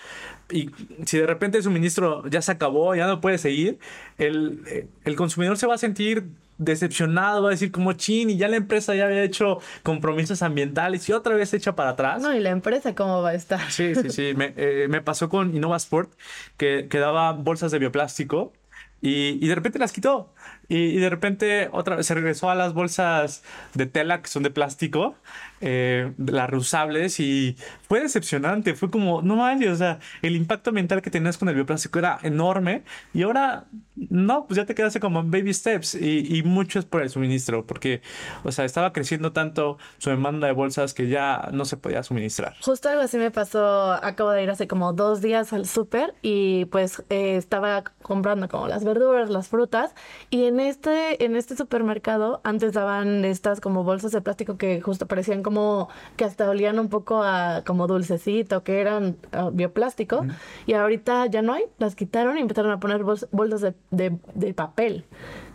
Y 0.50 0.70
si 1.06 1.18
de 1.18 1.26
repente 1.26 1.58
el 1.58 1.64
suministro 1.64 2.28
ya 2.28 2.42
se 2.42 2.52
acabó, 2.52 2.96
ya 2.96 3.08
no 3.08 3.22
puede 3.22 3.38
seguir, 3.38 3.80
el, 4.18 4.62
eh, 4.68 4.88
el 5.04 5.16
consumidor 5.16 5.58
se 5.58 5.68
va 5.68 5.76
a 5.76 5.78
sentir 5.78 6.26
decepcionado, 6.58 7.44
va 7.44 7.50
a 7.50 7.52
decir 7.52 7.72
como 7.72 7.94
chin 7.94 8.30
y 8.30 8.38
ya 8.38 8.48
la 8.48 8.56
empresa 8.56 8.96
ya 8.96 9.06
había 9.06 9.24
hecho 9.24 9.60
compromisos 9.84 10.42
ambientales 10.42 11.08
y 11.10 11.12
otra 11.14 11.36
vez 11.36 11.54
echa 11.54 11.76
para 11.76 11.92
atrás. 11.92 12.22
No, 12.22 12.34
y 12.34 12.40
la 12.40 12.52
empresa 12.52 12.96
cómo 12.96 13.22
va 13.22 13.30
a 13.30 13.34
estar. 13.34 13.72
Sí, 13.72 13.94
sí, 13.96 14.10
sí. 14.10 14.34
me, 14.36 14.54
eh, 14.56 14.88
me 14.90 15.02
pasó 15.02 15.30
con 15.30 15.56
Innovasport 15.56 16.14
que, 16.58 16.88
que 16.90 16.98
daba 17.00 17.34
bolsas 17.34 17.72
de 17.72 17.80
bioplástico 17.80 18.54
y, 19.02 19.44
y 19.44 19.48
de 19.48 19.56
repente 19.56 19.80
las 19.80 19.92
quitó. 19.92 20.34
Y, 20.68 20.98
de 20.98 21.10
repente 21.10 21.70
otra 21.72 21.96
vez 21.96 22.08
se 22.08 22.14
regresó 22.14 22.50
a 22.50 22.56
las 22.56 22.74
bolsas 22.74 23.44
de 23.74 23.86
tela 23.86 24.22
que 24.22 24.28
son 24.28 24.44
de 24.44 24.50
plástico, 24.50 25.16
eh, 25.62 26.12
las 26.18 26.50
reusables, 26.50 27.20
y 27.20 27.56
fue 27.88 28.02
decepcionante. 28.02 28.74
Fue 28.74 28.90
como, 28.90 29.22
no 29.22 29.36
manches, 29.36 29.72
o 29.72 29.76
sea, 29.76 30.00
el 30.22 30.36
impacto 30.36 30.72
ambiental 30.72 31.02
que 31.02 31.12
tenías 31.12 31.38
con 31.38 31.50
el 31.50 31.56
bioplástico 31.56 32.00
era 32.00 32.20
enorme. 32.24 32.84
Y 33.14 33.24
ahora, 33.24 33.66
no, 33.96 34.48
pues 34.48 34.58
ya 34.58 34.66
te 34.66 34.76
quedaste 34.76 35.00
como 35.00 35.20
en 35.20 35.32
baby 35.32 35.54
steps. 35.54 35.96
Y, 35.96 36.38
y 36.38 36.44
mucho 36.44 36.80
es 36.80 36.86
por 36.86 37.02
el 37.02 37.10
suministro, 37.10 37.66
porque, 37.66 38.02
o 38.44 38.52
sea, 38.52 38.66
estaba 38.66 38.92
creciendo 38.92 39.32
tanto 39.32 39.78
su 39.98 40.10
demanda 40.10 40.48
de 40.48 40.54
bolsas 40.54 40.94
que 40.94 41.08
ya 41.08 41.50
no 41.52 41.66
se 41.66 41.78
podía 41.78 42.04
suministrar. 42.04 42.56
Justo 42.62 42.90
algo 42.90 43.02
así 43.02 43.18
me 43.18 43.32
pasó. 43.32 43.94
Acabo 43.94 44.32
de 44.32 44.44
ir 44.44 44.50
hace 44.50 44.68
como 44.68 44.94
dos 44.94 45.22
días 45.22 45.54
al 45.54 45.66
súper 45.66 46.16
y 46.22 46.66
pues 46.66 47.04
eh, 47.10 47.36
estaba 47.36 47.84
comprando 48.02 48.48
como 48.50 48.68
las 48.68 48.84
verduras, 48.84 49.30
las 49.30 49.48
frutas. 49.48 49.94
Y 50.30 50.35
en 50.44 50.56
en 50.56 50.60
este, 50.68 51.24
en 51.24 51.36
este 51.36 51.56
supermercado 51.56 52.42
antes 52.44 52.74
daban 52.74 53.26
estas 53.26 53.60
como 53.60 53.84
bolsas 53.84 54.12
de 54.12 54.22
plástico 54.22 54.58
que 54.58 54.82
justo 54.82 55.06
parecían 55.06 55.44
como 55.44 55.90
que 56.16 56.26
hasta 56.26 56.50
olían 56.50 56.80
un 56.80 56.90
poco 56.90 57.24
a 57.24 57.64
como 57.66 57.88
dulcecito, 57.88 58.64
que 58.64 58.80
eran 58.80 59.18
uh, 59.38 59.52
bioplástico. 59.52 60.26
Y 60.66 60.74
ahorita 60.74 61.26
ya 61.28 61.42
no 61.42 61.54
hay, 61.54 61.64
las 61.78 61.96
quitaron 61.96 62.38
y 62.38 62.42
empezaron 62.42 62.72
a 62.72 62.80
poner 62.80 63.04
bolsas 63.04 63.62
de, 63.62 63.74
de, 63.92 64.18
de 64.34 64.54
papel. 64.54 65.06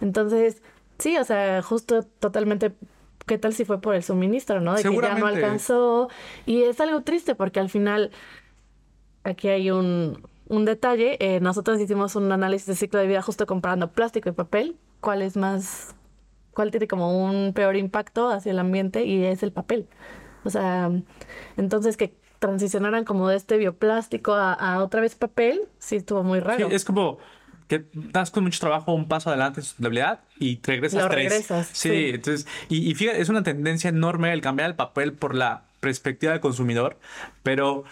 Entonces, 0.01 0.63
sí, 0.99 1.17
o 1.17 1.25
sea, 1.25 1.63
justo 1.63 2.03
totalmente 2.19 2.73
¿qué 3.27 3.39
tal 3.39 3.53
si 3.53 3.65
fue 3.65 3.81
por 3.81 3.95
el 3.95 4.03
suministro, 4.03 4.61
no? 4.61 4.75
De 4.75 4.83
que 4.83 4.95
ya 4.95 5.15
no 5.15 5.27
alcanzó. 5.27 6.09
Y 6.47 6.65
es 6.65 6.81
algo 6.81 7.03
triste 7.03 7.35
porque 7.35 7.61
al 7.61 7.71
final 7.71 8.11
aquí 9.25 9.49
hay 9.49 9.71
un, 9.71 10.21
un 10.51 10.65
detalle. 10.65 11.17
Eh, 11.21 11.41
nosotros 11.41 11.81
hicimos 11.81 12.17
un 12.17 12.31
análisis 12.31 12.67
de 12.67 12.75
ciclo 12.75 13.01
de 13.01 13.07
vida 13.07 13.23
justo 13.23 13.47
comparando 13.47 13.93
plástico 13.93 14.29
y 14.29 14.33
papel 14.33 14.77
cuál 15.01 15.23
es 15.23 15.37
más, 15.37 15.95
cuál 16.53 16.71
tiene 16.71 16.87
como 16.87 17.25
un 17.25 17.53
peor 17.55 17.77
impacto 17.77 18.29
hacia 18.29 18.53
el 18.53 18.59
ambiente 18.59 19.05
y 19.05 19.25
es 19.25 19.43
el 19.43 19.53
papel. 19.53 19.87
O 20.45 20.51
sea, 20.51 20.91
entonces 21.57 21.97
que 21.97 22.15
transicionaran 22.39 23.05
como 23.05 23.29
de 23.29 23.37
este 23.37 23.59
bioplástico 23.59 24.33
a, 24.35 24.83
otra 24.83 25.01
vez 25.01 25.15
papel, 25.15 25.63
sí 25.79 25.97
estuvo 25.97 26.23
muy 26.23 26.41
raro. 26.41 26.69
Sí, 26.69 26.75
es 26.75 26.85
como 26.85 27.19
que 27.69 27.85
das 27.93 28.31
con 28.31 28.43
mucho 28.43 28.59
trabajo 28.59 28.93
un 28.93 29.07
paso 29.07 29.29
adelante 29.31 29.61
en 29.61 29.65
sustentabilidad 29.65 30.21
y 30.39 30.57
te 30.57 30.73
regresas 30.73 31.03
Lo 31.03 31.09
regresas. 31.09 31.69
Sí, 31.73 32.11
entonces, 32.15 32.49
y, 32.69 32.91
y 32.91 32.95
fíjate, 32.95 33.21
es 33.21 33.29
una 33.29 33.45
tendencia 33.45 33.91
enorme 33.91 34.33
el 34.33 34.41
cambiar 34.41 34.71
el 34.71 34.75
papel 34.75 35.13
por 35.13 35.37
la 35.37 35.65
perspectiva 35.79 36.33
del 36.33 36.41
consumidor, 36.41 36.99
pero 37.43 37.85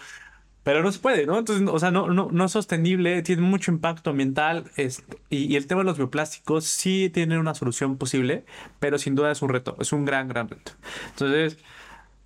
pero 0.63 0.83
no 0.83 0.91
se 0.91 0.99
puede, 0.99 1.25
¿no? 1.25 1.37
Entonces, 1.37 1.67
o 1.69 1.79
sea, 1.79 1.91
no, 1.91 2.07
no, 2.07 2.29
no 2.31 2.45
es 2.45 2.51
sostenible, 2.51 3.21
tiene 3.23 3.41
mucho 3.41 3.71
impacto 3.71 4.09
ambiental 4.09 4.65
es, 4.75 5.03
y, 5.29 5.55
el 5.55 5.67
tema 5.67 5.81
de 5.81 5.85
los 5.85 5.97
bioplásticos 5.97 6.65
sí 6.65 7.09
tiene 7.13 7.39
una 7.39 7.55
solución 7.55 7.97
posible, 7.97 8.45
pero 8.79 8.97
sin 8.97 9.15
duda 9.15 9.31
es 9.31 9.41
un 9.41 9.49
reto, 9.49 9.77
es 9.79 9.93
un 9.93 10.05
gran, 10.05 10.27
gran 10.27 10.49
reto. 10.49 10.73
Entonces, 11.11 11.57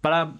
para 0.01 0.33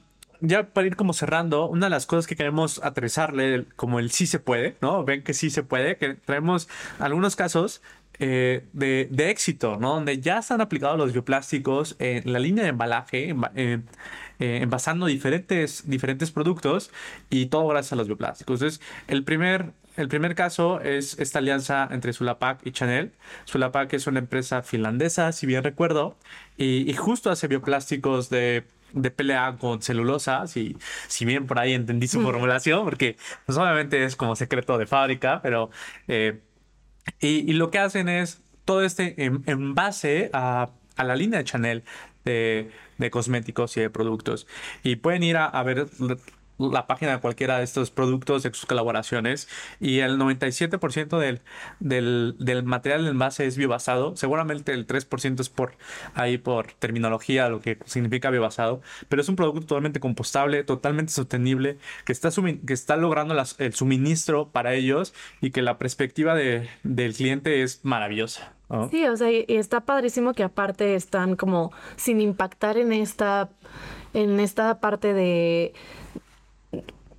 ya 0.46 0.74
para 0.74 0.88
ir 0.88 0.98
como 0.98 1.14
cerrando, 1.14 1.70
una 1.70 1.86
de 1.86 1.90
las 1.90 2.06
cosas 2.06 2.28
que 2.28 2.36
queremos 2.36 2.84
aterrizarle 2.84 3.66
como 3.78 4.00
el 4.00 4.12
sí 4.12 4.28
se 4.28 4.40
puede, 4.40 4.76
¿no? 4.82 5.06
Ven 5.06 5.24
que 5.24 5.34
sí 5.34 5.50
se 5.50 5.64
puede, 5.64 5.96
que 5.98 6.16
traemos 6.16 6.68
algunos 7.00 7.38
casos 7.38 7.82
eh, 8.20 8.66
de, 8.74 9.08
de, 9.10 9.30
éxito, 9.30 9.78
¿no? 9.78 9.96
Donde 9.96 10.20
ya 10.20 10.40
están 10.40 10.62
aplicados 10.62 10.98
los 10.98 11.14
bioplásticos 11.14 11.96
en 12.00 12.32
la 12.32 12.40
línea 12.40 12.64
de 12.64 12.70
embalaje, 12.70 13.36
eh, 13.56 13.80
envasando 14.40 15.08
diferentes, 15.08 15.90
diferentes 15.90 16.32
productos 16.32 16.92
y 17.30 17.48
todo 17.48 17.68
gracias 17.68 17.94
a 17.94 17.96
los 17.96 18.08
bioplásticos. 18.08 18.62
Entonces, 18.62 18.82
el 19.08 19.24
primer, 19.24 19.72
el 19.98 20.08
primer 20.08 20.36
caso 20.36 20.80
es 20.82 21.18
esta 21.20 21.40
alianza 21.40 21.88
entre 21.92 22.14
Sulapac 22.14 22.66
y 22.66 22.72
Chanel. 22.72 23.12
Sulapac 23.46 23.92
es 23.94 24.06
una 24.08 24.20
empresa 24.20 24.62
finlandesa, 24.62 25.32
si 25.32 25.48
bien 25.48 25.64
recuerdo, 25.64 26.16
y, 26.58 26.90
y 26.90 26.94
justo 26.94 27.32
hace 27.32 27.48
bioplásticos 27.48 28.30
de 28.30 28.64
de 28.94 29.12
pelea 29.12 29.58
con 29.60 29.82
celulosa, 29.82 30.48
si, 30.48 30.78
si 31.08 31.26
bien 31.26 31.48
por 31.48 31.60
ahí 31.60 31.74
entendí 31.74 32.08
su 32.08 32.20
mm. 32.20 32.24
formulación, 32.24 32.84
porque 32.84 33.18
pues 33.46 33.58
obviamente 33.58 34.04
es 34.06 34.16
como 34.16 34.36
secreto 34.36 34.78
de 34.78 34.86
fábrica, 34.86 35.42
pero 35.42 35.70
eh, 36.08 36.40
Y, 37.20 37.54
lo 37.54 37.72
que 37.72 37.80
hacen 37.80 38.10
es 38.10 38.42
todo 38.66 38.84
este 38.84 39.16
en, 39.18 39.76
base 39.76 40.30
a, 40.34 40.70
la 40.98 41.16
línea 41.16 41.40
de 41.40 41.46
Chanel 41.46 41.84
de, 42.26 42.72
de, 42.98 43.12
cosméticos 43.12 43.76
y 43.78 43.82
de 43.82 43.90
productos. 43.90 44.48
Y 44.84 44.98
pueden 44.98 45.24
ir 45.24 45.38
a, 45.38 45.46
a 45.46 45.64
ver 45.64 45.88
la 46.58 46.88
página 46.88 47.14
de 47.14 47.20
cualquiera 47.20 47.58
de 47.58 47.64
estos 47.64 47.92
productos, 47.92 48.44
de 48.44 48.54
sus 48.54 48.66
colaboraciones, 48.66 49.48
y 49.80 50.00
el 50.00 50.18
97% 50.18 51.18
del, 51.18 51.42
del, 51.80 52.36
del 52.40 52.64
material 52.64 53.04
de 53.06 53.12
envase 53.12 53.46
es 53.46 53.58
biobasado. 53.58 54.16
Seguramente 54.16 54.74
el 54.74 54.88
3% 54.88 55.40
es 55.40 55.50
por 55.50 55.74
ahí 56.14 56.38
por 56.38 56.74
terminología, 56.74 57.50
lo 57.50 57.60
que 57.60 57.78
significa 57.86 58.30
biobasado, 58.30 58.82
pero 59.10 59.22
es 59.22 59.30
un 59.30 59.36
producto 59.36 59.62
totalmente 59.62 60.00
compostable, 60.00 60.64
totalmente 60.64 61.12
sostenible, 61.12 61.78
que 62.06 62.12
está, 62.12 62.30
que 62.32 62.74
está 62.74 62.98
logrando 62.98 63.34
las, 63.34 63.60
el 63.60 63.74
suministro 63.74 64.50
para 64.50 64.74
ellos 64.74 65.14
y 65.42 65.52
que 65.52 65.62
la 65.62 65.78
perspectiva 65.78 66.36
de, 66.36 66.70
del 66.84 67.14
cliente 67.14 67.64
es 67.64 67.84
maravillosa. 67.84 68.54
¿no? 68.70 68.90
Sí, 68.90 69.06
o 69.06 69.16
sea, 69.16 69.32
y 69.32 69.46
está 69.48 69.82
padrísimo 69.82 70.34
que 70.34 70.44
aparte 70.44 70.96
están 70.96 71.36
como 71.36 71.72
sin 71.96 72.22
impactar 72.22 72.78
en 72.78 72.94
esta, 72.94 73.50
en 74.14 74.40
esta 74.40 74.80
parte 74.80 75.14
de 75.14 75.74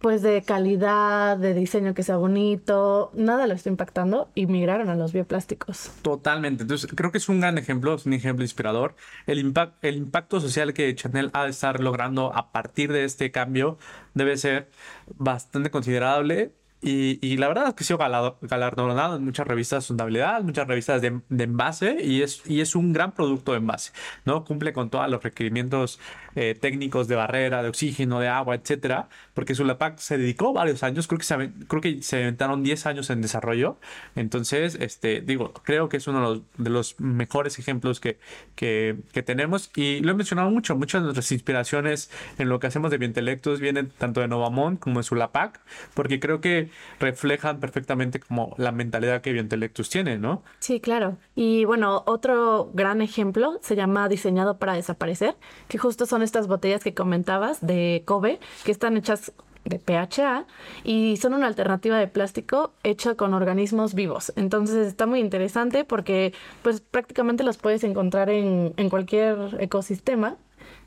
pues 0.04 0.20
de 0.20 0.42
calidad, 0.42 1.38
de 1.38 1.54
diseño 1.54 1.94
que 1.94 2.02
sea 2.02 2.18
bonito, 2.18 3.10
nada 3.14 3.46
lo 3.46 3.54
está 3.54 3.70
impactando 3.70 4.28
y 4.34 4.44
migraron 4.44 4.90
a 4.90 4.96
los 4.96 5.14
bioplásticos. 5.14 5.92
Totalmente. 6.02 6.64
Entonces, 6.64 6.90
creo 6.94 7.10
que 7.10 7.16
es 7.16 7.30
un 7.30 7.40
gran 7.40 7.56
ejemplo, 7.56 7.94
es 7.94 8.04
un 8.04 8.12
ejemplo 8.12 8.44
inspirador. 8.44 8.96
El, 9.26 9.38
impact, 9.38 9.82
el 9.82 9.96
impacto 9.96 10.42
social 10.42 10.74
que 10.74 10.94
Chanel 10.94 11.30
ha 11.32 11.44
de 11.44 11.50
estar 11.52 11.80
logrando 11.80 12.36
a 12.36 12.52
partir 12.52 12.92
de 12.92 13.04
este 13.04 13.30
cambio 13.30 13.78
debe 14.12 14.36
ser 14.36 14.68
bastante 15.16 15.70
considerable 15.70 16.52
y, 16.84 17.18
y, 17.26 17.38
la 17.38 17.48
verdad 17.48 17.68
es 17.68 17.74
que 17.74 17.82
ha 17.82 17.86
sido 17.86 17.98
galardonado 18.42 19.16
en 19.16 19.24
muchas 19.24 19.46
revistas 19.46 19.78
de 19.78 19.80
sustentabilidad, 19.86 20.42
muchas 20.42 20.68
revistas 20.68 21.00
de, 21.00 21.18
de, 21.30 21.44
envase 21.44 21.96
y 22.04 22.20
es, 22.20 22.42
y 22.44 22.60
es 22.60 22.76
un 22.76 22.92
gran 22.92 23.12
producto 23.12 23.52
de 23.52 23.58
envase, 23.58 23.92
¿no? 24.26 24.44
Cumple 24.44 24.74
con 24.74 24.90
todos 24.90 25.08
los 25.08 25.22
requerimientos 25.22 25.98
eh, 26.34 26.56
técnicos 26.60 27.08
de 27.08 27.16
barrera, 27.16 27.62
de 27.62 27.68
oxígeno, 27.68 28.20
de 28.20 28.28
agua, 28.28 28.54
etcétera, 28.54 29.08
porque 29.34 29.54
Sulapac 29.54 29.98
se 29.98 30.18
dedicó 30.18 30.52
varios 30.52 30.82
años, 30.82 31.06
creo 31.06 31.18
que 31.18 31.24
se, 31.24 31.50
creo 31.68 31.80
que 31.80 32.02
se 32.02 32.20
inventaron 32.20 32.62
10 32.62 32.86
años 32.86 33.10
en 33.10 33.22
desarrollo, 33.22 33.78
entonces, 34.16 34.76
este, 34.80 35.20
digo, 35.20 35.52
creo 35.52 35.88
que 35.88 35.96
es 35.96 36.06
uno 36.06 36.20
de 36.20 36.26
los, 36.26 36.42
de 36.58 36.70
los 36.70 37.00
mejores 37.00 37.58
ejemplos 37.58 38.00
que, 38.00 38.18
que, 38.54 38.96
que, 39.12 39.22
tenemos 39.22 39.70
y 39.74 40.00
lo 40.00 40.12
he 40.12 40.14
mencionado 40.14 40.50
mucho, 40.50 40.76
muchas 40.76 41.02
de 41.02 41.04
nuestras 41.04 41.30
inspiraciones 41.32 42.10
en 42.38 42.48
lo 42.48 42.58
que 42.60 42.66
hacemos 42.66 42.90
de 42.90 42.98
Biointelectus 42.98 43.60
vienen 43.60 43.90
tanto 43.96 44.20
de 44.20 44.28
Novamont 44.28 44.78
como 44.78 45.00
de 45.00 45.04
Sulapac, 45.04 45.60
porque 45.94 46.20
creo 46.20 46.40
que 46.40 46.70
reflejan 47.00 47.60
perfectamente 47.60 48.20
como 48.20 48.54
la 48.58 48.72
mentalidad 48.72 49.20
que 49.20 49.32
Biointelectus 49.32 49.88
tiene, 49.88 50.18
¿no? 50.18 50.42
Sí, 50.58 50.80
claro. 50.80 51.16
Y 51.34 51.64
bueno, 51.64 52.02
otro 52.06 52.70
gran 52.74 53.02
ejemplo 53.02 53.58
se 53.62 53.76
llama 53.76 54.08
Diseñado 54.08 54.58
para 54.58 54.74
Desaparecer, 54.74 55.36
que 55.68 55.78
justo 55.78 56.06
son 56.06 56.22
estas 56.24 56.48
botellas 56.48 56.82
que 56.82 56.94
comentabas 56.94 57.64
de 57.64 58.02
Kobe, 58.04 58.40
que 58.64 58.72
están 58.72 58.96
hechas 58.96 59.32
de 59.64 59.78
PHA 59.78 60.44
y 60.84 61.16
son 61.16 61.34
una 61.34 61.46
alternativa 61.46 61.98
de 61.98 62.06
plástico 62.06 62.72
hecha 62.82 63.14
con 63.14 63.34
organismos 63.34 63.94
vivos. 63.94 64.32
Entonces 64.36 64.86
está 64.86 65.06
muy 65.06 65.20
interesante 65.20 65.84
porque 65.84 66.32
pues 66.62 66.80
prácticamente 66.80 67.44
los 67.44 67.56
puedes 67.56 67.84
encontrar 67.84 68.28
en, 68.30 68.74
en 68.76 68.90
cualquier 68.90 69.56
ecosistema 69.60 70.36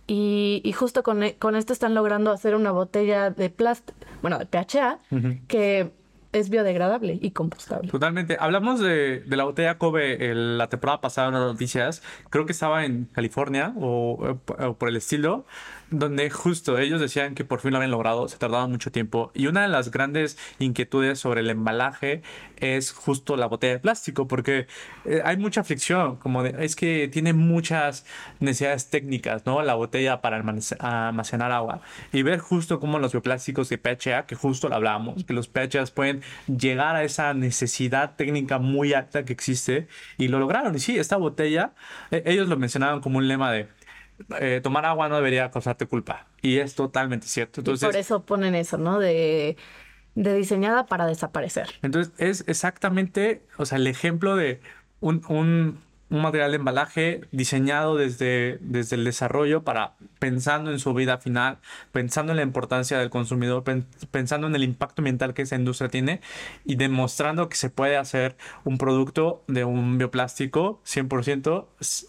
y, 0.06 0.62
y, 0.64 0.72
justo 0.72 1.04
con, 1.04 1.22
con, 1.38 1.56
esto 1.58 1.74
están 1.74 1.94
logrando 1.94 2.32
hacer 2.32 2.56
una 2.56 2.72
botella 2.72 3.30
de 3.30 3.50
plástico, 3.50 3.98
bueno, 4.22 4.40
de 4.40 4.46
PHA, 4.46 5.00
uh 5.12 5.16
-huh. 5.16 5.48
que 5.48 5.92
es 6.32 6.50
biodegradable 6.50 7.18
y 7.22 7.32
compostable. 7.32 7.90
Totalmente. 7.90 8.38
Hablamos 8.40 8.80
de, 8.80 9.22
de 9.22 9.38
la 9.38 9.44
botella 9.44 9.78
Kobe 9.78 10.32
el, 10.32 10.58
la 10.58 10.68
temporada 10.68 11.02
pasada 11.02 11.28
en 11.30 11.34
las 11.36 11.44
noticias. 11.44 12.04
Creo 12.30 12.46
que 12.46 12.52
estaba 12.52 12.86
en 12.86 13.06
California 13.14 13.74
o, 13.78 14.38
o, 14.60 14.74
por 14.74 14.90
el 14.90 14.96
estilo, 14.96 15.46
donde 15.90 16.30
justo 16.30 16.78
ellos 16.78 17.00
decían 17.00 17.36
que 17.36 17.46
por 17.46 17.62
fin 17.62 17.72
lo 17.72 17.78
habían 17.78 17.92
logrado. 17.92 18.28
Se 18.28 18.38
tardaba 18.38 18.68
mucho 18.68 18.92
tiempo. 18.92 19.32
Y 19.34 19.48
una 19.48 19.62
de 19.62 19.68
las 19.70 19.92
grandes 19.92 20.38
inquietudes 20.60 21.20
sobre 21.20 21.42
el 21.42 21.50
embalaje 21.50 22.22
es 22.58 22.92
justo 22.92 23.38
la 23.38 23.48
botella 23.48 23.74
de 23.74 23.80
plástico, 23.80 24.28
porque 24.28 24.68
eh, 25.06 25.22
hay 25.24 25.38
mucha 25.38 25.64
fricción. 25.64 26.18
Como 26.18 26.44
de, 26.44 26.56
es 26.66 26.76
que 26.76 27.08
tiene 27.08 27.34
muchas 27.34 28.06
necesidades 28.40 28.90
técnicas, 28.90 29.46
¿no? 29.46 29.62
La 29.62 29.76
botella 29.76 30.22
para 30.22 30.38
almacenar 30.38 31.52
agua. 31.52 31.82
Y 32.12 32.24
ver 32.24 32.40
justo 32.40 32.80
cómo 32.80 33.00
los 33.00 33.14
bioplásticos 33.14 33.70
de 33.70 33.78
PHA, 33.78 34.26
que 34.26 34.36
justo 34.36 34.70
lo 34.70 34.76
hablábamos, 34.76 35.24
que 35.24 35.34
los 35.34 35.48
PHAs 35.48 35.92
pueden 35.92 36.22
llegar 36.48 36.96
a 36.96 37.04
esa 37.04 37.34
necesidad 37.34 38.16
técnica 38.16 38.60
muy 38.60 38.94
alta 38.94 39.24
que 39.26 39.34
existe 39.34 39.88
y 40.18 40.28
lo 40.28 40.40
lograron. 40.40 40.76
Y 40.76 40.80
sí, 40.80 40.98
esta 40.98 41.18
botella, 41.18 41.74
eh, 42.12 42.24
ellos 42.26 42.48
lo 42.50 42.58
mencionaban 42.58 43.02
como 43.02 43.20
un 43.20 43.28
lema 43.28 43.52
de 43.52 43.68
eh, 44.40 44.62
tomar 44.62 44.86
agua 44.86 45.10
no 45.10 45.16
debería 45.16 45.52
causarte 45.52 45.86
culpa. 45.86 46.28
Y 46.42 46.58
es 46.58 46.76
totalmente 46.76 47.28
cierto. 47.28 47.62
Entonces, 47.62 47.84
y 47.84 47.86
por 47.86 47.96
eso 47.96 48.26
ponen 48.26 48.56
eso, 48.56 48.78
¿no? 48.78 49.00
De, 49.00 49.58
de 50.16 50.36
diseñada 50.36 50.86
para 50.86 51.06
desaparecer. 51.06 51.68
Entonces 51.82 52.14
es 52.18 52.44
exactamente, 52.48 53.44
o 53.58 53.66
sea, 53.66 53.78
el 53.78 53.88
ejemplo 53.88 54.36
de 54.36 54.62
un, 55.00 55.24
un 55.30 55.80
un 56.10 56.22
material 56.22 56.52
de 56.52 56.58
embalaje 56.58 57.22
diseñado 57.32 57.96
desde, 57.96 58.60
desde 58.62 58.96
el 58.96 59.04
desarrollo 59.04 59.64
para 59.64 59.94
pensando 60.20 60.72
en 60.72 60.80
su 60.80 60.94
vida 60.94 61.18
final, 61.18 61.60
pensando 61.92 62.32
en 62.32 62.38
la 62.38 62.44
importancia 62.44 62.98
del 62.98 63.10
consumidor, 63.10 63.64
pen, 63.64 63.86
pensando 64.10 64.48
en 64.48 64.56
el 64.56 64.64
impacto 64.64 65.02
ambiental 65.02 65.34
que 65.34 65.42
esa 65.42 65.56
industria 65.56 65.90
tiene 65.90 66.22
y 66.64 66.76
demostrando 66.76 67.50
que 67.50 67.58
se 67.58 67.70
puede 67.70 67.98
hacer 67.98 68.38
un 68.64 68.78
producto 68.78 69.44
de 69.48 69.66
un 69.66 69.98
bioplástico 69.98 70.82
100% 70.86 71.66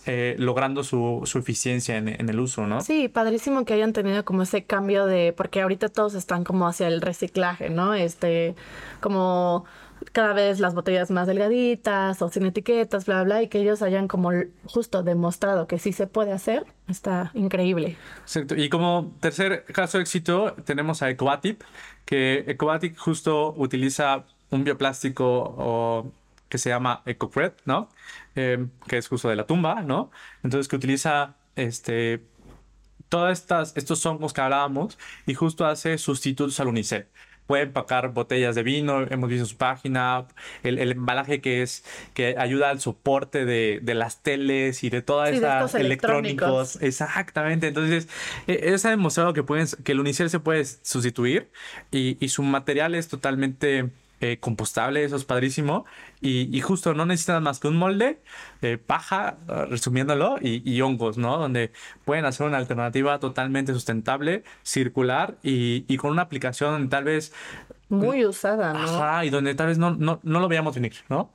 eh, 0.07 0.37
logrando 0.39 0.85
su, 0.85 1.23
su 1.25 1.39
eficiencia 1.39 1.97
en, 1.97 2.09
en, 2.09 2.29
el 2.29 2.39
uso, 2.39 2.67
¿no? 2.67 2.81
Sí, 2.81 3.09
padrísimo 3.09 3.65
que 3.65 3.75
hayan 3.75 3.93
tenido 3.93 4.25
como 4.25 4.43
ese 4.43 4.65
cambio 4.65 5.07
de, 5.07 5.35
porque 5.37 5.61
ahorita 5.61 5.89
todos 5.89 6.15
están 6.15 6.45
como 6.45 6.69
hacia 6.69 6.87
el 6.87 7.01
reciclaje, 7.01 7.69
¿no? 7.69 7.95
Este, 7.95 8.55
como 9.01 9.65
cada 10.13 10.33
vez 10.33 10.61
las 10.61 10.75
botellas 10.75 11.11
más 11.11 11.27
delgaditas 11.27 12.21
o 12.23 12.29
sin 12.29 12.47
etiquetas, 12.47 13.07
bla, 13.07 13.23
bla, 13.25 13.43
y 13.43 13.49
que 13.49 13.61
ellos 13.61 13.83
hayan 13.83 14.09
como 14.09 14.31
justo 14.65 15.03
demostrado 15.03 15.67
que 15.67 15.79
sí 15.79 15.93
se 15.93 16.07
puede 16.07 16.33
hacer, 16.33 16.67
está 16.89 17.31
increíble. 17.35 17.97
Exacto. 18.23 18.57
Y 18.57 18.69
como 18.69 19.13
tercer 19.21 19.65
caso 19.65 19.99
de 19.99 20.03
éxito 20.03 20.55
tenemos 20.65 21.03
a 21.03 21.11
Ecobatip, 21.11 21.63
que 22.05 22.45
Ecobatip 22.47 22.97
justo 22.97 23.55
utiliza 23.57 24.25
un 24.51 24.65
bioplástico 24.65 25.55
o 25.59 26.13
que 26.49 26.59
se 26.59 26.71
llama 26.71 27.03
EcoCred, 27.05 27.53
¿no? 27.67 27.89
Eh, 28.35 28.67
que 28.87 28.99
es 28.99 29.09
justo 29.09 29.29
de 29.29 29.37
la 29.37 29.47
tumba, 29.47 29.83
¿no? 29.83 30.11
Entonces 30.43 30.69
que 30.69 30.77
utiliza 30.77 31.35
este 31.57 32.25
todas 33.09 33.39
estas 33.39 33.77
estos 33.77 34.05
hongos 34.07 34.33
que 34.33 34.41
hablábamos 34.41 34.99
y 35.27 35.35
justo 35.35 35.67
hace 35.67 35.99
sustitutos 35.99 36.59
al 36.61 36.69
unicel 36.69 37.07
puede 37.49 37.63
empacar 37.65 38.13
botellas 38.13 38.55
de 38.55 38.63
vino, 38.63 39.07
hemos 39.11 39.31
visto 39.31 39.47
su 39.47 39.57
página, 39.57 40.27
el, 40.63 40.79
el 40.79 40.93
embalaje 40.93 41.41
que 41.41 41.63
es 41.63 41.83
que 42.13 42.37
ayuda 42.39 42.69
al 42.69 42.79
soporte 42.79 43.47
de, 43.47 43.81
de 43.83 43.95
las 43.95 44.23
teles 44.23 44.85
y 44.85 44.91
de 44.91 45.01
todas 45.01 45.31
sí, 45.31 45.37
esas 45.37 45.75
electrónicos. 45.75 46.81
Exactamente. 46.83 47.67
Entonces, 47.67 48.07
ellos 48.47 48.85
han 48.85 48.93
demostrado 48.93 49.33
que 49.33 49.43
pueden, 49.43 49.67
que 49.83 49.93
el 49.93 50.01
unicel 50.01 50.29
se 50.29 50.41
puede 50.41 50.63
sustituir 50.65 51.51
y, 51.91 52.19
y 52.21 52.29
su 52.29 52.43
material 52.43 52.95
es 52.95 53.09
totalmente 53.09 53.89
eh, 54.21 54.39
compostable, 54.39 55.05
eso 55.05 55.17
es 55.17 55.25
padrísimo. 55.25 55.85
Y, 56.21 56.55
y, 56.57 56.61
justo 56.61 56.95
no 56.95 57.07
necesitan 57.07 57.43
más 57.43 57.61
que 57.61 57.69
un 57.69 57.77
molde, 57.77 58.21
eh, 58.63 58.79
paja, 58.79 59.37
resumiéndolo, 59.69 60.37
y, 60.41 60.63
y, 60.69 60.81
hongos, 60.81 61.19
¿no? 61.19 61.39
Donde 61.39 61.73
pueden 62.05 62.25
hacer 62.25 62.47
una 62.47 62.59
alternativa 62.59 63.19
totalmente 63.21 63.73
sustentable, 63.73 64.43
circular 64.63 65.37
y, 65.43 65.85
y 65.87 65.97
con 65.97 66.11
una 66.11 66.23
aplicación 66.23 66.89
tal 66.89 67.05
vez... 67.05 67.33
Muy 67.89 68.27
usada, 68.27 68.73
¿no? 68.73 68.81
Ajá, 68.81 69.25
y 69.25 69.31
donde 69.31 69.55
tal 69.55 69.69
vez 69.69 69.79
no, 69.79 69.95
no, 69.95 70.21
no 70.23 70.41
lo 70.41 70.49
veamos 70.49 70.75
venir, 70.75 70.95
¿no? 71.09 71.31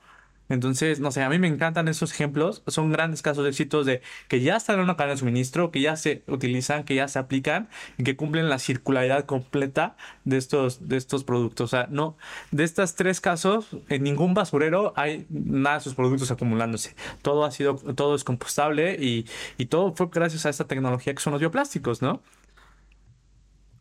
Entonces, 0.50 1.00
no 1.00 1.12
sé, 1.12 1.24
a 1.24 1.30
mí 1.30 1.40
me 1.40 1.48
encantan 1.48 1.88
esos 1.88 2.12
ejemplos. 2.12 2.64
Son 2.68 2.92
grandes 2.92 3.22
casos 3.22 3.44
de 3.44 3.50
éxitos 3.50 3.86
de 3.86 4.02
que 4.28 4.42
ya 4.42 4.58
están 4.58 4.76
en 4.78 4.84
una 4.84 4.98
cadena 4.98 5.14
de 5.14 5.20
suministro, 5.20 5.72
que 5.72 5.82
ya 5.82 5.96
se 5.96 6.24
utilizan, 6.28 6.84
que 6.84 6.96
ya 6.96 7.08
se 7.08 7.20
aplican 7.20 7.70
y 7.98 8.04
que 8.04 8.16
cumplen 8.16 8.50
la 8.50 8.60
circularidad 8.60 9.26
completa 9.26 9.96
de 10.26 10.38
estos, 10.38 10.88
de 10.88 10.98
estos 10.98 11.24
productos. 11.24 11.74
O 11.74 11.76
sea, 11.76 11.88
no, 11.90 12.18
de 12.52 12.64
estos 12.64 12.96
tres 12.96 13.22
casos, 13.22 13.70
en 13.90 14.04
ningún 14.04 14.34
basurero 14.34 14.94
hay 14.96 15.26
nada 15.30 15.78
de 15.78 15.84
sus 15.84 15.96
productos 15.96 16.30
acumulándose. 16.32 16.96
Todo 17.22 17.46
ha 17.46 17.52
sido, 17.52 17.76
todo 17.76 18.16
es 18.16 18.24
compostable 18.24 18.96
y, 19.00 19.26
y 19.58 19.68
todo 19.68 19.94
fue 19.96 20.10
gracias 20.12 20.46
a 20.46 20.50
esta 20.50 20.66
tecnología 20.66 21.14
que 21.14 21.22
son 21.22 21.32
los 21.32 21.40
bioplásticos, 21.40 22.02
¿no? 22.02 22.22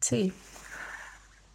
Sí. 0.01 0.33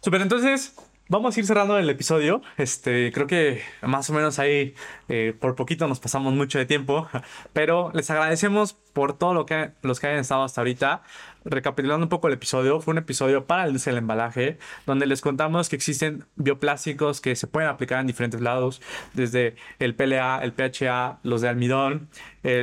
Super, 0.00 0.22
entonces, 0.22 0.74
Vamos 1.10 1.34
a 1.34 1.40
ir 1.40 1.46
cerrando 1.46 1.78
el 1.78 1.88
episodio. 1.88 2.42
Este, 2.58 3.10
creo 3.12 3.26
que 3.26 3.62
más 3.80 4.10
o 4.10 4.12
menos 4.12 4.38
ahí 4.38 4.74
eh, 5.08 5.34
por 5.40 5.54
poquito 5.54 5.88
nos 5.88 6.00
pasamos 6.00 6.34
mucho 6.34 6.58
de 6.58 6.66
tiempo, 6.66 7.08
pero 7.54 7.90
les 7.94 8.10
agradecemos 8.10 8.74
por 8.92 9.16
todo 9.16 9.32
lo 9.32 9.46
que 9.46 9.70
los 9.80 10.00
que 10.00 10.08
hayan 10.08 10.20
estado 10.20 10.42
hasta 10.42 10.60
ahorita. 10.60 11.02
recapitulando 11.46 12.04
un 12.04 12.10
poco 12.10 12.28
el 12.28 12.34
episodio, 12.34 12.80
fue 12.80 12.92
un 12.92 12.98
episodio 12.98 13.46
para 13.46 13.64
el 13.64 13.78
embalaje, 13.96 14.58
donde 14.84 15.06
les 15.06 15.22
contamos 15.22 15.70
que 15.70 15.76
existen 15.76 16.26
bioplásticos 16.36 17.22
que 17.22 17.36
se 17.36 17.46
pueden 17.46 17.70
aplicar 17.70 18.00
en 18.00 18.06
diferentes 18.06 18.42
lados, 18.42 18.82
desde 19.14 19.54
el 19.78 19.94
PLA, 19.94 20.40
el 20.42 20.52
PHA, 20.52 21.20
los 21.22 21.40
de 21.40 21.48
almidón, 21.48 22.10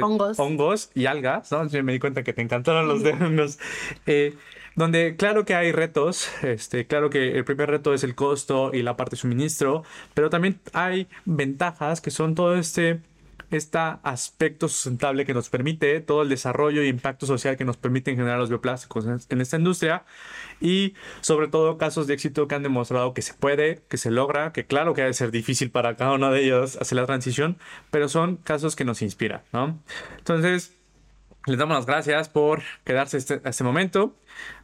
hongos. 0.03 0.37
hongos 0.39 0.91
y 0.93 1.07
algas, 1.07 1.51
¿no? 1.51 1.67
Yo 1.67 1.83
me 1.83 1.93
di 1.93 1.99
cuenta 1.99 2.21
que 2.21 2.33
te 2.33 2.43
encantaron 2.43 2.87
los 2.87 3.01
de 3.01 3.13
hongos. 3.13 3.57
Eh, 4.05 4.35
donde 4.75 5.15
claro 5.15 5.45
que 5.45 5.55
hay 5.55 5.71
retos, 5.71 6.29
este, 6.43 6.87
claro 6.87 7.09
que 7.09 7.37
el 7.37 7.45
primer 7.45 7.69
reto 7.69 7.93
es 7.93 8.03
el 8.03 8.15
costo 8.15 8.71
y 8.73 8.83
la 8.83 8.97
parte 8.97 9.11
de 9.15 9.21
suministro, 9.21 9.83
pero 10.13 10.29
también 10.29 10.59
hay 10.73 11.07
ventajas 11.25 12.01
que 12.01 12.11
son 12.11 12.35
todo 12.35 12.55
este 12.55 13.01
este 13.51 13.77
aspecto 14.03 14.67
sustentable 14.67 15.25
que 15.25 15.33
nos 15.33 15.49
permite, 15.49 15.99
todo 16.01 16.23
el 16.23 16.29
desarrollo 16.29 16.83
y 16.83 16.87
impacto 16.87 17.25
social 17.25 17.57
que 17.57 17.65
nos 17.65 17.77
permiten 17.77 18.15
generar 18.15 18.39
los 18.39 18.49
bioplásticos 18.49 19.05
en, 19.29 19.41
esta 19.41 19.57
industria 19.57 20.03
y 20.59 20.93
sobre 21.21 21.47
todo 21.47 21.77
casos 21.77 22.07
de 22.07 22.13
éxito 22.13 22.47
que 22.47 22.55
han 22.55 22.63
demostrado 22.63 23.13
que 23.13 23.21
se 23.21 23.33
puede, 23.33 23.81
que 23.87 23.97
se 23.97 24.11
logra, 24.11 24.51
que 24.51 24.65
claro 24.65 24.93
que 24.93 25.01
debe 25.01 25.13
ser 25.13 25.31
difícil 25.31 25.71
para 25.71 25.95
cada 25.95 26.13
uno 26.13 26.31
de 26.31 26.43
ellos 26.43 26.77
hacer 26.77 26.97
la 26.97 27.05
transición, 27.05 27.57
pero 27.91 28.09
son 28.09 28.37
casos 28.37 28.75
que 28.75 28.85
nos 28.85 29.01
inspiran, 29.01 29.41
¿no? 29.51 29.79
Entonces, 30.17 30.74
les 31.45 31.57
damos 31.57 31.75
las 31.75 31.85
gracias 31.85 32.29
por 32.29 32.61
quedarse 32.83 33.17
este, 33.17 33.41
a 33.43 33.49
este 33.49 33.63
momento. 33.63 34.15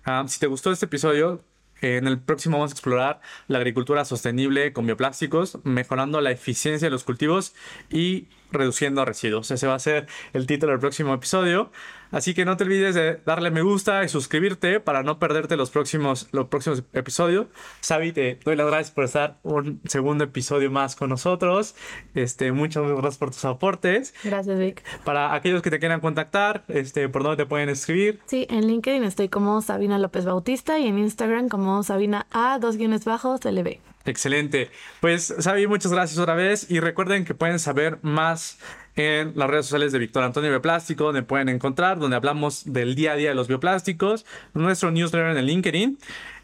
Ah, 0.04 0.24
si 0.28 0.40
te 0.40 0.48
gustó 0.48 0.72
este 0.72 0.86
episodio, 0.86 1.44
en 1.82 2.08
el 2.08 2.20
próximo 2.20 2.58
vamos 2.58 2.72
a 2.72 2.74
explorar 2.74 3.22
la 3.48 3.58
agricultura 3.58 4.06
sostenible 4.06 4.74
con 4.74 4.86
bioplásticos, 4.86 5.60
mejorando 5.64 6.22
la 6.22 6.32
eficiencia 6.32 6.88
de 6.88 6.92
los 6.92 7.04
cultivos 7.04 7.54
y 7.90 8.28
reduciendo 8.52 9.06
residuos. 9.06 9.52
Ese 9.52 9.68
va 9.68 9.76
a 9.76 9.80
ser 9.80 10.08
el 10.34 10.48
título 10.48 10.72
del 10.72 10.80
próximo 10.80 11.14
episodio. 11.14 11.72
Así 12.12 12.34
que 12.34 12.44
no 12.44 12.58
te 12.58 12.66
olvides 12.66 12.94
de 12.94 13.22
darle 13.26 13.52
me 13.52 13.62
gusta 13.62 14.04
y 14.04 14.10
suscribirte 14.10 14.80
para 14.82 15.02
no 15.02 15.18
perderte 15.18 15.56
los 15.56 15.72
próximos, 15.72 16.28
los 16.32 16.48
próximos 16.48 16.84
episodios. 16.94 17.48
Sabi, 17.80 18.12
te 18.12 18.38
doy 18.44 18.58
las 18.58 18.68
gracias 18.68 18.92
por 18.92 19.06
estar 19.06 19.40
un 19.44 19.82
segundo 19.86 20.26
episodio 20.26 20.70
más 20.70 20.96
con 20.96 21.10
nosotros. 21.10 21.76
Este, 22.14 22.52
muchas 22.52 22.84
gracias 22.84 23.18
por 23.18 23.32
tus 23.32 23.46
aportes. 23.46 24.14
Gracias, 24.24 24.60
Vic. 24.60 24.84
Para 25.06 25.34
aquellos 25.34 25.62
que 25.62 25.70
te 25.70 25.80
quieran 25.80 26.02
contactar, 26.02 26.66
este, 26.68 27.08
¿por 27.08 27.24
dónde 27.24 27.44
te 27.44 27.46
pueden 27.46 27.70
escribir? 27.70 28.20
Sí, 28.26 28.46
en 28.50 28.68
LinkedIn 28.68 29.04
estoy 29.04 29.30
como 29.30 29.62
Sabina 29.62 29.98
López 29.98 30.26
Bautista 30.26 30.80
y 30.80 30.88
en 30.88 31.00
Instagram 31.00 31.48
como 31.48 31.82
Sabina 31.84 32.28
A, 32.32 32.60
dos 32.60 32.76
guiones 32.76 33.06
bajos, 33.06 33.40
LB. 33.46 33.91
Excelente. 34.06 34.70
Pues, 35.00 35.34
Sabi, 35.40 35.68
muchas 35.68 35.92
gracias 35.92 36.18
otra 36.20 36.36
vez 36.36 36.70
y 36.70 36.80
recuerden 36.80 37.26
que 37.26 37.36
pueden 37.36 37.60
saber 37.60 38.00
más 38.02 38.60
en 38.96 39.34
las 39.36 39.50
redes 39.50 39.66
sociales 39.66 39.92
de 39.92 40.00
Víctor 40.00 40.24
Antonio 40.24 40.50
Bioplástico, 40.50 41.06
donde 41.06 41.24
pueden 41.24 41.50
encontrar, 41.50 42.00
donde 42.00 42.16
hablamos 42.16 42.64
del 42.66 42.96
día 42.96 43.14
a 43.14 43.16
día 43.16 43.30
de 43.30 43.36
los 43.36 43.48
bioplásticos, 43.48 44.26
nuestro 44.54 44.92
newsletter 44.92 45.32
en 45.32 45.38
el 45.38 45.46
LinkedIn 45.46 45.98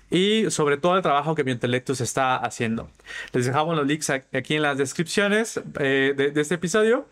y 0.10 0.50
sobre 0.50 0.78
todo 0.78 0.96
el 0.96 1.02
trabajo 1.02 1.36
que 1.36 1.44
Biointelectus 1.44 2.02
está 2.02 2.38
haciendo. 2.38 2.90
Les 3.34 3.46
dejamos 3.46 3.76
los 3.76 3.86
links 3.86 4.10
aquí 4.10 4.56
en 4.56 4.62
las 4.62 4.78
descripciones 4.78 5.60
eh, 5.80 6.14
de, 6.16 6.40
este 6.40 6.56
episodio. 6.56 7.08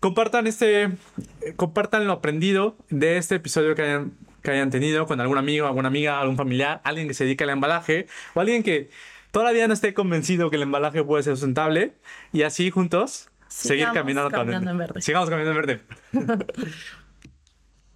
Compartan, 0.00 0.48
este, 0.48 0.90
compartan 1.54 2.08
lo 2.08 2.14
aprendido 2.14 2.76
de 2.90 3.18
este 3.18 3.36
episodio 3.36 3.76
que 3.76 3.82
hayan, 3.82 4.12
que 4.42 4.50
hayan 4.50 4.70
tenido 4.70 5.06
con 5.06 5.20
algún 5.20 5.38
amigo, 5.38 5.68
alguna 5.68 5.86
amiga, 5.86 6.18
algún 6.20 6.36
familiar, 6.36 6.80
alguien 6.82 7.06
que 7.06 7.14
se 7.14 7.22
dedica 7.24 7.44
al 7.44 7.50
embalaje 7.50 8.08
o 8.34 8.40
alguien 8.40 8.64
que 8.64 8.90
todavía 9.32 9.66
no 9.66 9.74
esté 9.74 9.94
convencido 9.94 10.48
que 10.50 10.56
el 10.56 10.62
embalaje 10.62 11.02
puede 11.02 11.24
ser 11.24 11.32
sustentable 11.34 11.94
y 12.32 12.42
así 12.42 12.70
juntos 12.70 13.28
seguir 13.48 13.88
caminando, 13.92 14.30
caminando 14.30 14.70
en 14.70 14.78
verde. 14.78 15.02
Sigamos 15.02 15.28
caminando 15.28 15.60
en 15.60 15.66
verde. 15.66 15.80